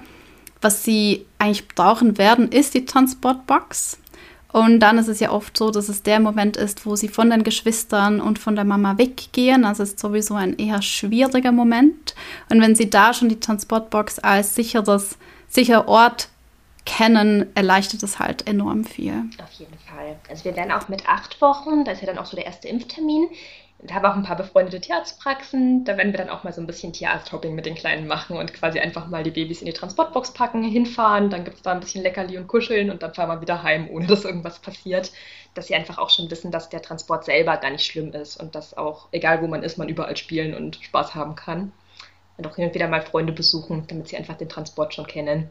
was 0.62 0.84
sie 0.84 1.26
eigentlich 1.38 1.68
brauchen 1.68 2.18
werden, 2.18 2.50
ist 2.50 2.74
die 2.74 2.84
Transportbox. 2.84 3.98
Und 4.52 4.80
dann 4.80 4.98
ist 4.98 5.08
es 5.08 5.20
ja 5.20 5.30
oft 5.30 5.56
so, 5.56 5.70
dass 5.70 5.88
es 5.88 6.02
der 6.02 6.20
Moment 6.20 6.58
ist, 6.58 6.84
wo 6.84 6.94
sie 6.94 7.08
von 7.08 7.30
den 7.30 7.42
Geschwistern 7.42 8.20
und 8.20 8.38
von 8.38 8.54
der 8.54 8.66
Mama 8.66 8.98
weggehen. 8.98 9.64
Also 9.64 9.82
ist 9.82 9.98
sowieso 9.98 10.34
ein 10.34 10.58
eher 10.58 10.82
schwieriger 10.82 11.52
Moment. 11.52 12.14
Und 12.50 12.60
wenn 12.60 12.74
sie 12.74 12.90
da 12.90 13.14
schon 13.14 13.30
die 13.30 13.40
Transportbox 13.40 14.18
als 14.18 14.54
sicheres, 14.54 15.16
sicherer 15.48 15.88
Ort 15.88 16.28
kennen, 16.84 17.46
erleichtert 17.54 18.02
es 18.02 18.18
halt 18.18 18.46
enorm 18.46 18.84
viel. 18.84 19.24
Auf 19.42 19.52
jeden 19.52 19.78
Fall. 19.78 20.16
Also 20.28 20.44
wir 20.44 20.56
werden 20.56 20.72
auch 20.72 20.88
mit 20.88 21.08
acht 21.08 21.40
Wochen, 21.40 21.84
da 21.84 21.92
ist 21.92 22.02
ja 22.02 22.08
dann 22.08 22.18
auch 22.18 22.26
so 22.26 22.36
der 22.36 22.46
erste 22.46 22.68
Impftermin, 22.68 23.28
habe 23.90 24.08
auch 24.08 24.14
ein 24.14 24.22
paar 24.22 24.36
befreundete 24.36 24.80
Tierarztpraxen. 24.80 25.84
Da 25.84 25.96
werden 25.96 26.12
wir 26.12 26.18
dann 26.18 26.28
auch 26.28 26.44
mal 26.44 26.52
so 26.52 26.60
ein 26.60 26.68
bisschen 26.68 26.92
Tierarzt-Hopping 26.92 27.54
mit 27.54 27.66
den 27.66 27.74
Kleinen 27.74 28.06
machen 28.06 28.36
und 28.36 28.54
quasi 28.54 28.78
einfach 28.78 29.08
mal 29.08 29.24
die 29.24 29.32
Babys 29.32 29.60
in 29.60 29.66
die 29.66 29.72
Transportbox 29.72 30.32
packen, 30.34 30.62
hinfahren. 30.62 31.30
Dann 31.30 31.44
gibt 31.44 31.56
es 31.56 31.62
da 31.62 31.72
ein 31.72 31.80
bisschen 31.80 32.02
Leckerli 32.02 32.38
und 32.38 32.46
Kuscheln 32.46 32.90
und 32.90 33.02
dann 33.02 33.12
fahren 33.12 33.28
wir 33.28 33.40
wieder 33.40 33.62
heim, 33.64 33.88
ohne 33.90 34.06
dass 34.06 34.24
irgendwas 34.24 34.60
passiert. 34.60 35.10
Dass 35.54 35.66
sie 35.66 35.74
einfach 35.74 35.98
auch 35.98 36.10
schon 36.10 36.30
wissen, 36.30 36.52
dass 36.52 36.68
der 36.68 36.82
Transport 36.82 37.24
selber 37.24 37.56
gar 37.56 37.70
nicht 37.70 37.84
schlimm 37.84 38.12
ist 38.12 38.36
und 38.40 38.54
dass 38.54 38.76
auch, 38.76 39.08
egal 39.10 39.42
wo 39.42 39.48
man 39.48 39.64
ist, 39.64 39.78
man 39.78 39.88
überall 39.88 40.16
spielen 40.16 40.54
und 40.54 40.76
Spaß 40.76 41.16
haben 41.16 41.34
kann. 41.34 41.72
Und 42.36 42.46
auch 42.46 42.54
hin 42.54 42.66
und 42.66 42.74
wieder 42.74 42.88
mal 42.88 43.02
Freunde 43.02 43.32
besuchen, 43.32 43.86
damit 43.88 44.08
sie 44.08 44.16
einfach 44.16 44.36
den 44.36 44.48
Transport 44.48 44.94
schon 44.94 45.06
kennen. 45.06 45.50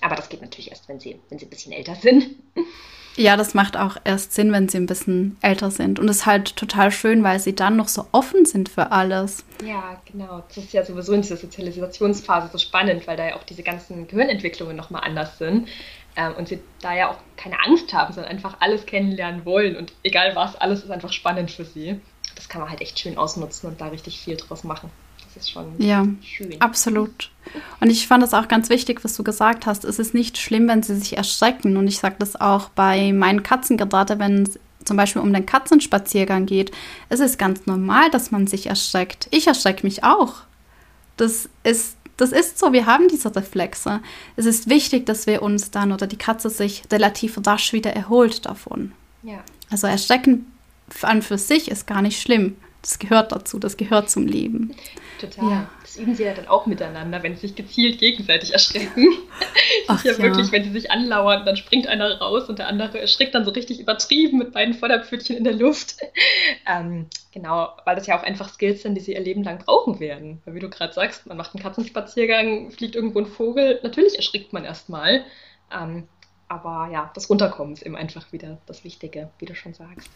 Aber 0.00 0.16
das 0.16 0.28
geht 0.28 0.40
natürlich 0.40 0.70
erst, 0.70 0.88
wenn 0.88 0.98
sie, 0.98 1.20
wenn 1.28 1.38
sie 1.38 1.46
ein 1.46 1.50
bisschen 1.50 1.72
älter 1.72 1.94
sind. 1.94 2.26
Ja, 3.16 3.36
das 3.36 3.54
macht 3.54 3.76
auch 3.76 3.96
erst 4.04 4.32
Sinn, 4.32 4.52
wenn 4.52 4.68
sie 4.68 4.78
ein 4.78 4.86
bisschen 4.86 5.36
älter 5.42 5.70
sind. 5.70 5.98
Und 5.98 6.08
es 6.08 6.18
ist 6.18 6.26
halt 6.26 6.56
total 6.56 6.90
schön, 6.90 7.22
weil 7.22 7.38
sie 7.38 7.54
dann 7.54 7.76
noch 7.76 7.88
so 7.88 8.06
offen 8.12 8.46
sind 8.46 8.68
für 8.68 8.92
alles. 8.92 9.44
Ja, 9.64 10.00
genau. 10.10 10.44
Das 10.48 10.58
ist 10.58 10.72
ja 10.72 10.84
sowieso 10.84 11.12
in 11.12 11.22
dieser 11.22 11.36
Sozialisationsphase 11.36 12.48
so 12.52 12.58
spannend, 12.58 13.06
weil 13.06 13.16
da 13.16 13.28
ja 13.28 13.36
auch 13.36 13.42
diese 13.42 13.62
ganzen 13.62 14.06
Gehirnentwicklungen 14.06 14.76
nochmal 14.76 15.02
anders 15.04 15.38
sind. 15.38 15.68
Ähm, 16.16 16.34
und 16.36 16.48
sie 16.48 16.60
da 16.80 16.94
ja 16.94 17.10
auch 17.10 17.18
keine 17.36 17.60
Angst 17.64 17.92
haben, 17.92 18.12
sondern 18.12 18.32
einfach 18.32 18.56
alles 18.60 18.86
kennenlernen 18.86 19.44
wollen. 19.44 19.76
Und 19.76 19.92
egal 20.02 20.34
was, 20.34 20.56
alles 20.56 20.84
ist 20.84 20.90
einfach 20.90 21.12
spannend 21.12 21.50
für 21.50 21.64
sie. 21.64 22.00
Das 22.36 22.48
kann 22.48 22.60
man 22.60 22.70
halt 22.70 22.80
echt 22.80 22.98
schön 22.98 23.18
ausnutzen 23.18 23.68
und 23.68 23.80
da 23.80 23.88
richtig 23.88 24.20
viel 24.20 24.36
draus 24.36 24.64
machen. 24.64 24.90
Das 25.34 25.44
ist 25.44 25.50
schon 25.52 25.74
ja, 25.78 26.06
schön. 26.22 26.60
Absolut. 26.60 27.30
Und 27.80 27.90
ich 27.90 28.06
fand 28.06 28.22
es 28.22 28.34
auch 28.34 28.48
ganz 28.48 28.68
wichtig, 28.68 29.04
was 29.04 29.16
du 29.16 29.22
gesagt 29.22 29.66
hast. 29.66 29.84
Es 29.84 29.98
ist 29.98 30.14
nicht 30.14 30.38
schlimm, 30.38 30.68
wenn 30.68 30.82
sie 30.82 30.96
sich 30.96 31.16
erschrecken. 31.16 31.76
Und 31.76 31.86
ich 31.86 31.98
sage 31.98 32.16
das 32.18 32.40
auch 32.40 32.68
bei 32.70 33.12
meinen 33.12 33.42
Katzen 33.42 33.76
gerade, 33.76 34.18
wenn 34.18 34.42
es 34.42 34.58
zum 34.84 34.96
Beispiel 34.96 35.22
um 35.22 35.32
den 35.32 35.46
Katzenspaziergang 35.46 36.46
geht. 36.46 36.72
Es 37.08 37.20
ist 37.20 37.38
ganz 37.38 37.66
normal, 37.66 38.10
dass 38.10 38.30
man 38.30 38.46
sich 38.46 38.66
erschreckt. 38.66 39.28
Ich 39.30 39.46
erschrecke 39.46 39.86
mich 39.86 40.04
auch. 40.04 40.34
Das 41.16 41.48
ist, 41.64 41.96
das 42.16 42.32
ist 42.32 42.58
so, 42.58 42.72
wir 42.72 42.86
haben 42.86 43.08
diese 43.08 43.34
Reflexe. 43.34 44.00
Es 44.36 44.46
ist 44.46 44.68
wichtig, 44.68 45.06
dass 45.06 45.26
wir 45.26 45.42
uns 45.42 45.70
dann 45.70 45.92
oder 45.92 46.06
die 46.06 46.18
Katze 46.18 46.50
sich 46.50 46.82
relativ 46.90 47.38
rasch 47.46 47.72
wieder 47.72 47.92
erholt 47.92 48.46
davon. 48.46 48.92
Ja. 49.22 49.44
Also 49.70 49.86
Erschrecken 49.86 50.50
an 51.02 51.22
für 51.22 51.38
sich 51.38 51.70
ist 51.70 51.86
gar 51.86 52.02
nicht 52.02 52.20
schlimm. 52.20 52.56
Das 52.82 52.98
gehört 52.98 53.32
dazu, 53.32 53.58
das 53.58 53.76
gehört 53.76 54.08
zum 54.08 54.26
Leben. 54.26 54.74
Total. 55.20 55.50
Ja. 55.50 55.70
Das 55.82 55.96
üben 55.96 56.14
sie 56.14 56.22
ja 56.22 56.32
dann 56.32 56.48
auch 56.48 56.66
miteinander, 56.66 57.22
wenn 57.22 57.34
sie 57.34 57.48
sich 57.48 57.56
gezielt 57.56 57.98
gegenseitig 57.98 58.52
erschrecken. 58.52 59.08
Ach, 59.88 60.02
ja, 60.04 60.12
ja, 60.12 60.18
wirklich, 60.18 60.50
wenn 60.52 60.64
sie 60.64 60.70
sich 60.70 60.90
anlauern, 60.90 61.44
dann 61.44 61.56
springt 61.56 61.86
einer 61.86 62.18
raus 62.20 62.48
und 62.48 62.58
der 62.58 62.68
andere 62.68 63.00
erschrickt 63.00 63.34
dann 63.34 63.44
so 63.44 63.50
richtig 63.50 63.80
übertrieben 63.80 64.38
mit 64.38 64.52
beiden 64.52 64.74
Vorderpfötchen 64.74 65.36
in 65.36 65.44
der 65.44 65.54
Luft. 65.54 65.96
Ähm, 66.66 67.06
genau, 67.32 67.70
weil 67.84 67.96
das 67.96 68.06
ja 68.06 68.18
auch 68.18 68.22
einfach 68.22 68.52
Skills 68.52 68.82
sind, 68.82 68.94
die 68.94 69.00
sie 69.00 69.14
ihr 69.14 69.20
Leben 69.20 69.42
lang 69.42 69.58
brauchen 69.58 69.98
werden. 69.98 70.40
Weil 70.44 70.54
wie 70.54 70.60
du 70.60 70.68
gerade 70.68 70.92
sagst, 70.92 71.26
man 71.26 71.36
macht 71.36 71.54
einen 71.54 71.62
Katzenspaziergang, 71.62 72.70
fliegt 72.70 72.94
irgendwo 72.94 73.18
ein 73.18 73.26
Vogel, 73.26 73.80
natürlich 73.82 74.16
erschrickt 74.16 74.52
man 74.52 74.64
erstmal. 74.64 75.24
Ähm, 75.74 76.06
aber 76.48 76.88
ja, 76.92 77.10
das 77.14 77.30
Runterkommen 77.30 77.72
ist 77.72 77.82
eben 77.82 77.96
einfach 77.96 78.32
wieder 78.32 78.58
das 78.66 78.84
Wichtige, 78.84 79.30
wie 79.38 79.46
du 79.46 79.54
schon 79.54 79.74
sagst. 79.74 80.10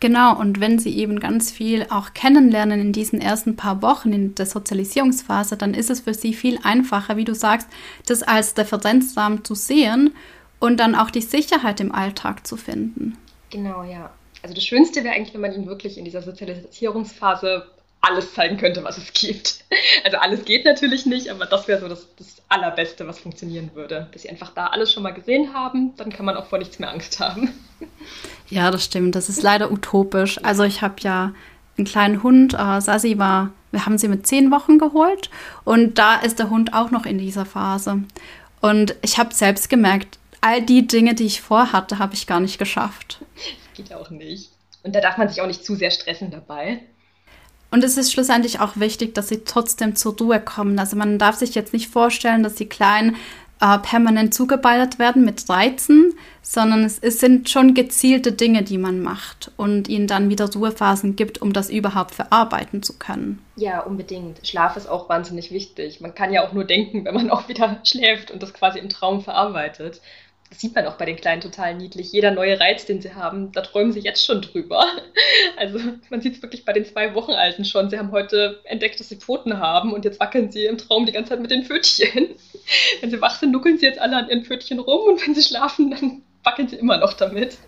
Genau, 0.00 0.38
und 0.38 0.60
wenn 0.60 0.78
sie 0.78 0.96
eben 0.96 1.18
ganz 1.18 1.50
viel 1.50 1.86
auch 1.90 2.14
kennenlernen 2.14 2.80
in 2.80 2.92
diesen 2.92 3.20
ersten 3.20 3.56
paar 3.56 3.82
Wochen 3.82 4.12
in 4.12 4.34
der 4.36 4.46
Sozialisierungsphase, 4.46 5.56
dann 5.56 5.74
ist 5.74 5.90
es 5.90 6.00
für 6.00 6.14
sie 6.14 6.34
viel 6.34 6.58
einfacher, 6.62 7.16
wie 7.16 7.24
du 7.24 7.34
sagst, 7.34 7.68
das 8.06 8.22
als 8.22 8.56
Referenzrahmen 8.56 9.44
zu 9.44 9.54
sehen 9.54 10.14
und 10.60 10.78
dann 10.78 10.94
auch 10.94 11.10
die 11.10 11.20
Sicherheit 11.20 11.80
im 11.80 11.92
Alltag 11.92 12.46
zu 12.46 12.56
finden. 12.56 13.16
Genau, 13.50 13.82
ja. 13.82 14.10
Also 14.42 14.54
das 14.54 14.64
Schönste 14.64 15.02
wäre 15.02 15.14
eigentlich, 15.14 15.34
wenn 15.34 15.40
man 15.40 15.52
ihnen 15.52 15.66
wirklich 15.66 15.98
in 15.98 16.04
dieser 16.04 16.22
Sozialisierungsphase 16.22 17.66
alles 18.00 18.34
zeigen 18.34 18.56
könnte, 18.56 18.84
was 18.84 18.98
es 18.98 19.12
gibt. 19.12 19.64
Also 20.04 20.16
alles 20.18 20.44
geht 20.44 20.64
natürlich 20.64 21.06
nicht, 21.06 21.28
aber 21.28 21.44
das 21.44 21.66
wäre 21.66 21.80
so 21.80 21.88
das, 21.88 22.06
das 22.16 22.36
Allerbeste, 22.48 23.06
was 23.06 23.18
funktionieren 23.18 23.70
würde. 23.74 24.08
Bis 24.12 24.22
sie 24.22 24.30
einfach 24.30 24.54
da 24.54 24.68
alles 24.68 24.92
schon 24.92 25.02
mal 25.02 25.12
gesehen 25.12 25.52
haben, 25.52 25.94
dann 25.96 26.10
kann 26.10 26.24
man 26.24 26.36
auch 26.36 26.46
vor 26.46 26.58
nichts 26.58 26.78
mehr 26.78 26.90
Angst 26.90 27.20
haben. 27.20 27.52
Ja, 28.50 28.70
das 28.70 28.84
stimmt. 28.84 29.14
Das 29.14 29.28
ist 29.28 29.42
leider 29.42 29.70
utopisch. 29.70 30.42
Also 30.42 30.62
ich 30.62 30.82
habe 30.82 30.96
ja 31.00 31.32
einen 31.76 31.86
kleinen 31.86 32.22
Hund, 32.22 32.54
äh, 32.54 32.80
Sassi 32.80 33.18
war, 33.18 33.50
wir 33.70 33.86
haben 33.86 33.98
sie 33.98 34.08
mit 34.08 34.26
zehn 34.26 34.50
Wochen 34.50 34.78
geholt 34.78 35.30
und 35.64 35.98
da 35.98 36.16
ist 36.16 36.38
der 36.38 36.50
Hund 36.50 36.72
auch 36.72 36.90
noch 36.90 37.06
in 37.06 37.18
dieser 37.18 37.44
Phase. 37.44 38.02
Und 38.60 38.96
ich 39.02 39.18
habe 39.18 39.34
selbst 39.34 39.68
gemerkt, 39.68 40.18
all 40.40 40.62
die 40.62 40.86
Dinge, 40.86 41.14
die 41.14 41.26
ich 41.26 41.40
vorhatte, 41.40 41.98
habe 41.98 42.14
ich 42.14 42.26
gar 42.26 42.40
nicht 42.40 42.58
geschafft. 42.58 43.20
Das 43.34 43.44
geht 43.74 43.94
auch 43.94 44.10
nicht. 44.10 44.50
Und 44.82 44.94
da 44.94 45.00
darf 45.00 45.18
man 45.18 45.28
sich 45.28 45.40
auch 45.40 45.46
nicht 45.46 45.64
zu 45.64 45.74
sehr 45.74 45.90
stressen 45.90 46.30
dabei. 46.30 46.80
Und 47.70 47.84
es 47.84 47.98
ist 47.98 48.12
schlussendlich 48.12 48.60
auch 48.60 48.76
wichtig, 48.76 49.14
dass 49.14 49.28
sie 49.28 49.44
trotzdem 49.44 49.94
zur 49.94 50.16
Ruhe 50.16 50.40
kommen. 50.40 50.78
Also 50.78 50.96
man 50.96 51.18
darf 51.18 51.36
sich 51.36 51.54
jetzt 51.54 51.74
nicht 51.74 51.88
vorstellen, 51.88 52.42
dass 52.42 52.54
die 52.54 52.68
Kleinen 52.68 53.16
äh, 53.60 53.78
permanent 53.78 54.34
zugeballert 54.34 54.98
werden 54.98 55.24
mit 55.24 55.48
Reizen, 55.48 56.14
sondern 56.42 56.84
es, 56.84 56.98
es, 56.98 57.18
sind 57.20 57.50
schon 57.50 57.74
gezielte 57.74 58.32
Dinge, 58.32 58.62
die 58.62 58.78
man 58.78 59.00
macht 59.00 59.50
und 59.56 59.88
ihnen 59.88 60.06
dann 60.06 60.30
wieder 60.30 60.50
Ruhephasen 60.50 61.16
gibt, 61.16 61.42
um 61.42 61.52
das 61.52 61.68
überhaupt 61.70 62.14
verarbeiten 62.14 62.82
zu 62.82 62.98
können. 62.98 63.44
Ja, 63.56 63.80
unbedingt. 63.80 64.46
Schlaf 64.46 64.76
ist 64.76 64.88
auch 64.88 65.08
wahnsinnig 65.08 65.50
wichtig. 65.50 66.00
Man 66.00 66.14
kann 66.14 66.32
ja 66.32 66.46
auch 66.46 66.52
nur 66.52 66.64
denken, 66.64 67.04
wenn 67.04 67.14
man 67.14 67.30
auch 67.30 67.48
wieder 67.48 67.80
schläft 67.84 68.30
und 68.30 68.42
das 68.42 68.54
quasi 68.54 68.78
im 68.78 68.88
Traum 68.88 69.22
verarbeitet 69.22 70.00
das 70.50 70.60
sieht 70.60 70.74
man 70.74 70.86
auch 70.86 70.96
bei 70.96 71.04
den 71.04 71.16
Kleinen 71.16 71.42
total 71.42 71.74
niedlich. 71.74 72.12
Jeder 72.12 72.30
neue 72.30 72.58
Reiz, 72.58 72.86
den 72.86 73.02
sie 73.02 73.14
haben, 73.14 73.52
da 73.52 73.60
träumen 73.60 73.92
sie 73.92 74.00
jetzt 74.00 74.24
schon 74.24 74.42
drüber. 74.42 74.84
Also 75.56 75.80
man 76.10 76.20
sieht 76.20 76.36
es 76.36 76.42
wirklich 76.42 76.64
bei 76.64 76.72
den 76.72 76.84
zwei 76.84 77.14
Wochen 77.14 77.32
Alten 77.32 77.64
schon. 77.64 77.90
Sie 77.90 77.98
haben 77.98 78.12
heute 78.12 78.60
entdeckt, 78.64 79.00
dass 79.00 79.08
sie 79.08 79.16
Pfoten 79.16 79.58
haben 79.58 79.92
und 79.92 80.04
jetzt 80.04 80.20
wackeln 80.20 80.52
sie 80.52 80.66
im 80.66 80.78
Traum 80.78 81.04
die 81.04 81.12
ganze 81.12 81.30
Zeit 81.30 81.40
mit 81.40 81.50
den 81.50 81.64
Pfötchen. 81.64 82.36
Wenn 83.00 83.10
sie 83.10 83.20
wach 83.20 83.38
sind, 83.38 83.52
nuckeln 83.52 83.78
sie 83.78 83.86
jetzt 83.86 83.98
alle 83.98 84.16
an 84.16 84.28
ihren 84.28 84.44
Pfötchen 84.44 84.78
rum 84.78 85.08
und 85.08 85.26
wenn 85.26 85.34
sie 85.34 85.42
schlafen, 85.42 85.90
dann 85.90 86.22
wackeln 86.44 86.68
sie 86.68 86.76
immer 86.76 86.98
noch 86.98 87.14
damit. 87.14 87.58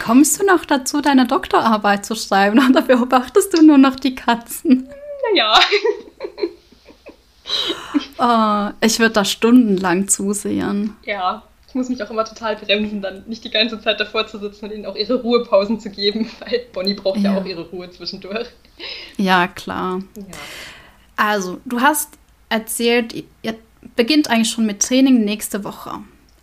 Kommst 0.00 0.40
du 0.40 0.46
noch 0.46 0.64
dazu, 0.64 1.00
deine 1.00 1.26
Doktorarbeit 1.26 2.06
zu 2.06 2.14
schreiben 2.14 2.58
oder 2.70 2.82
beobachtest 2.82 3.52
du 3.56 3.62
nur 3.62 3.78
noch 3.78 3.96
die 3.96 4.14
Katzen? 4.14 4.88
Naja. 5.32 5.58
oh, 8.18 8.72
ich 8.86 8.98
würde 8.98 9.14
da 9.14 9.24
stundenlang 9.24 10.08
zusehen. 10.08 10.96
Ja, 11.04 11.42
muss 11.76 11.88
mich 11.88 12.02
auch 12.02 12.10
immer 12.10 12.24
total 12.24 12.56
bremsen, 12.56 13.02
dann 13.02 13.22
nicht 13.26 13.44
die 13.44 13.50
ganze 13.50 13.80
Zeit 13.80 14.00
davor 14.00 14.26
zu 14.26 14.38
sitzen 14.38 14.64
und 14.64 14.72
ihnen 14.72 14.86
auch 14.86 14.96
ihre 14.96 15.20
Ruhepausen 15.20 15.78
zu 15.78 15.90
geben, 15.90 16.28
weil 16.40 16.62
Bonnie 16.72 16.94
braucht 16.94 17.18
ja, 17.18 17.34
ja 17.34 17.38
auch 17.38 17.44
ihre 17.44 17.68
Ruhe 17.68 17.88
zwischendurch. 17.90 18.48
Ja, 19.16 19.46
klar. 19.46 20.00
Ja. 20.16 20.24
Also, 21.16 21.60
du 21.64 21.80
hast 21.80 22.14
erzählt, 22.48 23.14
ihr 23.42 23.54
beginnt 23.94 24.30
eigentlich 24.30 24.50
schon 24.50 24.66
mit 24.66 24.82
Training 24.82 25.24
nächste 25.24 25.64
Woche. 25.64 25.90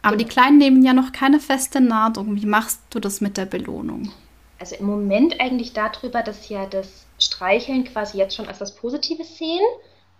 Aber 0.02 0.18
genau. 0.18 0.28
die 0.28 0.34
Kleinen 0.34 0.58
nehmen 0.58 0.84
ja 0.84 0.94
noch 0.94 1.12
keine 1.12 1.40
feste 1.40 1.82
Nahrung. 1.82 2.36
Wie 2.36 2.46
machst 2.46 2.82
du 2.90 3.00
das 3.00 3.22
mit 3.22 3.38
der 3.38 3.46
Belohnung? 3.46 4.12
Also 4.60 4.76
im 4.76 4.86
Moment 4.86 5.40
eigentlich 5.40 5.74
darüber, 5.74 6.22
dass 6.22 6.50
ja 6.50 6.66
das 6.66 7.06
Streicheln 7.20 7.86
quasi 7.86 8.18
jetzt 8.18 8.36
schon 8.36 8.48
als 8.48 8.62
was 8.62 8.76
Positives 8.76 9.38
sehen. 9.38 9.62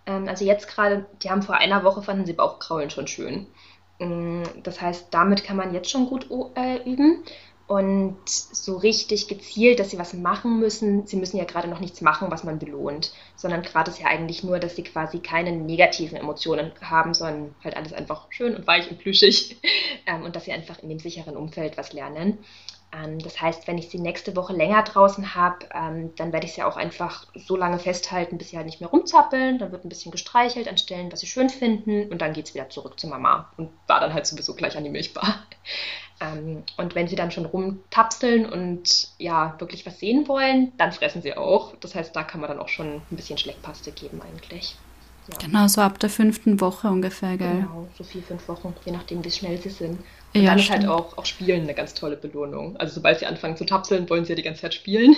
Ähm, 0.06 0.28
also 0.28 0.44
jetzt 0.44 0.68
gerade, 0.68 1.06
die 1.22 1.30
haben 1.30 1.42
vor 1.42 1.56
einer 1.56 1.84
Woche 1.84 2.02
fanden 2.02 2.26
sie 2.26 2.32
Bauchkraulen 2.32 2.90
schon 2.90 3.06
schön. 3.06 3.46
Mm, 3.98 4.42
das 4.62 4.80
heißt, 4.80 5.08
damit 5.10 5.44
kann 5.44 5.56
man 5.56 5.74
jetzt 5.74 5.90
schon 5.90 6.06
gut 6.06 6.28
äh, 6.56 6.82
üben. 6.88 7.22
Und 7.66 8.18
so 8.26 8.76
richtig 8.76 9.26
gezielt, 9.26 9.80
dass 9.80 9.90
sie 9.90 9.98
was 9.98 10.12
machen 10.12 10.60
müssen. 10.60 11.06
Sie 11.06 11.16
müssen 11.16 11.38
ja 11.38 11.44
gerade 11.44 11.68
noch 11.68 11.80
nichts 11.80 12.02
machen, 12.02 12.30
was 12.30 12.44
man 12.44 12.58
belohnt, 12.58 13.12
sondern 13.36 13.62
gerade 13.62 13.90
ist 13.90 14.00
ja 14.00 14.06
eigentlich 14.06 14.44
nur, 14.44 14.58
dass 14.58 14.76
sie 14.76 14.82
quasi 14.82 15.20
keine 15.20 15.52
negativen 15.52 16.18
Emotionen 16.18 16.72
haben, 16.82 17.14
sondern 17.14 17.54
halt 17.64 17.74
alles 17.76 17.94
einfach 17.94 18.26
schön 18.28 18.54
und 18.54 18.66
weich 18.66 18.90
und 18.90 18.98
plüschig 18.98 19.56
ähm, 20.06 20.24
und 20.24 20.36
dass 20.36 20.44
sie 20.44 20.52
einfach 20.52 20.78
in 20.80 20.90
dem 20.90 20.98
sicheren 20.98 21.38
Umfeld 21.38 21.78
was 21.78 21.94
lernen. 21.94 22.38
Ähm, 22.94 23.18
das 23.18 23.40
heißt, 23.40 23.66
wenn 23.66 23.78
ich 23.78 23.88
sie 23.88 23.98
nächste 23.98 24.36
Woche 24.36 24.52
länger 24.52 24.82
draußen 24.82 25.34
habe, 25.34 25.66
ähm, 25.74 26.14
dann 26.16 26.32
werde 26.32 26.46
ich 26.46 26.54
sie 26.54 26.62
auch 26.62 26.76
einfach 26.76 27.26
so 27.34 27.56
lange 27.56 27.78
festhalten, 27.78 28.38
bis 28.38 28.50
sie 28.50 28.56
halt 28.56 28.66
nicht 28.66 28.80
mehr 28.80 28.90
rumzappeln. 28.90 29.58
Dann 29.58 29.72
wird 29.72 29.84
ein 29.84 29.88
bisschen 29.88 30.12
gestreichelt 30.12 30.68
an 30.68 30.78
Stellen, 30.78 31.10
was 31.10 31.20
sie 31.20 31.26
schön 31.26 31.50
finden 31.50 32.10
und 32.10 32.20
dann 32.20 32.32
geht 32.32 32.46
es 32.46 32.54
wieder 32.54 32.68
zurück 32.70 33.00
zu 33.00 33.06
Mama 33.06 33.50
und 33.56 33.70
war 33.86 34.00
dann 34.00 34.14
halt 34.14 34.26
sowieso 34.26 34.54
gleich 34.54 34.76
an 34.76 34.84
die 34.84 34.90
Milchbar. 34.90 35.44
Ähm, 36.20 36.62
und 36.76 36.94
wenn 36.94 37.08
sie 37.08 37.16
dann 37.16 37.32
schon 37.32 37.44
rumtapseln 37.44 38.46
und 38.46 39.08
ja, 39.18 39.56
wirklich 39.58 39.84
was 39.84 39.98
sehen 39.98 40.28
wollen, 40.28 40.70
dann 40.76 40.92
fressen 40.92 41.22
sie 41.22 41.36
auch. 41.36 41.74
Das 41.80 41.96
heißt, 41.96 42.14
da 42.14 42.22
kann 42.22 42.40
man 42.40 42.48
dann 42.48 42.60
auch 42.60 42.68
schon 42.68 42.86
ein 42.86 43.16
bisschen 43.16 43.36
Schleckpaste 43.36 43.90
geben 43.90 44.22
eigentlich. 44.22 44.76
Ja. 45.26 45.38
Genau, 45.38 45.66
so 45.66 45.80
ab 45.80 45.98
der 45.98 46.10
fünften 46.10 46.60
Woche 46.60 46.86
ungefähr, 46.86 47.36
gell? 47.36 47.62
Genau, 47.62 47.88
so 47.98 48.04
vier, 48.04 48.22
fünf 48.22 48.46
Wochen, 48.46 48.74
je 48.84 48.92
nachdem, 48.92 49.24
wie 49.24 49.30
schnell 49.32 49.58
sie 49.58 49.70
sind. 49.70 49.98
Und 50.34 50.42
ja, 50.42 50.50
dann 50.50 50.58
ist 50.58 50.70
halt 50.70 50.86
auch, 50.86 51.16
auch 51.16 51.26
Spielen 51.26 51.62
eine 51.62 51.74
ganz 51.74 51.94
tolle 51.94 52.16
Belohnung. 52.16 52.76
Also 52.76 52.94
sobald 52.94 53.20
sie 53.20 53.26
anfangen 53.26 53.56
zu 53.56 53.64
tapseln, 53.64 54.10
wollen 54.10 54.24
sie 54.24 54.32
ja 54.32 54.36
die 54.36 54.42
ganze 54.42 54.62
Zeit 54.62 54.74
spielen. 54.74 55.14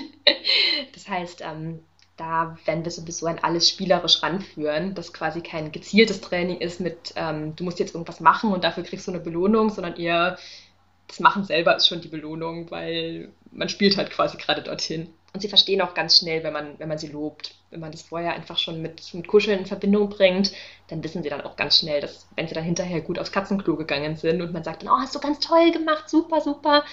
das 0.94 1.09
heißt, 1.09 1.42
ähm, 1.42 1.81
da 2.16 2.57
werden 2.64 2.85
wir 2.85 2.90
sowieso 2.90 3.26
an 3.26 3.38
alles 3.40 3.68
spielerisch 3.68 4.22
ranführen, 4.22 4.94
dass 4.94 5.12
quasi 5.12 5.40
kein 5.40 5.72
gezieltes 5.72 6.20
Training 6.20 6.59
ist 6.59 6.81
mit, 6.81 7.14
ähm, 7.16 7.57
du 7.57 7.64
musst 7.64 7.79
jetzt 7.79 7.94
irgendwas 7.94 8.20
machen 8.20 8.52
und 8.52 8.64
dafür 8.64 8.83
kriegst 8.83 9.07
du 9.07 9.12
eine 9.12 9.20
Belohnung, 9.20 9.70
sondern 9.70 9.96
eher 9.96 10.38
das 11.09 11.20
Machen 11.20 11.44
selber 11.44 11.76
ist 11.76 11.88
schon 11.88 12.00
die 12.00 12.09
Belohnung, 12.09 12.70
weil 12.70 13.31
man 13.52 13.68
spielt 13.68 13.96
halt 13.96 14.11
quasi 14.11 14.37
gerade 14.37 14.62
dorthin. 14.62 15.09
Und 15.37 15.42
sie 15.42 15.51
verstehen 15.51 15.83
auch 15.83 15.92
ganz 15.92 16.16
schnell, 16.16 16.42
wenn 16.44 16.55
man, 16.55 16.79
wenn 16.79 16.88
man 16.88 16.96
sie 16.96 17.09
lobt. 17.09 17.55
Wenn 17.68 17.81
man 17.81 17.92
das 17.92 18.01
vorher 18.01 18.33
einfach 18.33 18.57
schon 18.57 18.81
mit, 18.81 19.12
mit 19.12 19.29
Kuscheln 19.29 19.59
in 19.59 19.66
Verbindung 19.66 20.09
bringt, 20.09 20.51
dann 20.88 21.05
wissen 21.05 21.22
sie 21.22 21.29
dann 21.29 21.42
auch 21.42 21.57
ganz 21.57 21.79
schnell, 21.79 22.01
dass 22.01 22.27
wenn 22.37 22.49
sie 22.49 22.55
dann 22.55 22.64
hinterher 22.64 23.03
gut 23.03 23.18
aufs 23.18 23.33
Katzenklo 23.33 23.77
gegangen 23.77 24.16
sind 24.16 24.40
und 24.40 24.55
man 24.55 24.64
sagt 24.64 24.83
dann, 24.83 24.88
oh, 24.88 24.99
hast 24.99 25.14
du 25.14 25.18
ganz 25.18 25.38
toll 25.40 25.72
gemacht, 25.72 26.09
super, 26.09 26.40
super, 26.40 26.85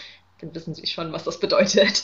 dann 0.41 0.53
wissen 0.53 0.75
sie 0.75 0.86
schon, 0.88 1.13
was 1.13 1.23
das 1.23 1.39
bedeutet. 1.39 2.03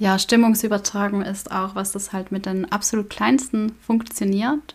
Ja, 0.00 0.18
Stimmungsübertragung 0.18 1.22
ist 1.22 1.52
auch, 1.52 1.76
was 1.76 1.92
das 1.92 2.12
halt 2.12 2.32
mit 2.32 2.46
den 2.46 2.72
absolut 2.72 3.08
kleinsten 3.08 3.76
funktioniert. 3.80 4.74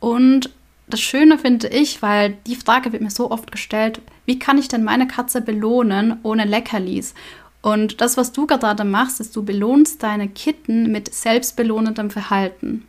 Und 0.00 0.50
das 0.88 1.00
Schöne 1.00 1.38
finde 1.38 1.68
ich, 1.68 2.02
weil 2.02 2.36
die 2.48 2.56
Frage 2.56 2.92
wird 2.92 3.02
mir 3.02 3.10
so 3.10 3.30
oft 3.30 3.52
gestellt, 3.52 4.00
wie 4.26 4.40
kann 4.40 4.58
ich 4.58 4.66
denn 4.66 4.82
meine 4.82 5.06
Katze 5.06 5.40
belohnen 5.40 6.18
ohne 6.24 6.46
Leckerlis? 6.46 7.14
Und 7.64 8.02
das, 8.02 8.18
was 8.18 8.30
du 8.32 8.46
gerade 8.46 8.84
machst, 8.84 9.20
ist, 9.20 9.34
du 9.34 9.42
belohnst 9.42 10.02
deine 10.02 10.28
Kitten 10.28 10.92
mit 10.92 11.14
selbstbelohnendem 11.14 12.10
Verhalten. 12.10 12.86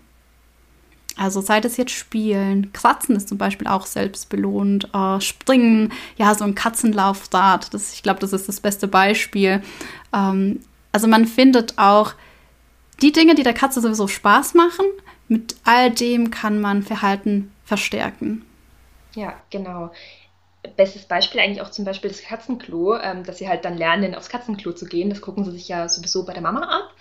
Also 1.15 1.39
sei 1.39 1.61
das 1.61 1.77
jetzt 1.77 1.93
Spielen, 1.93 2.73
Kratzen 2.73 3.15
ist 3.15 3.29
zum 3.29 3.37
Beispiel 3.37 3.67
auch 3.67 3.85
selbstbelohnt, 3.85 4.89
äh, 4.93 5.21
Springen, 5.21 5.93
ja, 6.17 6.35
so 6.35 6.43
ein 6.43 6.55
Katzenlaufrad, 6.55 7.73
das, 7.73 7.93
ich 7.93 8.03
glaube, 8.03 8.19
das 8.19 8.33
ist 8.33 8.49
das 8.49 8.59
beste 8.59 8.89
Beispiel. 8.89 9.63
Ähm, 10.11 10.59
also 10.91 11.07
man 11.07 11.25
findet 11.25 11.77
auch 11.77 12.13
die 13.01 13.13
Dinge, 13.13 13.33
die 13.35 13.43
der 13.43 13.53
Katze 13.53 13.79
sowieso 13.79 14.09
Spaß 14.09 14.55
machen, 14.55 14.87
mit 15.29 15.55
all 15.63 15.89
dem 15.89 16.31
kann 16.31 16.59
man 16.59 16.83
Verhalten 16.83 17.49
verstärken. 17.63 18.43
Ja, 19.13 19.35
genau 19.49 19.91
bestes 20.75 21.05
Beispiel 21.05 21.41
eigentlich 21.41 21.61
auch 21.61 21.71
zum 21.71 21.85
Beispiel 21.85 22.09
das 22.09 22.21
Katzenklo, 22.21 22.97
ähm, 22.97 23.23
dass 23.23 23.37
sie 23.37 23.47
halt 23.47 23.65
dann 23.65 23.77
lernen, 23.77 24.15
aufs 24.15 24.29
Katzenklo 24.29 24.71
zu 24.73 24.85
gehen. 24.85 25.09
Das 25.09 25.21
gucken 25.21 25.43
sie 25.45 25.51
sich 25.51 25.67
ja 25.67 25.87
sowieso 25.89 26.25
bei 26.25 26.33
der 26.33 26.41
Mama 26.41 26.61
ab. 26.61 26.93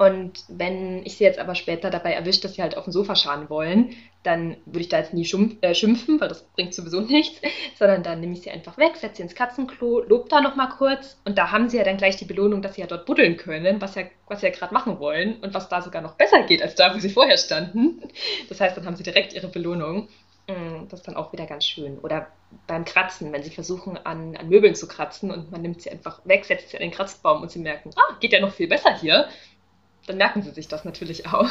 Und 0.00 0.44
wenn 0.48 1.04
ich 1.04 1.18
sie 1.18 1.24
jetzt 1.24 1.38
aber 1.38 1.54
später 1.54 1.90
dabei 1.90 2.14
erwischt, 2.14 2.42
dass 2.42 2.54
sie 2.54 2.62
halt 2.62 2.74
auf 2.74 2.84
dem 2.84 2.92
Sofa 2.94 3.14
scharen 3.14 3.50
wollen, 3.50 3.94
dann 4.22 4.56
würde 4.64 4.80
ich 4.80 4.88
da 4.88 4.96
jetzt 4.96 5.12
nie 5.12 5.28
äh, 5.60 5.74
schimpfen, 5.74 6.18
weil 6.18 6.28
das 6.28 6.42
bringt 6.54 6.72
sowieso 6.72 7.00
nichts, 7.02 7.42
sondern 7.78 8.02
dann 8.02 8.18
nehme 8.18 8.32
ich 8.32 8.40
sie 8.40 8.50
einfach 8.50 8.78
weg, 8.78 8.96
setze 8.96 9.16
sie 9.16 9.22
ins 9.24 9.34
Katzenklo, 9.34 10.00
lob 10.00 10.30
da 10.30 10.40
nochmal 10.40 10.70
kurz 10.70 11.20
und 11.26 11.36
da 11.36 11.50
haben 11.50 11.68
sie 11.68 11.76
ja 11.76 11.84
dann 11.84 11.98
gleich 11.98 12.16
die 12.16 12.24
Belohnung, 12.24 12.62
dass 12.62 12.76
sie 12.76 12.80
ja 12.80 12.86
dort 12.86 13.04
buddeln 13.04 13.36
können, 13.36 13.82
was 13.82 13.94
ja, 13.94 14.04
was 14.26 14.40
sie 14.40 14.46
ja 14.46 14.52
gerade 14.54 14.72
machen 14.72 15.00
wollen 15.00 15.36
und 15.42 15.52
was 15.52 15.68
da 15.68 15.82
sogar 15.82 16.00
noch 16.00 16.14
besser 16.14 16.44
geht 16.44 16.62
als 16.62 16.76
da, 16.76 16.94
wo 16.94 16.98
sie 16.98 17.10
vorher 17.10 17.36
standen. 17.36 18.02
Das 18.48 18.58
heißt, 18.58 18.78
dann 18.78 18.86
haben 18.86 18.96
sie 18.96 19.02
direkt 19.02 19.34
ihre 19.34 19.48
Belohnung. 19.48 20.08
Mm, 20.50 20.88
das 20.88 21.00
ist 21.00 21.06
dann 21.06 21.16
auch 21.16 21.32
wieder 21.32 21.46
ganz 21.46 21.64
schön. 21.64 21.98
Oder 21.98 22.28
beim 22.66 22.84
Kratzen, 22.84 23.32
wenn 23.32 23.42
sie 23.42 23.50
versuchen, 23.50 23.96
an, 23.96 24.36
an 24.36 24.48
Möbeln 24.48 24.74
zu 24.74 24.88
kratzen 24.88 25.30
und 25.30 25.50
man 25.50 25.62
nimmt 25.62 25.82
sie 25.82 25.90
einfach 25.90 26.20
weg, 26.24 26.44
setzt 26.44 26.70
sie 26.70 26.76
an 26.76 26.82
den 26.82 26.90
Kratzbaum 26.90 27.42
und 27.42 27.50
sie 27.50 27.60
merken, 27.60 27.90
ah, 27.96 28.16
geht 28.20 28.32
ja 28.32 28.40
noch 28.40 28.52
viel 28.52 28.68
besser 28.68 28.96
hier, 28.96 29.28
dann 30.06 30.16
merken 30.16 30.42
sie 30.42 30.50
sich 30.50 30.68
das 30.68 30.84
natürlich 30.84 31.26
auch. 31.28 31.48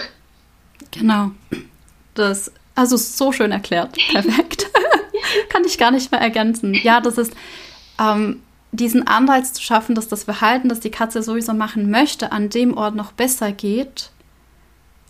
Genau. 0.91 1.31
Das, 2.15 2.51
also 2.75 2.97
so 2.97 3.31
schön 3.31 3.51
erklärt. 3.51 3.97
Perfekt. 4.11 4.67
Kann 5.49 5.63
ich 5.65 5.77
gar 5.77 5.91
nicht 5.91 6.11
mehr 6.11 6.21
ergänzen. 6.21 6.73
Ja, 6.73 6.99
das 6.99 7.17
ist 7.17 7.33
ähm, 7.99 8.41
diesen 8.71 9.07
Anreiz 9.07 9.53
zu 9.53 9.61
schaffen, 9.61 9.95
dass 9.95 10.07
das 10.07 10.23
Verhalten, 10.23 10.69
das 10.69 10.79
die 10.79 10.91
Katze 10.91 11.23
sowieso 11.23 11.53
machen 11.53 11.89
möchte, 11.89 12.31
an 12.31 12.49
dem 12.49 12.75
Ort 12.75 12.95
noch 12.95 13.11
besser 13.11 13.51
geht, 13.51 14.11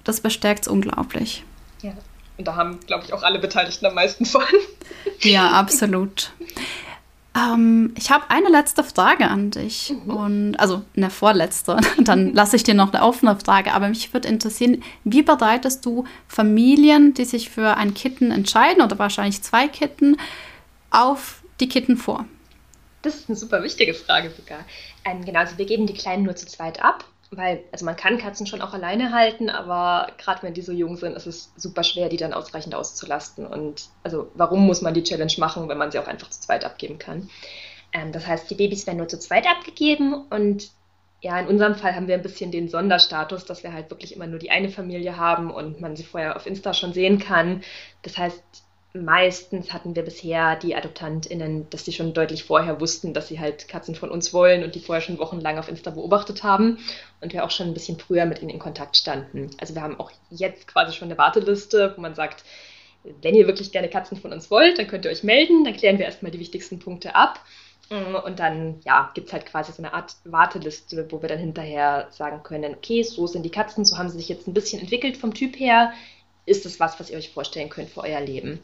das 0.03 0.21
bestärkt 0.21 0.63
es 0.63 0.67
unglaublich. 0.67 1.43
Ja, 1.81 1.93
und 2.39 2.47
da 2.47 2.55
haben, 2.55 2.79
glaube 2.87 3.03
ich, 3.05 3.13
auch 3.13 3.21
alle 3.21 3.37
Beteiligten 3.37 3.85
am 3.85 3.93
meisten 3.93 4.25
von. 4.25 4.41
Ja, 5.21 5.51
absolut. 5.51 6.31
Ähm, 7.35 7.93
ich 7.97 8.09
habe 8.09 8.29
eine 8.29 8.47
letzte 8.47 8.85
Frage 8.85 9.27
an 9.27 9.51
dich. 9.51 9.93
Mhm. 10.05 10.11
Und, 10.13 10.55
also 10.55 10.83
eine 10.95 11.09
vorletzte. 11.09 11.77
Dann 11.97 12.33
lasse 12.33 12.55
ich 12.55 12.63
dir 12.63 12.73
noch 12.73 12.93
eine 12.93 13.03
offene 13.03 13.37
Frage. 13.37 13.73
Aber 13.73 13.89
mich 13.89 14.13
würde 14.13 14.29
interessieren, 14.29 14.81
wie 15.03 15.21
bereitest 15.21 15.85
du 15.85 16.05
Familien, 16.29 17.13
die 17.13 17.25
sich 17.25 17.49
für 17.49 17.75
ein 17.75 17.93
Kitten 17.93 18.31
entscheiden 18.31 18.81
oder 18.81 18.97
wahrscheinlich 18.97 19.41
zwei 19.41 19.67
Kitten, 19.67 20.15
auf 20.89 21.43
die 21.59 21.67
Kitten 21.67 21.97
vor? 21.97 22.25
Das 23.01 23.15
ist 23.15 23.29
eine 23.29 23.35
super 23.35 23.61
wichtige 23.61 23.93
Frage 23.93 24.31
sogar. 24.31 24.59
Ähm, 25.03 25.25
genau, 25.25 25.39
also 25.39 25.57
wir 25.57 25.65
geben 25.65 25.85
die 25.85 25.93
Kleinen 25.93 26.23
nur 26.23 26.37
zu 26.37 26.47
zweit 26.47 26.81
ab 26.81 27.03
weil, 27.31 27.63
also 27.71 27.85
man 27.85 27.95
kann 27.95 28.17
Katzen 28.17 28.47
schon 28.47 28.61
auch 28.61 28.73
alleine 28.73 29.11
halten, 29.11 29.49
aber 29.49 30.11
gerade 30.17 30.43
wenn 30.43 30.53
die 30.53 30.61
so 30.61 30.71
jung 30.71 30.97
sind, 30.97 31.15
ist 31.15 31.27
es 31.27 31.53
super 31.55 31.83
schwer, 31.83 32.09
die 32.09 32.17
dann 32.17 32.33
ausreichend 32.33 32.73
auszulasten. 32.73 33.45
Und 33.45 33.89
also 34.03 34.31
warum 34.33 34.65
muss 34.65 34.81
man 34.81 34.93
die 34.93 35.03
Challenge 35.03 35.33
machen, 35.37 35.69
wenn 35.69 35.77
man 35.77 35.91
sie 35.91 35.99
auch 35.99 36.07
einfach 36.07 36.29
zu 36.29 36.41
zweit 36.41 36.65
abgeben 36.65 36.97
kann? 36.97 37.29
Ähm, 37.93 38.11
das 38.11 38.25
heißt, 38.25 38.49
die 38.49 38.55
Babys 38.55 38.87
werden 38.87 38.97
nur 38.97 39.07
zu 39.07 39.19
zweit 39.19 39.45
abgegeben 39.47 40.13
und 40.29 40.71
ja, 41.21 41.37
in 41.39 41.47
unserem 41.47 41.75
Fall 41.75 41.95
haben 41.95 42.07
wir 42.07 42.15
ein 42.15 42.21
bisschen 42.21 42.51
den 42.51 42.69
Sonderstatus, 42.69 43.43
dass 43.43 43.63
wir 43.63 43.73
halt 43.73 43.89
wirklich 43.89 44.15
immer 44.15 44.27
nur 44.27 44.39
die 44.39 44.51
eine 44.51 44.69
Familie 44.69 45.17
haben 45.17 45.51
und 45.51 45.81
man 45.81 45.97
sie 45.97 46.05
vorher 46.05 46.37
auf 46.37 46.45
Insta 46.45 46.73
schon 46.73 46.93
sehen 46.93 47.19
kann. 47.19 47.61
Das 48.03 48.17
heißt, 48.17 48.41
meistens 48.93 49.71
hatten 49.71 49.95
wir 49.95 50.03
bisher 50.03 50.55
die 50.55 50.75
AdoptantInnen, 50.75 51.69
dass 51.69 51.83
die 51.83 51.91
schon 51.91 52.13
deutlich 52.13 52.43
vorher 52.43 52.81
wussten, 52.81 53.13
dass 53.13 53.27
sie 53.27 53.39
halt 53.39 53.67
Katzen 53.67 53.95
von 53.95 54.09
uns 54.09 54.33
wollen 54.33 54.63
und 54.63 54.73
die 54.75 54.79
vorher 54.79 55.01
schon 55.01 55.19
wochenlang 55.19 55.59
auf 55.59 55.69
Insta 55.69 55.91
beobachtet 55.91 56.43
haben 56.43 56.79
und 57.21 57.33
wir 57.33 57.43
auch 57.43 57.51
schon 57.51 57.67
ein 57.67 57.73
bisschen 57.73 57.99
früher 57.99 58.25
mit 58.25 58.41
ihnen 58.41 58.49
in 58.49 58.59
Kontakt 58.59 58.97
standen. 58.97 59.51
Also 59.59 59.75
wir 59.75 59.83
haben 59.83 59.99
auch 59.99 60.11
jetzt 60.31 60.67
quasi 60.67 60.93
schon 60.93 61.07
eine 61.07 61.17
Warteliste, 61.17 61.93
wo 61.95 62.01
man 62.01 62.15
sagt, 62.15 62.43
wenn 63.21 63.35
ihr 63.35 63.47
wirklich 63.47 63.71
gerne 63.71 63.89
Katzen 63.89 64.17
von 64.17 64.33
uns 64.33 64.49
wollt, 64.51 64.79
dann 64.79 64.87
könnt 64.87 65.05
ihr 65.05 65.11
euch 65.11 65.23
melden, 65.23 65.63
dann 65.63 65.75
klären 65.75 65.99
wir 65.99 66.05
erstmal 66.05 66.31
die 66.31 66.39
wichtigsten 66.39 66.79
Punkte 66.79 67.15
ab. 67.15 67.39
Und 67.91 68.37
dann, 68.37 68.81
ja, 68.85 69.09
gibt 69.15 69.27
es 69.27 69.33
halt 69.33 69.47
quasi 69.47 69.71
so 69.71 69.81
eine 69.81 69.93
Art 69.93 70.15
Warteliste, 70.23 71.07
wo 71.09 71.23
wir 71.23 71.29
dann 71.29 71.39
hinterher 71.39 72.07
sagen 72.11 72.43
können, 72.43 72.75
okay, 72.75 73.01
so 73.01 73.25
sind 73.25 73.41
die 73.41 73.49
Katzen, 73.49 73.83
so 73.83 73.97
haben 73.97 74.09
sie 74.09 74.19
sich 74.19 74.29
jetzt 74.29 74.47
ein 74.47 74.53
bisschen 74.53 74.79
entwickelt 74.79 75.17
vom 75.17 75.33
Typ 75.33 75.59
her 75.59 75.91
ist 76.49 76.65
es 76.65 76.79
was, 76.79 76.99
was 76.99 77.09
ihr 77.09 77.17
euch 77.17 77.29
vorstellen 77.29 77.69
könnt 77.69 77.89
für 77.89 78.01
euer 78.01 78.21
Leben? 78.21 78.59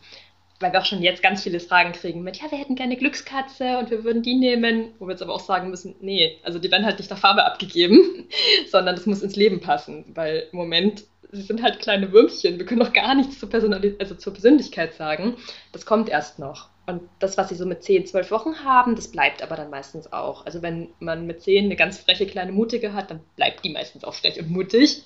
Weil 0.60 0.72
wir 0.72 0.80
auch 0.80 0.86
schon 0.86 1.04
jetzt 1.04 1.22
ganz 1.22 1.44
viele 1.44 1.60
Fragen 1.60 1.92
kriegen 1.92 2.24
mit, 2.24 2.38
ja, 2.38 2.50
wir 2.50 2.58
hätten 2.58 2.76
gerne 2.76 2.96
Glückskatze 2.96 3.78
und 3.78 3.92
wir 3.92 4.04
würden 4.04 4.24
die 4.24 4.36
nehmen, 4.36 4.94
wo 5.00 5.06
wir 5.06 5.12
jetzt 5.12 5.22
aber 5.22 5.34
auch 5.34 5.42
sagen 5.42 5.70
müssen, 5.70 5.96
nee, 6.00 6.40
also 6.44 6.60
die 6.60 6.72
werden 6.72 6.86
halt 6.86 6.98
nicht 6.98 7.12
nach 7.12 7.18
Farbe 7.18 7.46
abgegeben, 7.46 8.28
sondern 8.72 8.96
das 8.96 9.06
muss 9.06 9.22
ins 9.22 9.36
Leben 9.36 9.60
passen, 9.60 10.06
weil 10.14 10.48
im 10.52 10.58
Moment 10.58 11.04
sie 11.32 11.42
sind 11.42 11.62
halt 11.62 11.80
kleine 11.80 12.12
Würmchen, 12.12 12.58
wir 12.58 12.66
können 12.66 12.80
noch 12.80 12.94
gar 12.94 13.16
nichts 13.16 13.40
zur, 13.40 13.50
Personali 13.50 13.96
also 14.00 14.16
zur 14.16 14.34
Persönlichkeit 14.34 14.94
sagen, 14.94 15.36
das 15.74 15.86
kommt 15.86 16.10
erst 16.10 16.40
noch. 16.40 16.70
Und 16.88 17.02
das, 17.18 17.36
was 17.38 17.50
sie 17.50 17.56
so 17.56 17.66
mit 17.66 17.84
10, 17.84 18.06
12 18.06 18.30
Wochen 18.30 18.64
haben, 18.64 18.96
das 18.96 19.08
bleibt 19.08 19.42
aber 19.42 19.56
dann 19.56 19.72
meistens 19.72 20.14
auch. 20.14 20.46
Also 20.46 20.62
wenn 20.62 20.90
man 21.00 21.26
mit 21.26 21.42
10 21.42 21.66
eine 21.66 21.76
ganz 21.76 21.98
freche 21.98 22.28
kleine 22.28 22.52
Mutige 22.52 22.94
hat, 22.94 23.10
dann 23.10 23.22
bleibt 23.36 23.66
die 23.66 23.72
meistens 23.72 24.04
auch 24.04 24.14
frech 24.14 24.40
und 24.40 24.52
mutig. 24.52 25.02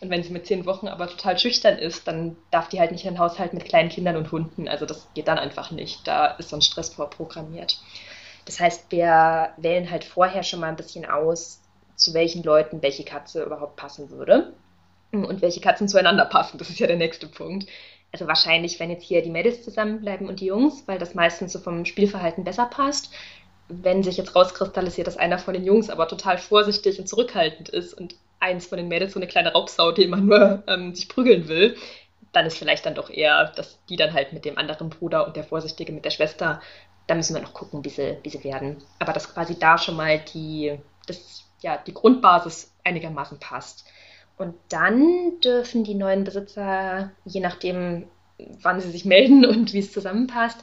Und 0.00 0.10
wenn 0.10 0.22
sie 0.22 0.32
mit 0.32 0.46
10 0.46 0.66
Wochen 0.66 0.88
aber 0.88 1.06
total 1.06 1.38
schüchtern 1.38 1.78
ist, 1.78 2.06
dann 2.06 2.36
darf 2.50 2.68
die 2.68 2.80
halt 2.80 2.92
nicht 2.92 3.06
in 3.06 3.14
den 3.14 3.18
Haushalt 3.18 3.54
mit 3.54 3.64
kleinen 3.64 3.88
Kindern 3.88 4.16
und 4.16 4.30
Hunden. 4.30 4.68
Also 4.68 4.84
das 4.84 5.08
geht 5.14 5.26
dann 5.26 5.38
einfach 5.38 5.70
nicht. 5.70 6.06
Da 6.06 6.26
ist 6.26 6.50
so 6.50 6.56
ein 6.56 6.62
Stress 6.62 6.90
vorprogrammiert. 6.90 7.80
Das 8.44 8.60
heißt, 8.60 8.90
wir 8.90 9.54
wählen 9.56 9.90
halt 9.90 10.04
vorher 10.04 10.42
schon 10.42 10.60
mal 10.60 10.68
ein 10.68 10.76
bisschen 10.76 11.06
aus, 11.06 11.62
zu 11.96 12.12
welchen 12.12 12.42
Leuten 12.42 12.82
welche 12.82 13.04
Katze 13.04 13.42
überhaupt 13.42 13.76
passen 13.76 14.10
würde 14.10 14.52
und 15.12 15.40
welche 15.40 15.60
Katzen 15.60 15.88
zueinander 15.88 16.26
passen. 16.26 16.58
Das 16.58 16.68
ist 16.68 16.78
ja 16.78 16.86
der 16.86 16.96
nächste 16.96 17.26
Punkt 17.26 17.68
also 18.12 18.26
wahrscheinlich, 18.26 18.78
wenn 18.78 18.90
jetzt 18.90 19.04
hier 19.04 19.22
die 19.22 19.30
Mädels 19.30 19.64
zusammenbleiben 19.64 20.28
und 20.28 20.40
die 20.40 20.46
Jungs, 20.46 20.84
weil 20.86 20.98
das 20.98 21.14
meistens 21.14 21.52
so 21.52 21.58
vom 21.58 21.86
Spielverhalten 21.86 22.44
besser 22.44 22.66
passt. 22.66 23.12
Wenn 23.68 24.02
sich 24.02 24.18
jetzt 24.18 24.36
rauskristallisiert, 24.36 25.06
dass 25.06 25.16
einer 25.16 25.38
von 25.38 25.54
den 25.54 25.64
Jungs 25.64 25.88
aber 25.88 26.06
total 26.06 26.36
vorsichtig 26.36 26.98
und 26.98 27.08
zurückhaltend 27.08 27.70
ist 27.70 27.94
und 27.94 28.14
eins 28.38 28.66
von 28.66 28.76
den 28.76 28.88
Mädels 28.88 29.14
so 29.14 29.18
eine 29.18 29.28
kleine 29.28 29.52
Raubsau, 29.52 29.92
die 29.92 30.02
immer 30.02 30.18
nur 30.18 30.62
ähm, 30.66 30.94
sich 30.94 31.08
prügeln 31.08 31.48
will, 31.48 31.76
dann 32.32 32.44
ist 32.44 32.58
vielleicht 32.58 32.84
dann 32.84 32.94
doch 32.94 33.08
eher, 33.08 33.52
dass 33.56 33.78
die 33.88 33.96
dann 33.96 34.12
halt 34.12 34.32
mit 34.32 34.44
dem 34.44 34.58
anderen 34.58 34.90
Bruder 34.90 35.26
und 35.26 35.36
der 35.36 35.44
Vorsichtige 35.44 35.92
mit 35.92 36.04
der 36.04 36.10
Schwester, 36.10 36.60
da 37.06 37.14
müssen 37.14 37.34
wir 37.34 37.42
noch 37.42 37.54
gucken, 37.54 37.84
wie 37.84 37.90
sie, 37.90 38.18
wie 38.22 38.28
sie 38.28 38.44
werden. 38.44 38.82
Aber 38.98 39.12
dass 39.12 39.32
quasi 39.32 39.58
da 39.58 39.78
schon 39.78 39.96
mal 39.96 40.18
die, 40.18 40.78
das, 41.06 41.44
ja, 41.60 41.78
die 41.78 41.94
Grundbasis 41.94 42.74
einigermaßen 42.84 43.38
passt. 43.38 43.86
Und 44.42 44.54
dann 44.68 45.40
dürfen 45.40 45.84
die 45.84 45.94
neuen 45.94 46.24
Besitzer, 46.24 47.12
je 47.24 47.40
nachdem, 47.40 48.08
wann 48.60 48.80
sie 48.80 48.90
sich 48.90 49.04
melden 49.04 49.46
und 49.46 49.72
wie 49.72 49.78
es 49.78 49.92
zusammenpasst, 49.92 50.58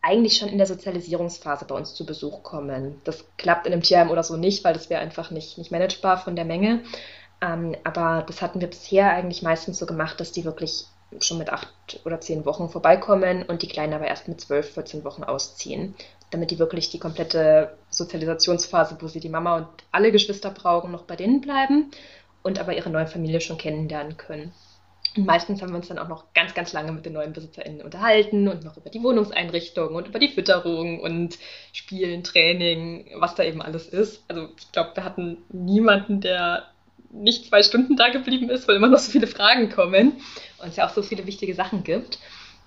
eigentlich 0.00 0.36
schon 0.36 0.48
in 0.48 0.58
der 0.58 0.68
Sozialisierungsphase 0.68 1.64
bei 1.64 1.74
uns 1.74 1.94
zu 1.94 2.06
Besuch 2.06 2.44
kommen. 2.44 3.00
Das 3.02 3.24
klappt 3.36 3.66
in 3.66 3.72
einem 3.72 3.82
Tierheim 3.82 4.10
oder 4.10 4.22
so 4.22 4.36
nicht, 4.36 4.62
weil 4.62 4.74
das 4.74 4.88
wäre 4.88 5.00
einfach 5.00 5.32
nicht, 5.32 5.58
nicht 5.58 5.72
managebar 5.72 6.18
von 6.18 6.36
der 6.36 6.44
Menge. 6.44 6.82
Ähm, 7.40 7.74
aber 7.82 8.24
das 8.24 8.40
hatten 8.40 8.60
wir 8.60 8.68
bisher 8.68 9.10
eigentlich 9.10 9.42
meistens 9.42 9.78
so 9.78 9.86
gemacht, 9.86 10.20
dass 10.20 10.30
die 10.30 10.44
wirklich 10.44 10.84
schon 11.20 11.38
mit 11.38 11.50
acht 11.50 11.68
oder 12.04 12.20
zehn 12.20 12.44
Wochen 12.44 12.68
vorbeikommen 12.68 13.42
und 13.42 13.62
die 13.62 13.68
Kleinen 13.68 13.94
aber 13.94 14.06
erst 14.06 14.28
mit 14.28 14.40
zwölf, 14.40 14.72
14 14.74 15.02
Wochen 15.04 15.24
ausziehen, 15.24 15.96
damit 16.30 16.52
die 16.52 16.58
wirklich 16.58 16.90
die 16.90 16.98
komplette 16.98 17.76
Sozialisationsphase, 17.90 18.98
wo 19.00 19.08
sie 19.08 19.20
die 19.20 19.28
Mama 19.28 19.56
und 19.56 19.68
alle 19.90 20.12
Geschwister 20.12 20.50
brauchen, 20.50 20.92
noch 20.92 21.02
bei 21.02 21.16
denen 21.16 21.40
bleiben 21.40 21.90
und 22.46 22.60
aber 22.60 22.76
ihre 22.76 22.90
neue 22.90 23.08
Familie 23.08 23.40
schon 23.40 23.58
kennenlernen 23.58 24.16
können. 24.16 24.52
Und 25.16 25.26
meistens 25.26 25.60
haben 25.60 25.70
wir 25.70 25.78
uns 25.78 25.88
dann 25.88 25.98
auch 25.98 26.06
noch 26.06 26.32
ganz, 26.32 26.54
ganz 26.54 26.72
lange 26.72 26.92
mit 26.92 27.04
den 27.04 27.14
neuen 27.14 27.32
BesitzerInnen 27.32 27.82
unterhalten 27.82 28.46
und 28.46 28.62
noch 28.62 28.76
über 28.76 28.88
die 28.88 29.02
Wohnungseinrichtung 29.02 29.96
und 29.96 30.06
über 30.06 30.20
die 30.20 30.28
Fütterung 30.28 31.00
und 31.00 31.38
Spielen, 31.72 32.22
Training, 32.22 33.06
was 33.16 33.34
da 33.34 33.42
eben 33.42 33.60
alles 33.60 33.88
ist. 33.88 34.22
Also 34.28 34.48
ich 34.56 34.70
glaube, 34.70 34.92
wir 34.94 35.02
hatten 35.02 35.38
niemanden, 35.48 36.20
der 36.20 36.68
nicht 37.10 37.46
zwei 37.46 37.64
Stunden 37.64 37.96
da 37.96 38.10
geblieben 38.10 38.48
ist, 38.48 38.68
weil 38.68 38.76
immer 38.76 38.88
noch 38.88 39.00
so 39.00 39.10
viele 39.10 39.26
Fragen 39.26 39.68
kommen 39.68 40.12
und 40.58 40.68
es 40.68 40.76
ja 40.76 40.86
auch 40.86 40.94
so 40.94 41.02
viele 41.02 41.26
wichtige 41.26 41.54
Sachen 41.54 41.82
gibt. 41.82 42.20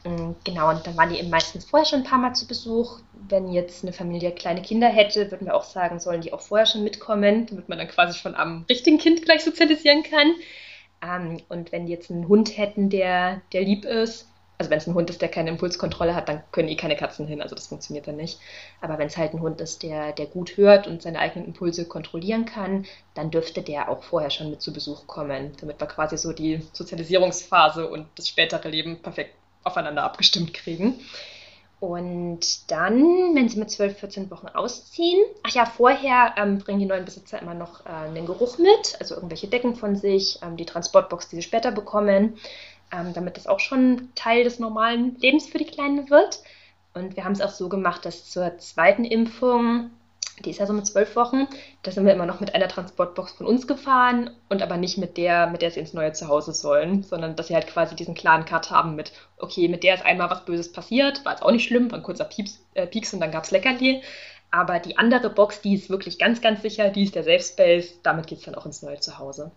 Mm, 0.04 0.32
genau, 0.46 0.70
und 0.70 0.86
dann 0.88 0.96
waren 0.98 1.10
die 1.10 1.20
eben 1.20 1.30
meistens 1.30 1.66
vorher 1.66 1.86
schon 1.86 2.00
ein 2.00 2.06
paar 2.06 2.20
Mal 2.20 2.34
zu 2.34 2.48
Besuch. 2.48 3.00
Wenn 3.14 3.52
jetzt 3.52 3.84
eine 3.84 3.94
Familie 3.94 4.32
kleine 4.32 4.62
Kinder 4.62 4.88
hätte, 4.88 5.30
würden 5.32 5.48
wir 5.48 5.56
auch 5.56 5.64
sagen, 5.64 6.00
sollen 6.00 6.22
die 6.22 6.32
auch 6.32 6.42
vorher 6.42 6.66
schon 6.66 6.84
mitkommen, 6.84 7.48
damit 7.48 7.68
man 7.68 7.78
dann 7.78 7.88
quasi 7.88 8.18
schon 8.18 8.36
am 8.36 8.66
richtigen 8.70 8.98
Kind 8.98 9.24
gleich 9.24 9.44
sozialisieren 9.44 10.04
kann. 10.04 10.36
Ähm, 11.02 11.42
und 11.50 11.72
wenn 11.72 11.86
die 11.86 11.92
jetzt 11.92 12.12
einen 12.12 12.28
Hund 12.28 12.58
hätten, 12.58 12.90
der, 12.90 13.42
der 13.54 13.62
lieb 13.62 13.86
ist, 13.86 14.28
also 14.58 14.72
wenn 14.72 14.78
es 14.78 14.88
ein 14.88 14.94
Hund 14.94 15.10
ist, 15.10 15.22
der 15.22 15.30
keine 15.30 15.50
Impulskontrolle 15.52 16.14
hat, 16.16 16.28
dann 16.28 16.44
können 16.52 16.68
eh 16.68 16.76
keine 16.76 16.98
Katzen 16.98 17.26
hin, 17.28 17.42
also 17.42 17.56
das 17.56 17.68
funktioniert 17.68 18.08
dann 18.08 18.18
nicht. 18.18 18.40
Aber 18.82 18.98
wenn 18.98 19.08
es 19.08 19.16
halt 19.16 19.34
ein 19.34 19.40
Hund 19.42 19.62
ist, 19.62 19.84
der, 19.84 20.12
der 20.12 20.26
gut 20.26 20.58
hört 20.58 20.86
und 20.86 21.02
seine 21.02 21.20
eigenen 21.20 21.48
Impulse 21.48 21.86
kontrollieren 21.88 22.46
kann, 22.46 22.86
dann 23.14 23.32
dürfte 23.32 23.62
der 23.62 23.90
auch 23.90 24.04
vorher 24.04 24.30
schon 24.30 24.50
mit 24.50 24.62
zu 24.62 24.74
Besuch 24.74 25.08
kommen, 25.08 25.54
damit 25.62 25.80
wir 25.80 25.88
quasi 25.88 26.18
so 26.18 26.34
die 26.34 26.62
Sozialisierungsphase 26.74 27.90
und 27.90 28.08
das 28.16 28.28
spätere 28.28 28.68
Leben 28.68 29.02
perfekt 29.02 29.34
aufeinander 29.64 30.04
abgestimmt 30.04 30.54
kriegen. 30.54 31.00
Und 31.80 32.70
dann, 32.72 33.36
wenn 33.36 33.48
sie 33.48 33.58
mit 33.58 33.72
12, 33.72 34.00
14 34.00 34.32
Wochen 34.32 34.48
ausziehen, 34.48 35.22
ach 35.44 35.52
ja, 35.52 35.66
vorher 35.66 36.36
ähm, 36.38 36.58
bringen 36.58 36.80
die 36.80 36.86
neuen 36.86 37.06
Besitzer 37.06 37.42
immer 37.42 37.54
noch 37.54 37.86
äh, 37.86 37.90
einen 37.90 38.26
Geruch 38.26 38.58
mit, 38.58 38.98
also 39.00 39.16
irgendwelche 39.16 39.48
Decken 39.48 39.76
von 39.76 39.96
sich, 39.96 40.40
ähm, 40.42 40.58
die 40.58 40.66
Transportbox, 40.66 41.30
die 41.30 41.38
sie 41.38 41.42
später 41.42 41.72
bekommen, 41.72 42.38
ähm, 42.92 43.14
damit 43.14 43.38
das 43.38 43.48
auch 43.48 43.62
schon 43.62 44.10
Teil 44.16 44.44
des 44.44 44.60
normalen 44.60 45.16
Lebens 45.20 45.48
für 45.48 45.58
die 45.58 45.66
Kleinen 45.66 46.10
wird. 46.10 46.42
Und 46.94 47.16
wir 47.16 47.24
haben 47.24 47.32
es 47.32 47.42
auch 47.42 47.52
so 47.52 47.70
gemacht, 47.70 48.04
dass 48.04 48.30
zur 48.30 48.58
zweiten 48.58 49.06
Impfung 49.06 49.92
die 50.46 50.52
ist 50.52 50.60
ja 50.60 50.66
so 50.66 50.74
mit 50.74 50.88
zwölf 50.88 51.16
Wochen. 51.16 51.48
Da 51.84 51.92
sind 51.92 52.06
wir 52.06 52.14
immer 52.14 52.26
noch 52.26 52.40
mit 52.40 52.56
einer 52.56 52.68
Transportbox 52.68 53.34
von 53.34 53.46
uns 53.46 53.68
gefahren 53.68 54.32
und 54.50 54.62
aber 54.62 54.78
nicht 54.78 54.98
mit 54.98 55.18
der, 55.18 55.48
mit 55.48 55.62
der 55.62 55.72
sie 55.72 55.80
ins 55.80 55.94
neue 55.94 56.14
Zuhause 56.14 56.54
sollen, 56.54 57.04
sondern 57.04 57.36
dass 57.36 57.48
sie 57.48 57.56
halt 57.56 57.68
quasi 57.68 57.96
diesen 57.96 58.16
klaren 58.16 58.46
Cut 58.46 58.72
haben 58.72 58.96
mit, 58.96 59.12
okay, 59.38 59.68
mit 59.68 59.84
der 59.84 59.96
ist 59.96 60.06
einmal 60.06 60.30
was 60.30 60.46
Böses 60.46 60.72
passiert, 60.72 61.24
war 61.26 61.34
jetzt 61.34 61.44
auch 61.44 61.52
nicht 61.52 61.66
schlimm, 61.66 61.92
war 61.92 62.00
ein 62.00 62.04
kurzer 62.04 62.26
Pieps, 62.26 62.60
äh, 62.74 62.88
Pieks 62.88 63.14
und 63.14 63.20
dann 63.20 63.32
gab 63.32 63.44
es 63.44 63.52
Leckerli. 63.52 64.02
Aber 64.52 64.80
die 64.80 64.98
andere 64.98 65.30
Box, 65.30 65.62
die 65.62 65.76
ist 65.76 65.90
wirklich 65.90 66.18
ganz, 66.18 66.42
ganz 66.42 66.62
sicher, 66.62 66.90
die 66.90 67.04
ist 67.04 67.16
der 67.16 67.24
Safe 67.24 67.42
Space, 67.42 68.00
damit 68.02 68.28
geht 68.28 68.40
es 68.40 68.46
dann 68.46 68.56
auch 68.56 68.66
ins 68.66 68.82
neue 68.82 69.00
Zuhause. 69.00 69.52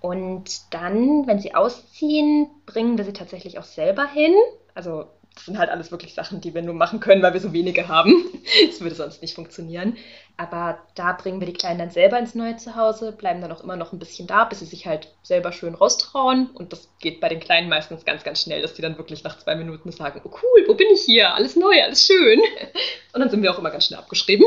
Und 0.00 0.74
dann, 0.74 1.26
wenn 1.26 1.40
sie 1.40 1.54
ausziehen, 1.54 2.48
bringen 2.66 2.98
wir 2.98 3.04
sie 3.04 3.14
tatsächlich 3.14 3.58
auch 3.58 3.64
selber 3.64 4.06
hin. 4.06 4.34
Also 4.74 5.06
das 5.34 5.46
sind 5.46 5.58
halt 5.58 5.70
alles 5.70 5.90
wirklich 5.90 6.14
Sachen, 6.14 6.40
die 6.40 6.54
wir 6.54 6.62
nur 6.62 6.74
machen 6.74 7.00
können, 7.00 7.22
weil 7.22 7.32
wir 7.32 7.40
so 7.40 7.52
wenige 7.52 7.88
haben. 7.88 8.14
Das 8.66 8.80
würde 8.80 8.94
sonst 8.94 9.22
nicht 9.22 9.34
funktionieren. 9.34 9.96
Aber 10.36 10.78
da 10.94 11.12
bringen 11.12 11.40
wir 11.40 11.46
die 11.46 11.54
Kleinen 11.54 11.78
dann 11.78 11.90
selber 11.90 12.18
ins 12.18 12.34
neue 12.34 12.56
Zuhause, 12.56 13.12
bleiben 13.12 13.40
dann 13.40 13.50
auch 13.50 13.62
immer 13.62 13.76
noch 13.76 13.92
ein 13.92 13.98
bisschen 13.98 14.26
da, 14.26 14.44
bis 14.44 14.60
sie 14.60 14.66
sich 14.66 14.86
halt 14.86 15.08
selber 15.22 15.50
schön 15.50 15.74
raustrauen. 15.74 16.50
Und 16.50 16.72
das 16.72 16.88
geht 17.00 17.20
bei 17.20 17.28
den 17.28 17.40
Kleinen 17.40 17.68
meistens 17.68 18.04
ganz, 18.04 18.22
ganz 18.22 18.42
schnell, 18.42 18.62
dass 18.62 18.74
die 18.74 18.82
dann 18.82 18.98
wirklich 18.98 19.24
nach 19.24 19.38
zwei 19.38 19.54
Minuten 19.54 19.92
sagen, 19.92 20.20
oh 20.24 20.30
cool, 20.30 20.64
wo 20.68 20.74
bin 20.74 20.88
ich 20.92 21.02
hier? 21.02 21.34
Alles 21.34 21.56
neu, 21.56 21.82
alles 21.82 22.04
schön. 22.04 22.40
Und 23.12 23.20
dann 23.20 23.30
sind 23.30 23.42
wir 23.42 23.52
auch 23.52 23.58
immer 23.58 23.70
ganz 23.70 23.86
schnell 23.86 23.98
abgeschrieben. 23.98 24.46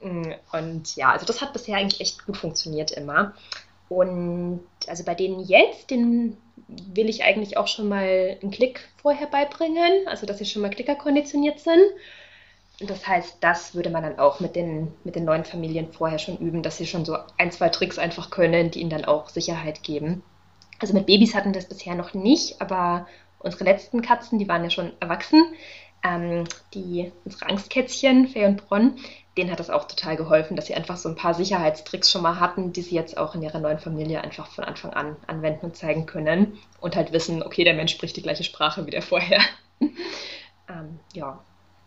Und 0.00 0.96
ja, 0.96 1.12
also 1.12 1.26
das 1.26 1.40
hat 1.40 1.52
bisher 1.52 1.76
eigentlich 1.76 2.00
echt 2.00 2.24
gut 2.24 2.36
funktioniert 2.36 2.90
immer. 2.92 3.34
Und 3.88 4.60
also 4.86 5.04
bei 5.04 5.14
denen 5.14 5.40
jetzt, 5.40 5.90
den 5.90 6.36
will 6.66 7.08
ich 7.08 7.24
eigentlich 7.24 7.56
auch 7.56 7.68
schon 7.68 7.88
mal 7.88 8.38
einen 8.40 8.50
Klick 8.50 8.88
vorher 9.00 9.26
beibringen, 9.26 10.06
also 10.06 10.26
dass 10.26 10.38
sie 10.38 10.46
schon 10.46 10.62
mal 10.62 10.70
Klicker 10.70 10.94
konditioniert 10.94 11.60
sind. 11.60 11.82
Das 12.80 13.06
heißt, 13.06 13.38
das 13.40 13.74
würde 13.74 13.90
man 13.90 14.04
dann 14.04 14.18
auch 14.18 14.38
mit 14.38 14.54
den, 14.54 14.92
mit 15.02 15.16
den 15.16 15.24
neuen 15.24 15.44
Familien 15.44 15.92
vorher 15.92 16.18
schon 16.18 16.38
üben, 16.38 16.62
dass 16.62 16.76
sie 16.76 16.86
schon 16.86 17.04
so 17.04 17.16
ein, 17.36 17.50
zwei 17.50 17.70
Tricks 17.70 17.98
einfach 17.98 18.30
können, 18.30 18.70
die 18.70 18.80
ihnen 18.80 18.90
dann 18.90 19.04
auch 19.04 19.28
Sicherheit 19.28 19.82
geben. 19.82 20.22
Also 20.78 20.94
mit 20.94 21.06
Babys 21.06 21.34
hatten 21.34 21.52
wir 21.52 21.60
das 21.60 21.68
bisher 21.68 21.96
noch 21.96 22.14
nicht, 22.14 22.60
aber 22.60 23.08
unsere 23.40 23.64
letzten 23.64 24.00
Katzen, 24.00 24.38
die 24.38 24.48
waren 24.48 24.62
ja 24.62 24.70
schon 24.70 24.92
erwachsen. 25.00 25.42
Ähm, 26.04 26.44
die, 26.74 27.10
unsere 27.24 27.46
Angstkätzchen, 27.46 28.28
Fay 28.28 28.46
und 28.46 28.68
Bronn, 28.68 28.96
denen 29.38 29.50
hat 29.50 29.60
das 29.60 29.70
auch 29.70 29.86
total 29.86 30.16
geholfen, 30.16 30.56
dass 30.56 30.66
sie 30.66 30.74
einfach 30.74 30.96
so 30.96 31.08
ein 31.08 31.14
paar 31.14 31.32
Sicherheitstricks 31.32 32.10
schon 32.10 32.22
mal 32.22 32.40
hatten, 32.40 32.72
die 32.72 32.82
sie 32.82 32.96
jetzt 32.96 33.16
auch 33.16 33.34
in 33.34 33.42
ihrer 33.42 33.60
neuen 33.60 33.78
Familie 33.78 34.20
einfach 34.20 34.48
von 34.48 34.64
Anfang 34.64 34.92
an 34.92 35.16
anwenden 35.26 35.66
und 35.66 35.76
zeigen 35.76 36.06
können 36.06 36.58
und 36.80 36.96
halt 36.96 37.12
wissen, 37.12 37.42
okay, 37.42 37.64
der 37.64 37.74
Mensch 37.74 37.92
spricht 37.92 38.16
die 38.16 38.22
gleiche 38.22 38.44
Sprache 38.44 38.84
wie 38.84 38.90
der 38.90 39.02
vorher. 39.02 39.40
ähm, 39.80 40.98
ja. 41.14 41.38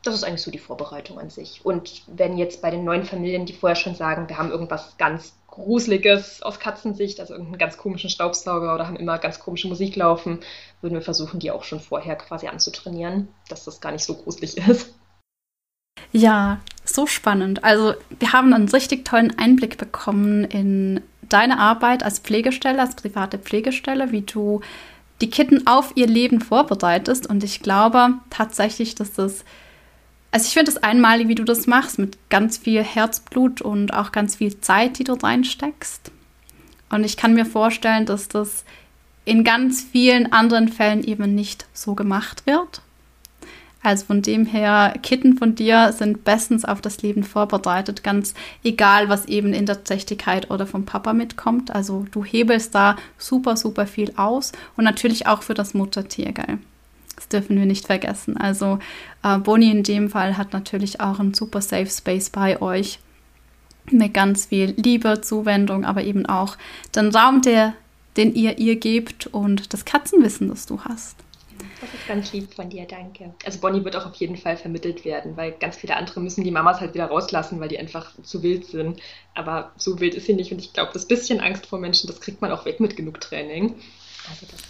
das 0.04 0.16
ist 0.16 0.24
eigentlich 0.24 0.42
so 0.42 0.50
die 0.50 0.58
Vorbereitung 0.58 1.20
an 1.20 1.30
sich. 1.30 1.66
Und 1.66 2.04
wenn 2.08 2.38
jetzt 2.38 2.62
bei 2.62 2.72
den 2.72 2.86
neuen 2.86 3.04
Familien, 3.04 3.46
die 3.46 3.54
vorher 3.54 3.76
schon 3.76 3.96
sagen, 3.96 4.30
wir 4.30 4.38
haben 4.38 4.50
irgendwas 4.50 4.96
ganz 4.98 5.36
Gruseliges 5.48 6.42
aus 6.42 6.60
Katzensicht, 6.60 7.20
also 7.20 7.34
irgendeinen 7.34 7.60
ganz 7.60 7.78
komischen 7.78 8.10
Staubsauger 8.10 8.74
oder 8.74 8.88
haben 8.88 8.96
immer 8.96 9.20
ganz 9.20 9.42
komische 9.42 9.68
Musik 9.68 9.98
laufen, 9.98 10.40
würden 10.80 10.94
wir 10.94 11.02
versuchen, 11.02 11.42
die 11.42 11.52
auch 11.52 11.66
schon 11.66 11.82
vorher 11.82 12.16
quasi 12.16 12.48
anzutrainieren, 12.48 13.28
dass 13.50 13.66
das 13.66 13.82
gar 13.82 13.92
nicht 13.92 14.06
so 14.06 14.16
gruselig 14.16 14.56
ist. 14.70 14.94
Ja, 16.14 16.62
so 16.94 17.08
spannend. 17.08 17.64
Also 17.64 17.94
wir 18.20 18.34
haben 18.34 18.54
einen 18.54 18.70
richtig 18.70 19.06
tollen 19.06 19.38
Einblick 19.38 19.78
bekommen 19.78 20.44
in 20.46 21.02
deine 21.30 21.60
Arbeit 21.60 22.04
als 22.04 22.20
Pflegestelle, 22.20 22.80
als 22.80 22.96
private 22.96 23.38
Pflegestelle, 23.38 24.12
wie 24.12 24.22
du 24.22 24.62
die 25.22 25.30
Kitten 25.30 25.68
auf 25.68 25.94
ihr 25.96 26.08
Leben 26.08 26.42
vorbereitest. 26.42 27.28
Und 27.28 27.44
ich 27.44 27.62
glaube 27.62 28.16
tatsächlich, 28.30 28.96
dass 28.96 29.14
das 29.14 29.44
also 30.32 30.46
ich 30.48 30.54
finde 30.54 30.72
es 30.72 30.82
einmalig, 30.82 31.28
wie 31.28 31.36
du 31.36 31.44
das 31.44 31.68
machst, 31.68 32.00
mit 32.00 32.18
ganz 32.30 32.58
viel 32.58 32.84
Herzblut 32.84 33.62
und 33.62 33.94
auch 33.94 34.14
ganz 34.14 34.38
viel 34.38 34.62
Zeit, 34.62 34.98
die 34.98 35.04
du 35.04 35.14
reinsteckst. 35.14 36.12
Und 36.90 37.04
ich 37.04 37.18
kann 37.18 37.34
mir 37.34 37.46
vorstellen, 37.46 38.06
dass 38.06 38.30
das 38.30 38.64
in 39.26 39.44
ganz 39.44 39.82
vielen 39.82 40.32
anderen 40.32 40.70
Fällen 40.70 41.04
eben 41.04 41.36
nicht 41.36 41.68
so 41.74 41.96
gemacht 41.96 42.46
wird. 42.46 42.82
Also 43.84 44.06
von 44.06 44.22
dem 44.22 44.46
her, 44.46 44.94
Kitten 45.02 45.38
von 45.38 45.56
dir 45.56 45.92
sind 45.92 46.24
bestens 46.24 46.66
auf 46.66 46.82
das 46.82 47.02
Leben 47.02 47.24
vorbereitet, 47.24 48.04
ganz 48.04 48.36
egal, 48.64 49.10
was 49.10 49.26
eben 49.26 49.54
in 49.54 49.66
der 49.66 49.84
Zächtigkeit 49.84 50.52
oder 50.52 50.68
vom 50.68 50.86
Papa 50.86 51.14
mitkommt. 51.14 51.74
Also 51.74 52.06
du 52.12 52.24
hebelst 52.24 52.76
da 52.76 52.96
super, 53.18 53.58
super 53.58 53.88
viel 53.88 54.14
aus 54.18 54.52
und 54.78 54.84
natürlich 54.84 55.26
auch 55.26 55.42
für 55.42 55.56
das 55.56 55.74
Muttertier, 55.74 56.32
gell? 56.32 56.60
Das 57.16 57.28
dürfen 57.28 57.58
wir 57.58 57.66
nicht 57.66 57.86
vergessen. 57.86 58.38
Also 58.38 58.80
äh, 59.24 59.38
Bonnie 59.38 59.72
in 59.72 59.84
dem 59.84 60.10
Fall 60.10 60.38
hat 60.38 60.54
natürlich 60.54 61.02
auch 61.02 61.20
einen 61.20 61.34
super 61.34 61.62
Safe 61.62 61.88
Space 61.88 62.30
bei 62.30 62.62
euch 62.62 63.00
mit 63.90 64.14
ganz 64.14 64.46
viel 64.46 64.74
Liebe, 64.78 65.22
Zuwendung, 65.22 65.86
aber 65.86 66.04
eben 66.04 66.26
auch 66.26 66.56
den 66.96 67.14
Raum, 67.14 67.42
der, 67.42 67.74
den 68.18 68.34
ihr 68.34 68.60
ihr 68.60 68.76
gebt 68.76 69.28
und 69.28 69.74
das 69.74 69.86
Katzenwissen, 69.86 70.50
das 70.50 70.66
du 70.66 70.82
hast. 70.82 71.16
Das 71.82 71.92
ist 71.94 72.08
ganz 72.08 72.32
lieb 72.32 72.54
von 72.54 72.70
dir, 72.70 72.86
danke. 72.86 73.34
Also 73.44 73.60
Bonnie 73.60 73.84
wird 73.84 73.96
auch 73.96 74.06
auf 74.06 74.16
jeden 74.16 74.38
Fall 74.38 74.56
vermittelt 74.56 75.04
werden, 75.04 75.36
weil 75.36 75.52
ganz 75.54 75.78
viele 75.78 75.98
andere 75.98 76.22
müssen 76.22 76.44
die 76.44 76.52
Mamas 76.52 76.80
halt 76.80 76.94
wieder 76.94 77.08
rauslassen, 77.08 77.60
weil 77.60 77.70
die 77.70 77.80
einfach 77.80 78.12
zu 78.22 78.44
wild 78.44 78.66
sind. 78.66 79.02
Aber 79.34 79.72
so 79.78 80.00
wild 80.00 80.14
ist 80.14 80.28
sie 80.28 80.34
nicht 80.34 80.52
und 80.52 80.60
ich 80.60 80.74
glaube, 80.74 80.92
das 80.94 81.08
bisschen 81.08 81.40
Angst 81.40 81.66
vor 81.66 81.80
Menschen, 81.80 82.08
das 82.08 82.22
kriegt 82.22 82.40
man 82.40 82.52
auch 82.52 82.66
weg 82.66 82.80
mit 82.80 82.96
genug 82.96 83.20
Training. 83.20 83.76
Also 84.30 84.46
das 84.52 84.62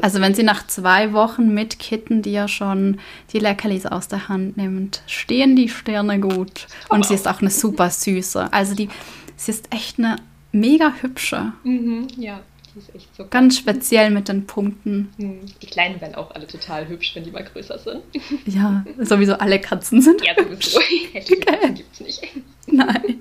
also 0.00 0.20
wenn 0.20 0.34
sie 0.34 0.42
nach 0.42 0.66
zwei 0.66 1.12
Wochen 1.12 1.52
mit 1.52 1.78
Kitten, 1.78 2.22
die 2.22 2.32
ja 2.32 2.48
schon 2.48 2.98
die 3.32 3.38
Leckerlis 3.38 3.84
aus 3.84 4.08
der 4.08 4.28
Hand 4.28 4.56
nimmt, 4.56 5.02
stehen 5.06 5.54
die 5.54 5.68
Sterne 5.68 6.18
gut. 6.18 6.66
Und 6.88 7.04
sie 7.04 7.14
ist 7.14 7.28
auch 7.28 7.40
eine 7.40 7.50
super 7.50 7.90
süße. 7.90 8.52
Also 8.52 8.74
die, 8.74 8.88
sie 9.36 9.50
ist 9.50 9.72
echt 9.72 9.98
eine 9.98 10.16
mega 10.50 10.94
hübsche. 11.00 11.52
Mhm, 11.64 12.08
ja, 12.16 12.40
die 12.74 12.78
ist 12.78 12.94
echt 12.94 13.14
so. 13.14 13.26
Ganz 13.26 13.58
speziell 13.58 14.10
mit 14.10 14.28
den 14.28 14.46
Punkten. 14.46 15.12
Mhm. 15.16 15.40
Die 15.60 15.66
Kleinen 15.66 16.00
werden 16.00 16.14
auch 16.14 16.30
alle 16.32 16.46
total 16.46 16.88
hübsch, 16.88 17.14
wenn 17.14 17.24
die 17.24 17.30
mal 17.30 17.44
größer 17.44 17.78
sind. 17.78 18.02
Ja, 18.46 18.84
sowieso 18.98 19.34
alle 19.34 19.60
Katzen 19.60 20.00
sind. 20.02 20.24
Ja, 20.24 20.34
sowieso. 20.34 20.78
Okay. 20.78 21.36
Katzen 21.40 21.74
gibt 21.74 21.92
es 21.94 22.00
nicht. 22.00 22.22
Nein. 22.66 23.20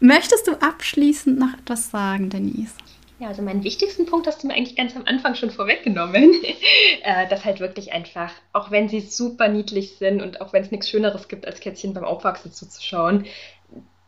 Möchtest 0.00 0.46
du 0.46 0.52
abschließend 0.52 1.38
noch 1.38 1.54
etwas 1.58 1.90
sagen, 1.90 2.28
Denise? 2.30 2.74
Ja, 3.18 3.28
also 3.28 3.40
meinen 3.40 3.64
wichtigsten 3.64 4.04
Punkt 4.04 4.26
hast 4.26 4.42
du 4.42 4.46
mir 4.46 4.54
eigentlich 4.54 4.76
ganz 4.76 4.94
am 4.94 5.06
Anfang 5.06 5.34
schon 5.34 5.50
vorweggenommen. 5.50 6.34
äh, 7.02 7.26
dass 7.28 7.44
halt 7.44 7.60
wirklich 7.60 7.92
einfach, 7.92 8.30
auch 8.52 8.70
wenn 8.70 8.88
sie 8.88 9.00
super 9.00 9.48
niedlich 9.48 9.96
sind 9.96 10.20
und 10.20 10.40
auch 10.40 10.52
wenn 10.52 10.62
es 10.62 10.70
nichts 10.70 10.90
Schöneres 10.90 11.28
gibt, 11.28 11.46
als 11.46 11.60
Kätzchen 11.60 11.94
beim 11.94 12.04
Aufwachsen 12.04 12.52
zuzuschauen, 12.52 13.24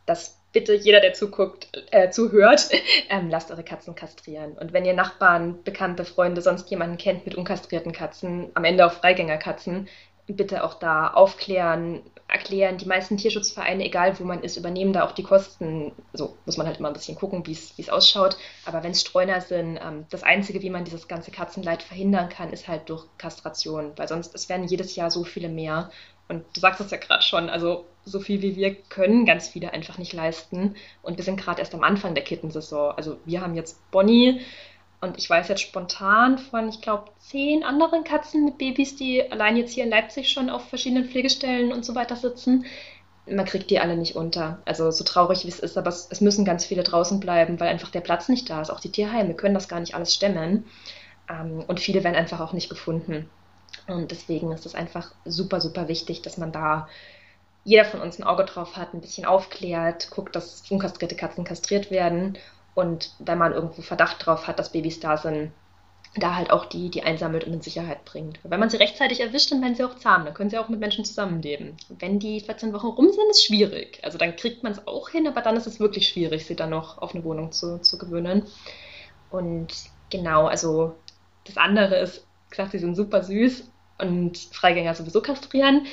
dass 0.05 0.38
bitte 0.51 0.73
jeder, 0.73 0.99
der 0.99 1.13
zuguckt, 1.13 1.67
äh, 1.91 2.09
zuhört, 2.09 2.69
ähm, 3.09 3.29
lasst 3.29 3.51
eure 3.51 3.63
Katzen 3.63 3.95
kastrieren. 3.95 4.53
Und 4.53 4.73
wenn 4.73 4.85
ihr 4.85 4.93
Nachbarn, 4.93 5.63
Bekannte, 5.63 6.05
Freunde, 6.05 6.41
sonst 6.41 6.69
jemanden 6.69 6.97
kennt 6.97 7.25
mit 7.25 7.35
unkastrierten 7.35 7.91
Katzen, 7.91 8.49
am 8.53 8.63
Ende 8.63 8.85
auch 8.85 8.93
Freigängerkatzen, 8.93 9.87
bitte 10.27 10.63
auch 10.63 10.75
da 10.75 11.07
aufklären, 11.07 12.01
erklären. 12.27 12.77
Die 12.77 12.85
meisten 12.85 13.17
Tierschutzvereine, 13.17 13.83
egal 13.83 14.19
wo 14.19 14.23
man 14.23 14.43
ist, 14.43 14.57
übernehmen 14.57 14.93
da 14.93 15.03
auch 15.03 15.11
die 15.11 15.23
Kosten. 15.23 15.91
So 16.13 16.37
muss 16.45 16.57
man 16.57 16.67
halt 16.67 16.77
immer 16.77 16.89
ein 16.89 16.93
bisschen 16.93 17.17
gucken, 17.17 17.45
wie 17.47 17.51
es 17.51 17.89
ausschaut. 17.89 18.37
Aber 18.65 18.83
wenn 18.83 18.91
es 18.91 19.01
Streuner 19.01 19.41
sind, 19.41 19.77
ähm, 19.77 20.05
das 20.09 20.23
Einzige, 20.23 20.61
wie 20.61 20.69
man 20.69 20.85
dieses 20.85 21.07
ganze 21.07 21.31
Katzenleid 21.31 21.81
verhindern 21.83 22.29
kann, 22.29 22.51
ist 22.51 22.67
halt 22.67 22.89
durch 22.89 23.05
Kastration. 23.17 23.93
Weil 23.95 24.07
sonst, 24.07 24.35
es 24.35 24.49
werden 24.49 24.67
jedes 24.67 24.95
Jahr 24.95 25.09
so 25.11 25.23
viele 25.23 25.49
mehr. 25.49 25.89
Und 26.27 26.45
du 26.53 26.59
sagst 26.59 26.79
es 26.79 26.91
ja 26.91 26.97
gerade 26.97 27.23
schon, 27.23 27.49
also 27.49 27.85
so 28.09 28.19
viel 28.19 28.41
wie 28.41 28.55
wir 28.55 28.75
können 28.75 29.25
ganz 29.25 29.47
viele 29.47 29.73
einfach 29.73 29.97
nicht 29.97 30.13
leisten. 30.13 30.75
Und 31.01 31.17
wir 31.17 31.23
sind 31.23 31.39
gerade 31.39 31.59
erst 31.59 31.73
am 31.73 31.83
Anfang 31.83 32.15
der 32.15 32.23
Kittensaison. 32.23 32.93
Also 32.95 33.17
wir 33.25 33.41
haben 33.41 33.55
jetzt 33.55 33.91
Bonnie, 33.91 34.41
und 35.01 35.17
ich 35.17 35.29
weiß 35.29 35.47
jetzt 35.47 35.61
spontan 35.61 36.37
von, 36.37 36.67
ich 36.67 36.81
glaube, 36.81 37.11
zehn 37.19 37.63
anderen 37.63 38.03
Katzen 38.03 38.43
mit 38.43 38.57
Babys, 38.57 38.97
die 38.97 39.31
allein 39.31 39.55
jetzt 39.55 39.73
hier 39.73 39.85
in 39.85 39.89
Leipzig 39.89 40.29
schon 40.29 40.49
auf 40.49 40.67
verschiedenen 40.67 41.05
Pflegestellen 41.05 41.71
und 41.71 41.85
so 41.85 41.95
weiter 41.95 42.17
sitzen. 42.17 42.65
Man 43.25 43.45
kriegt 43.45 43.69
die 43.69 43.79
alle 43.79 43.95
nicht 43.95 44.15
unter. 44.15 44.61
Also 44.65 44.91
so 44.91 45.05
traurig 45.05 45.45
wie 45.45 45.49
es 45.49 45.59
ist, 45.59 45.77
aber 45.77 45.89
es, 45.89 46.07
es 46.09 46.19
müssen 46.19 46.43
ganz 46.43 46.65
viele 46.65 46.83
draußen 46.83 47.19
bleiben, 47.21 47.59
weil 47.59 47.69
einfach 47.69 47.91
der 47.91 48.01
Platz 48.01 48.27
nicht 48.27 48.49
da 48.49 48.61
ist. 48.61 48.71
Auch 48.71 48.81
die 48.81 48.91
Tierheime 48.91 49.35
können 49.35 49.53
das 49.53 49.69
gar 49.69 49.79
nicht 49.79 49.95
alles 49.95 50.13
stemmen. 50.13 50.65
Ähm, 51.29 51.63
und 51.67 51.79
viele 51.79 52.03
werden 52.03 52.15
einfach 52.15 52.41
auch 52.41 52.53
nicht 52.53 52.69
gefunden. 52.69 53.29
Und 53.87 54.11
deswegen 54.11 54.51
ist 54.51 54.65
es 54.65 54.75
einfach 54.75 55.13
super, 55.23 55.61
super 55.61 55.87
wichtig, 55.87 56.23
dass 56.23 56.37
man 56.37 56.51
da 56.51 56.89
jeder 57.69 57.85
von 57.85 58.01
uns 58.01 58.17
ein 58.17 58.23
Auge 58.23 58.45
drauf 58.45 58.77
hat, 58.77 58.95
ein 58.95 59.01
bisschen 59.01 59.25
aufklärt, 59.25 60.09
guckt, 60.09 60.35
dass 60.35 60.63
unkastrierte 60.71 61.15
Katzen 61.15 61.43
kastriert 61.43 61.91
werden 61.91 62.35
und 62.73 63.13
wenn 63.19 63.37
man 63.37 63.53
irgendwo 63.53 63.83
Verdacht 63.83 64.25
drauf 64.25 64.47
hat, 64.47 64.57
dass 64.57 64.71
Babys 64.71 64.99
da 64.99 65.17
sind, 65.17 65.51
da 66.15 66.35
halt 66.35 66.49
auch 66.49 66.65
die, 66.65 66.89
die 66.89 67.03
einsammelt 67.03 67.43
und 67.43 67.53
in 67.53 67.61
Sicherheit 67.61 68.03
bringt. 68.05 68.39
Wenn 68.41 68.59
man 68.59 68.71
sie 68.71 68.77
rechtzeitig 68.77 69.19
erwischt, 69.19 69.51
dann 69.51 69.61
werden 69.61 69.75
sie 69.75 69.83
auch 69.83 69.93
zahm, 69.93 70.25
dann 70.25 70.33
können 70.33 70.49
sie 70.49 70.57
auch 70.57 70.67
mit 70.67 70.79
Menschen 70.79 71.05
zusammenleben. 71.05 71.77
Wenn 71.89 72.17
die 72.17 72.39
14 72.39 72.73
Wochen 72.73 72.87
rum 72.87 73.11
sind, 73.11 73.29
ist 73.29 73.45
schwierig. 73.45 73.99
Also 74.01 74.17
dann 74.17 74.35
kriegt 74.35 74.63
man 74.63 74.71
es 74.71 74.87
auch 74.87 75.09
hin, 75.09 75.27
aber 75.27 75.41
dann 75.41 75.55
ist 75.55 75.67
es 75.67 75.79
wirklich 75.79 76.07
schwierig, 76.07 76.47
sie 76.47 76.55
dann 76.55 76.71
noch 76.71 76.97
auf 76.97 77.13
eine 77.13 77.23
Wohnung 77.23 77.51
zu, 77.51 77.79
zu 77.81 77.99
gewöhnen. 77.99 78.47
Und 79.29 79.67
genau, 80.09 80.47
also 80.47 80.95
das 81.45 81.57
andere 81.57 81.99
ist, 81.99 82.25
gesagt, 82.49 82.71
sie 82.71 82.79
sind 82.79 82.95
super 82.95 83.21
süß 83.21 83.69
und 83.99 84.39
Freigänger 84.39 84.95
sowieso 84.95 85.21
kastrieren. 85.21 85.85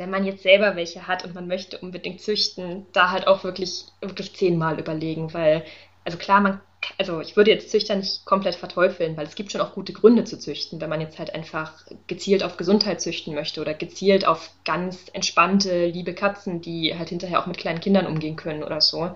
Wenn 0.00 0.10
man 0.10 0.24
jetzt 0.24 0.42
selber 0.42 0.76
welche 0.76 1.06
hat 1.06 1.24
und 1.24 1.34
man 1.34 1.46
möchte 1.46 1.76
unbedingt 1.78 2.22
züchten, 2.22 2.86
da 2.92 3.10
halt 3.10 3.26
auch 3.26 3.44
wirklich, 3.44 3.84
wirklich 4.00 4.34
zehnmal 4.34 4.80
überlegen, 4.80 5.34
weil 5.34 5.62
also 6.04 6.18
klar, 6.18 6.40
man, 6.40 6.60
also 6.98 7.20
ich 7.20 7.36
würde 7.36 7.50
jetzt 7.50 7.70
Züchter 7.70 7.94
nicht 7.94 8.24
komplett 8.24 8.54
verteufeln, 8.54 9.16
weil 9.16 9.26
es 9.26 9.34
gibt 9.34 9.52
schon 9.52 9.60
auch 9.60 9.74
gute 9.74 9.92
Gründe 9.92 10.24
zu 10.24 10.38
züchten, 10.38 10.80
wenn 10.80 10.88
man 10.88 11.00
jetzt 11.00 11.18
halt 11.18 11.34
einfach 11.34 11.72
gezielt 12.06 12.42
auf 12.42 12.56
Gesundheit 12.56 13.00
züchten 13.00 13.34
möchte 13.34 13.60
oder 13.60 13.74
gezielt 13.74 14.26
auf 14.26 14.50
ganz 14.64 15.10
entspannte, 15.12 15.86
liebe 15.86 16.14
Katzen, 16.14 16.60
die 16.62 16.96
halt 16.98 17.10
hinterher 17.10 17.40
auch 17.40 17.46
mit 17.46 17.58
kleinen 17.58 17.80
Kindern 17.80 18.06
umgehen 18.06 18.36
können 18.36 18.62
oder 18.62 18.80
so. 18.80 19.10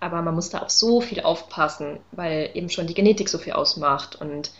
Aber 0.00 0.22
man 0.22 0.34
muss 0.34 0.50
da 0.50 0.62
auch 0.62 0.70
so 0.70 1.00
viel 1.00 1.22
aufpassen, 1.22 1.98
weil 2.12 2.50
eben 2.54 2.68
schon 2.68 2.86
die 2.86 2.94
Genetik 2.94 3.28
so 3.28 3.38
viel 3.38 3.54
ausmacht 3.54 4.20
und 4.20 4.52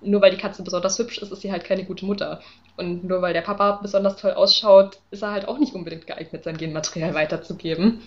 nur 0.00 0.22
weil 0.22 0.30
die 0.30 0.36
Katze 0.36 0.62
besonders 0.62 0.98
hübsch 0.98 1.18
ist, 1.18 1.30
ist 1.30 1.42
sie 1.42 1.52
halt 1.52 1.64
keine 1.64 1.84
gute 1.84 2.04
Mutter. 2.04 2.40
Und 2.76 3.04
nur 3.04 3.22
weil 3.22 3.32
der 3.32 3.42
Papa 3.42 3.80
besonders 3.82 4.16
toll 4.16 4.32
ausschaut, 4.32 4.98
ist 5.10 5.22
er 5.22 5.32
halt 5.32 5.48
auch 5.48 5.58
nicht 5.58 5.74
unbedingt 5.74 6.06
geeignet, 6.06 6.44
sein 6.44 6.56
Genmaterial 6.56 7.14
weiterzugeben. 7.14 8.00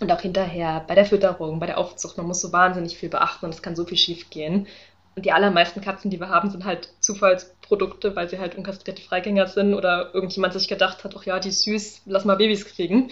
Und 0.00 0.10
auch 0.10 0.20
hinterher 0.20 0.84
bei 0.86 0.94
der 0.94 1.04
Fütterung, 1.04 1.60
bei 1.60 1.66
der 1.66 1.78
Aufzucht, 1.78 2.16
man 2.16 2.26
muss 2.26 2.40
so 2.40 2.52
wahnsinnig 2.52 2.96
viel 2.96 3.08
beachten 3.08 3.46
und 3.46 3.54
es 3.54 3.62
kann 3.62 3.76
so 3.76 3.84
viel 3.84 3.98
schief 3.98 4.30
gehen. 4.30 4.66
Und 5.16 5.26
die 5.26 5.32
allermeisten 5.32 5.80
Katzen, 5.80 6.10
die 6.10 6.20
wir 6.20 6.28
haben, 6.28 6.50
sind 6.50 6.64
halt 6.64 6.88
Zufallsprodukte, 7.00 8.16
weil 8.16 8.28
sie 8.28 8.38
halt 8.38 8.54
unkastrierte 8.54 9.02
Freigänger 9.02 9.46
sind 9.46 9.74
oder 9.74 10.14
irgendjemand 10.14 10.54
sich 10.54 10.68
gedacht 10.68 11.04
hat, 11.04 11.14
ach 11.18 11.24
ja, 11.24 11.38
die 11.38 11.48
ist 11.48 11.62
süß, 11.62 12.02
lass 12.06 12.24
mal 12.24 12.36
Babys 12.36 12.64
kriegen. 12.64 13.10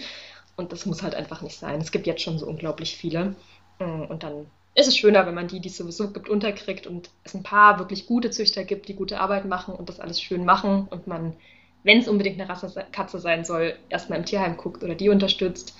Und 0.55 0.71
das 0.71 0.85
muss 0.85 1.03
halt 1.03 1.15
einfach 1.15 1.41
nicht 1.41 1.57
sein. 1.57 1.79
Es 1.79 1.91
gibt 1.91 2.07
jetzt 2.07 2.21
schon 2.21 2.37
so 2.37 2.47
unglaublich 2.47 2.97
viele. 2.97 3.35
Mm, 3.79 4.03
und 4.09 4.23
dann 4.23 4.47
ist 4.75 4.87
es 4.87 4.97
schöner, 4.97 5.25
wenn 5.25 5.35
man 5.35 5.47
die, 5.47 5.59
die 5.59 5.69
es 5.69 5.77
sowieso 5.77 6.11
gibt, 6.11 6.29
unterkriegt 6.29 6.87
und 6.87 7.09
es 7.23 7.33
ein 7.33 7.43
paar 7.43 7.79
wirklich 7.79 8.05
gute 8.05 8.29
Züchter 8.29 8.63
gibt, 8.63 8.87
die 8.87 8.95
gute 8.95 9.19
Arbeit 9.19 9.45
machen 9.45 9.73
und 9.73 9.89
das 9.89 9.99
alles 9.99 10.21
schön 10.21 10.45
machen 10.45 10.87
und 10.89 11.07
man, 11.07 11.35
wenn 11.83 11.99
es 11.99 12.07
unbedingt 12.07 12.39
eine 12.39 12.49
Rassekatze 12.49 13.19
sein 13.19 13.43
soll, 13.43 13.75
erstmal 13.89 14.19
im 14.19 14.25
Tierheim 14.25 14.57
guckt 14.57 14.83
oder 14.83 14.95
die 14.95 15.09
unterstützt. 15.09 15.75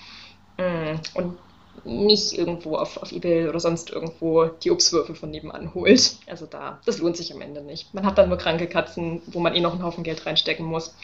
Mm, 0.58 0.96
und 1.14 1.38
nicht 1.86 2.34
irgendwo 2.34 2.76
auf, 2.76 2.98
auf 2.98 3.12
Ebay 3.12 3.48
oder 3.48 3.60
sonst 3.60 3.90
irgendwo 3.90 4.46
die 4.46 4.72
Obstwürfel 4.72 5.16
von 5.16 5.30
nebenan 5.30 5.74
holt. 5.74 6.18
Also 6.28 6.46
da, 6.46 6.82
das 6.86 6.98
lohnt 7.00 7.16
sich 7.16 7.34
am 7.34 7.42
Ende 7.42 7.62
nicht. 7.62 7.94
Man 7.94 8.06
hat 8.06 8.18
dann 8.18 8.30
nur 8.30 8.38
kranke 8.38 8.68
Katzen, 8.68 9.22
wo 9.28 9.40
man 9.40 9.56
eh 9.56 9.62
noch 9.62 9.74
einen 9.74 9.84
Haufen 9.84 10.04
Geld 10.04 10.26
reinstecken 10.26 10.66
muss. 10.66 10.96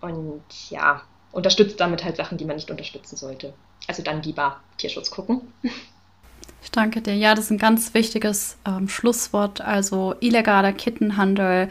Und 0.00 0.44
ja, 0.70 1.02
unterstützt 1.32 1.80
damit 1.80 2.04
halt 2.04 2.16
Sachen, 2.16 2.38
die 2.38 2.44
man 2.44 2.56
nicht 2.56 2.70
unterstützen 2.70 3.16
sollte. 3.16 3.54
Also 3.86 4.02
dann 4.02 4.22
lieber 4.22 4.60
Tierschutz 4.76 5.10
gucken. 5.10 5.52
Ich 6.68 6.72
danke 6.72 7.00
dir. 7.00 7.14
Ja, 7.14 7.34
das 7.34 7.46
ist 7.46 7.50
ein 7.50 7.56
ganz 7.56 7.94
wichtiges 7.94 8.58
ähm, 8.66 8.90
Schlusswort. 8.90 9.62
Also 9.62 10.14
illegaler 10.20 10.74
Kittenhandel 10.74 11.70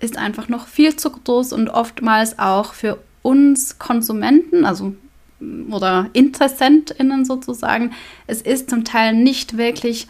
ist 0.00 0.18
einfach 0.18 0.48
noch 0.48 0.66
viel 0.66 0.96
zu 0.96 1.10
groß 1.10 1.52
und 1.52 1.68
oftmals 1.68 2.36
auch 2.40 2.74
für 2.74 2.98
uns 3.22 3.78
Konsumenten, 3.78 4.64
also 4.64 4.92
oder 5.70 6.10
InteressentInnen 6.14 7.24
sozusagen, 7.24 7.92
es 8.26 8.42
ist 8.42 8.70
zum 8.70 8.82
Teil 8.82 9.14
nicht 9.14 9.56
wirklich 9.56 10.08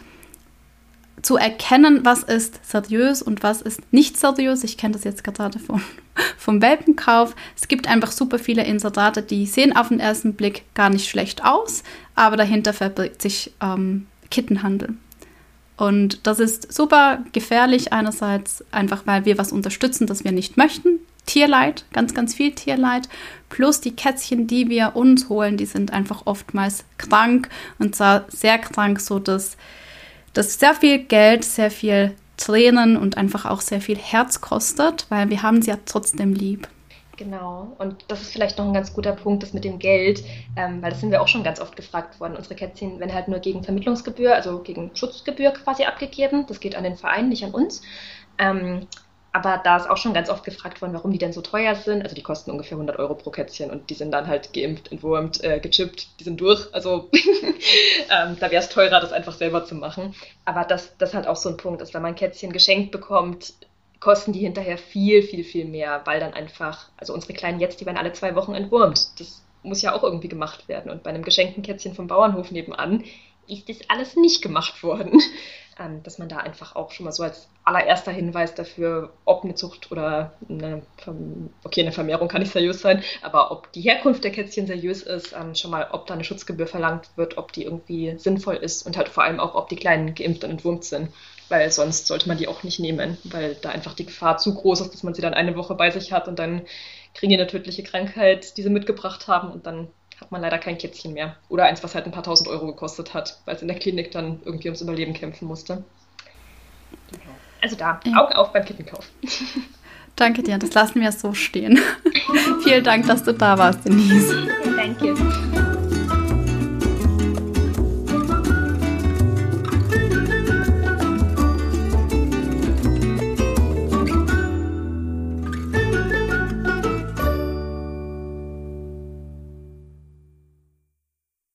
zu 1.21 1.37
erkennen, 1.37 1.99
was 2.03 2.23
ist 2.23 2.59
seriös 2.67 3.21
und 3.21 3.43
was 3.43 3.61
ist 3.61 3.81
nicht 3.93 4.17
seriös. 4.17 4.63
Ich 4.63 4.79
kenne 4.79 4.95
das 4.95 5.03
jetzt 5.03 5.23
gerade 5.23 5.59
von, 5.59 5.83
vom 6.39 6.63
Welpenkauf. 6.63 7.35
Es 7.55 7.67
gibt 7.67 7.87
einfach 7.87 8.11
super 8.11 8.39
viele 8.39 8.63
Inserate, 8.63 9.21
die 9.21 9.45
sehen 9.45 9.77
auf 9.77 9.89
den 9.89 9.99
ersten 9.99 10.33
Blick 10.33 10.63
gar 10.73 10.89
nicht 10.89 11.07
schlecht 11.07 11.45
aus, 11.45 11.83
aber 12.15 12.37
dahinter 12.37 12.73
verbirgt 12.73 13.21
sich 13.21 13.53
ähm, 13.61 14.07
Kittenhandel. 14.29 14.95
Und 15.77 16.25
das 16.25 16.39
ist 16.39 16.71
super 16.71 17.19
gefährlich 17.33 17.91
einerseits 17.91 18.63
einfach, 18.71 19.05
weil 19.05 19.25
wir 19.25 19.37
was 19.37 19.51
unterstützen, 19.51 20.07
das 20.07 20.23
wir 20.23 20.31
nicht 20.31 20.57
möchten. 20.57 20.99
Tierleid, 21.25 21.85
ganz, 21.91 22.13
ganz 22.13 22.33
viel 22.33 22.53
Tierleid. 22.53 23.09
Plus 23.49 23.81
die 23.81 23.95
Kätzchen, 23.95 24.47
die 24.47 24.69
wir 24.69 24.95
uns 24.95 25.27
holen, 25.27 25.57
die 25.57 25.65
sind 25.65 25.91
einfach 25.91 26.23
oftmals 26.25 26.85
krank 26.97 27.49
und 27.79 27.95
zwar 27.95 28.25
sehr 28.29 28.57
krank, 28.57 28.99
so 28.99 29.19
dass 29.19 29.57
das 30.33 30.59
sehr 30.59 30.75
viel 30.75 30.99
Geld, 30.99 31.43
sehr 31.43 31.71
viel 31.71 32.15
Tränen 32.37 32.97
und 32.97 33.17
einfach 33.17 33.45
auch 33.45 33.61
sehr 33.61 33.81
viel 33.81 33.97
Herz 33.97 34.41
kostet, 34.41 35.05
weil 35.09 35.29
wir 35.29 35.41
haben 35.41 35.61
sie 35.61 35.71
ja 35.71 35.77
trotzdem 35.85 36.33
lieb. 36.33 36.67
Genau, 37.17 37.73
und 37.77 38.03
das 38.09 38.21
ist 38.21 38.33
vielleicht 38.33 38.57
noch 38.57 38.65
ein 38.65 38.73
ganz 38.73 38.93
guter 38.93 39.13
Punkt, 39.13 39.41
das 39.41 39.53
mit 39.53 39.63
dem 39.63 39.79
Geld, 39.79 40.23
ähm, 40.57 40.81
weil 40.81 40.91
das 40.91 40.99
sind 40.99 41.11
wir 41.11 41.21
auch 41.21 41.29
schon 41.29 41.43
ganz 41.43 41.61
oft 41.61 41.75
gefragt 41.75 42.19
worden. 42.19 42.35
Unsere 42.35 42.55
Kätzchen 42.55 42.99
werden 42.99 43.13
halt 43.13 43.29
nur 43.29 43.39
gegen 43.39 43.63
Vermittlungsgebühr, 43.63 44.35
also 44.35 44.59
gegen 44.59 44.91
Schutzgebühr 44.95 45.51
quasi 45.51 45.85
abgegeben. 45.85 46.45
Das 46.47 46.59
geht 46.59 46.75
an 46.75 46.83
den 46.83 46.97
Verein, 46.97 47.29
nicht 47.29 47.45
an 47.45 47.51
uns. 47.51 47.81
Ähm, 48.37 48.87
aber 49.31 49.61
da 49.63 49.77
ist 49.77 49.89
auch 49.89 49.97
schon 49.97 50.13
ganz 50.13 50.29
oft 50.29 50.43
gefragt 50.43 50.81
worden, 50.81 50.93
warum 50.93 51.11
die 51.11 51.17
denn 51.17 51.33
so 51.33 51.41
teuer 51.41 51.75
sind. 51.75 52.03
Also 52.03 52.15
die 52.15 52.23
kosten 52.23 52.51
ungefähr 52.51 52.77
100 52.77 52.97
Euro 52.99 53.15
pro 53.15 53.31
Kätzchen 53.31 53.69
und 53.69 53.89
die 53.89 53.93
sind 53.93 54.11
dann 54.11 54.27
halt 54.27 54.53
geimpft, 54.53 54.91
entwurmt, 54.91 55.43
äh, 55.43 55.59
gechippt, 55.59 56.19
die 56.19 56.23
sind 56.23 56.39
durch. 56.39 56.73
Also 56.73 57.09
ähm, 57.13 58.37
da 58.39 58.51
wäre 58.51 58.63
es 58.63 58.69
teurer, 58.69 58.99
das 58.99 59.13
einfach 59.13 59.33
selber 59.33 59.65
zu 59.65 59.75
machen. 59.75 60.15
Aber 60.45 60.63
das, 60.63 60.97
das 60.97 61.13
halt 61.13 61.27
auch 61.27 61.35
so 61.35 61.49
ein 61.49 61.57
Punkt 61.57 61.81
ist, 61.81 61.93
wenn 61.93 62.01
man 62.01 62.15
Kätzchen 62.15 62.53
geschenkt 62.53 62.91
bekommt, 62.91 63.53
kosten 64.05 64.33
die 64.33 64.39
hinterher 64.39 64.77
viel, 64.77 65.23
viel, 65.23 65.43
viel 65.43 65.65
mehr, 65.65 66.01
weil 66.05 66.19
dann 66.19 66.33
einfach, 66.33 66.89
also 66.95 67.11
unsere 67.11 67.33
Kleinen 67.33 67.59
jetzt, 67.59 67.81
die 67.81 67.87
werden 67.87 67.97
alle 67.97 68.13
zwei 68.13 68.35
Wochen 68.35 68.53
entwurmt. 68.53 69.19
Das 69.19 69.43
muss 69.63 69.81
ja 69.81 69.93
auch 69.93 70.03
irgendwie 70.03 70.29
gemacht 70.29 70.67
werden. 70.67 70.91
Und 70.91 71.01
bei 71.01 71.09
einem 71.09 71.23
geschenkten 71.23 71.63
Kätzchen 71.63 71.95
vom 71.95 72.05
Bauernhof 72.05 72.51
nebenan 72.51 73.03
ist 73.47 73.67
das 73.67 73.79
alles 73.89 74.15
nicht 74.15 74.43
gemacht 74.43 74.83
worden 74.83 75.19
ähm, 75.79 76.03
dass 76.03 76.17
man 76.17 76.29
da 76.29 76.37
einfach 76.37 76.75
auch 76.75 76.91
schon 76.91 77.05
mal 77.05 77.11
so 77.11 77.23
als 77.23 77.49
allererster 77.63 78.11
Hinweis 78.11 78.55
dafür, 78.55 79.11
ob 79.25 79.43
eine 79.43 79.55
Zucht 79.55 79.91
oder 79.91 80.33
eine, 80.47 80.83
okay, 81.63 81.81
eine 81.81 81.91
Vermehrung 81.91 82.27
kann 82.27 82.41
nicht 82.41 82.53
seriös 82.53 82.81
sein, 82.81 83.03
aber 83.21 83.51
ob 83.51 83.71
die 83.73 83.81
Herkunft 83.81 84.23
der 84.23 84.31
Kätzchen 84.31 84.67
seriös 84.67 85.01
ist, 85.01 85.33
ähm, 85.33 85.55
schon 85.55 85.71
mal, 85.71 85.87
ob 85.91 86.07
da 86.07 86.13
eine 86.13 86.23
Schutzgebühr 86.23 86.67
verlangt 86.67 87.09
wird, 87.15 87.37
ob 87.37 87.51
die 87.51 87.63
irgendwie 87.63 88.15
sinnvoll 88.17 88.55
ist 88.55 88.85
und 88.85 88.97
halt 88.97 89.09
vor 89.09 89.23
allem 89.23 89.39
auch, 89.39 89.55
ob 89.55 89.67
die 89.67 89.75
Kleinen 89.75 90.15
geimpft 90.15 90.43
und 90.43 90.51
entwurmt 90.51 90.85
sind. 90.85 91.09
Weil 91.49 91.71
sonst 91.71 92.07
sollte 92.07 92.27
man 92.27 92.37
die 92.37 92.47
auch 92.47 92.63
nicht 92.63 92.79
nehmen, 92.79 93.17
weil 93.23 93.55
da 93.55 93.69
einfach 93.69 93.93
die 93.93 94.05
Gefahr 94.05 94.37
zu 94.37 94.55
groß 94.55 94.81
ist, 94.81 94.93
dass 94.93 95.03
man 95.03 95.13
sie 95.13 95.21
dann 95.21 95.33
eine 95.33 95.55
Woche 95.55 95.75
bei 95.75 95.91
sich 95.91 96.11
hat 96.11 96.27
und 96.27 96.39
dann 96.39 96.63
kriegen 97.13 97.29
die 97.29 97.37
eine 97.37 97.47
tödliche 97.47 97.83
Krankheit, 97.83 98.57
die 98.57 98.63
sie 98.63 98.69
mitgebracht 98.69 99.27
haben 99.27 99.51
und 99.51 99.65
dann 99.65 99.87
hat 100.19 100.31
man 100.31 100.41
leider 100.41 100.57
kein 100.57 100.77
Kätzchen 100.77 101.13
mehr. 101.13 101.35
Oder 101.49 101.65
eins, 101.65 101.83
was 101.83 101.93
halt 101.93 102.05
ein 102.05 102.11
paar 102.11 102.23
tausend 102.23 102.49
Euro 102.49 102.67
gekostet 102.67 103.13
hat, 103.13 103.39
weil 103.45 103.55
es 103.55 103.61
in 103.61 103.67
der 103.67 103.77
Klinik 103.77 104.11
dann 104.11 104.39
irgendwie 104.45 104.69
ums 104.69 104.81
Überleben 104.81 105.13
kämpfen 105.13 105.47
musste. 105.47 105.83
Also 107.61 107.75
da, 107.75 107.99
ja. 108.05 108.17
Augen 108.17 108.33
auf 108.33 108.53
beim 108.53 108.65
Kittenkauf. 108.65 109.09
Danke 110.15 110.43
dir, 110.43 110.57
das 110.57 110.73
lassen 110.73 111.01
wir 111.01 111.11
so 111.11 111.33
stehen. 111.33 111.79
Vielen 112.63 112.83
Dank, 112.83 113.07
dass 113.07 113.23
du 113.23 113.33
da 113.33 113.57
warst, 113.57 113.83
Denise. 113.85 114.47
Danke. 114.77 115.74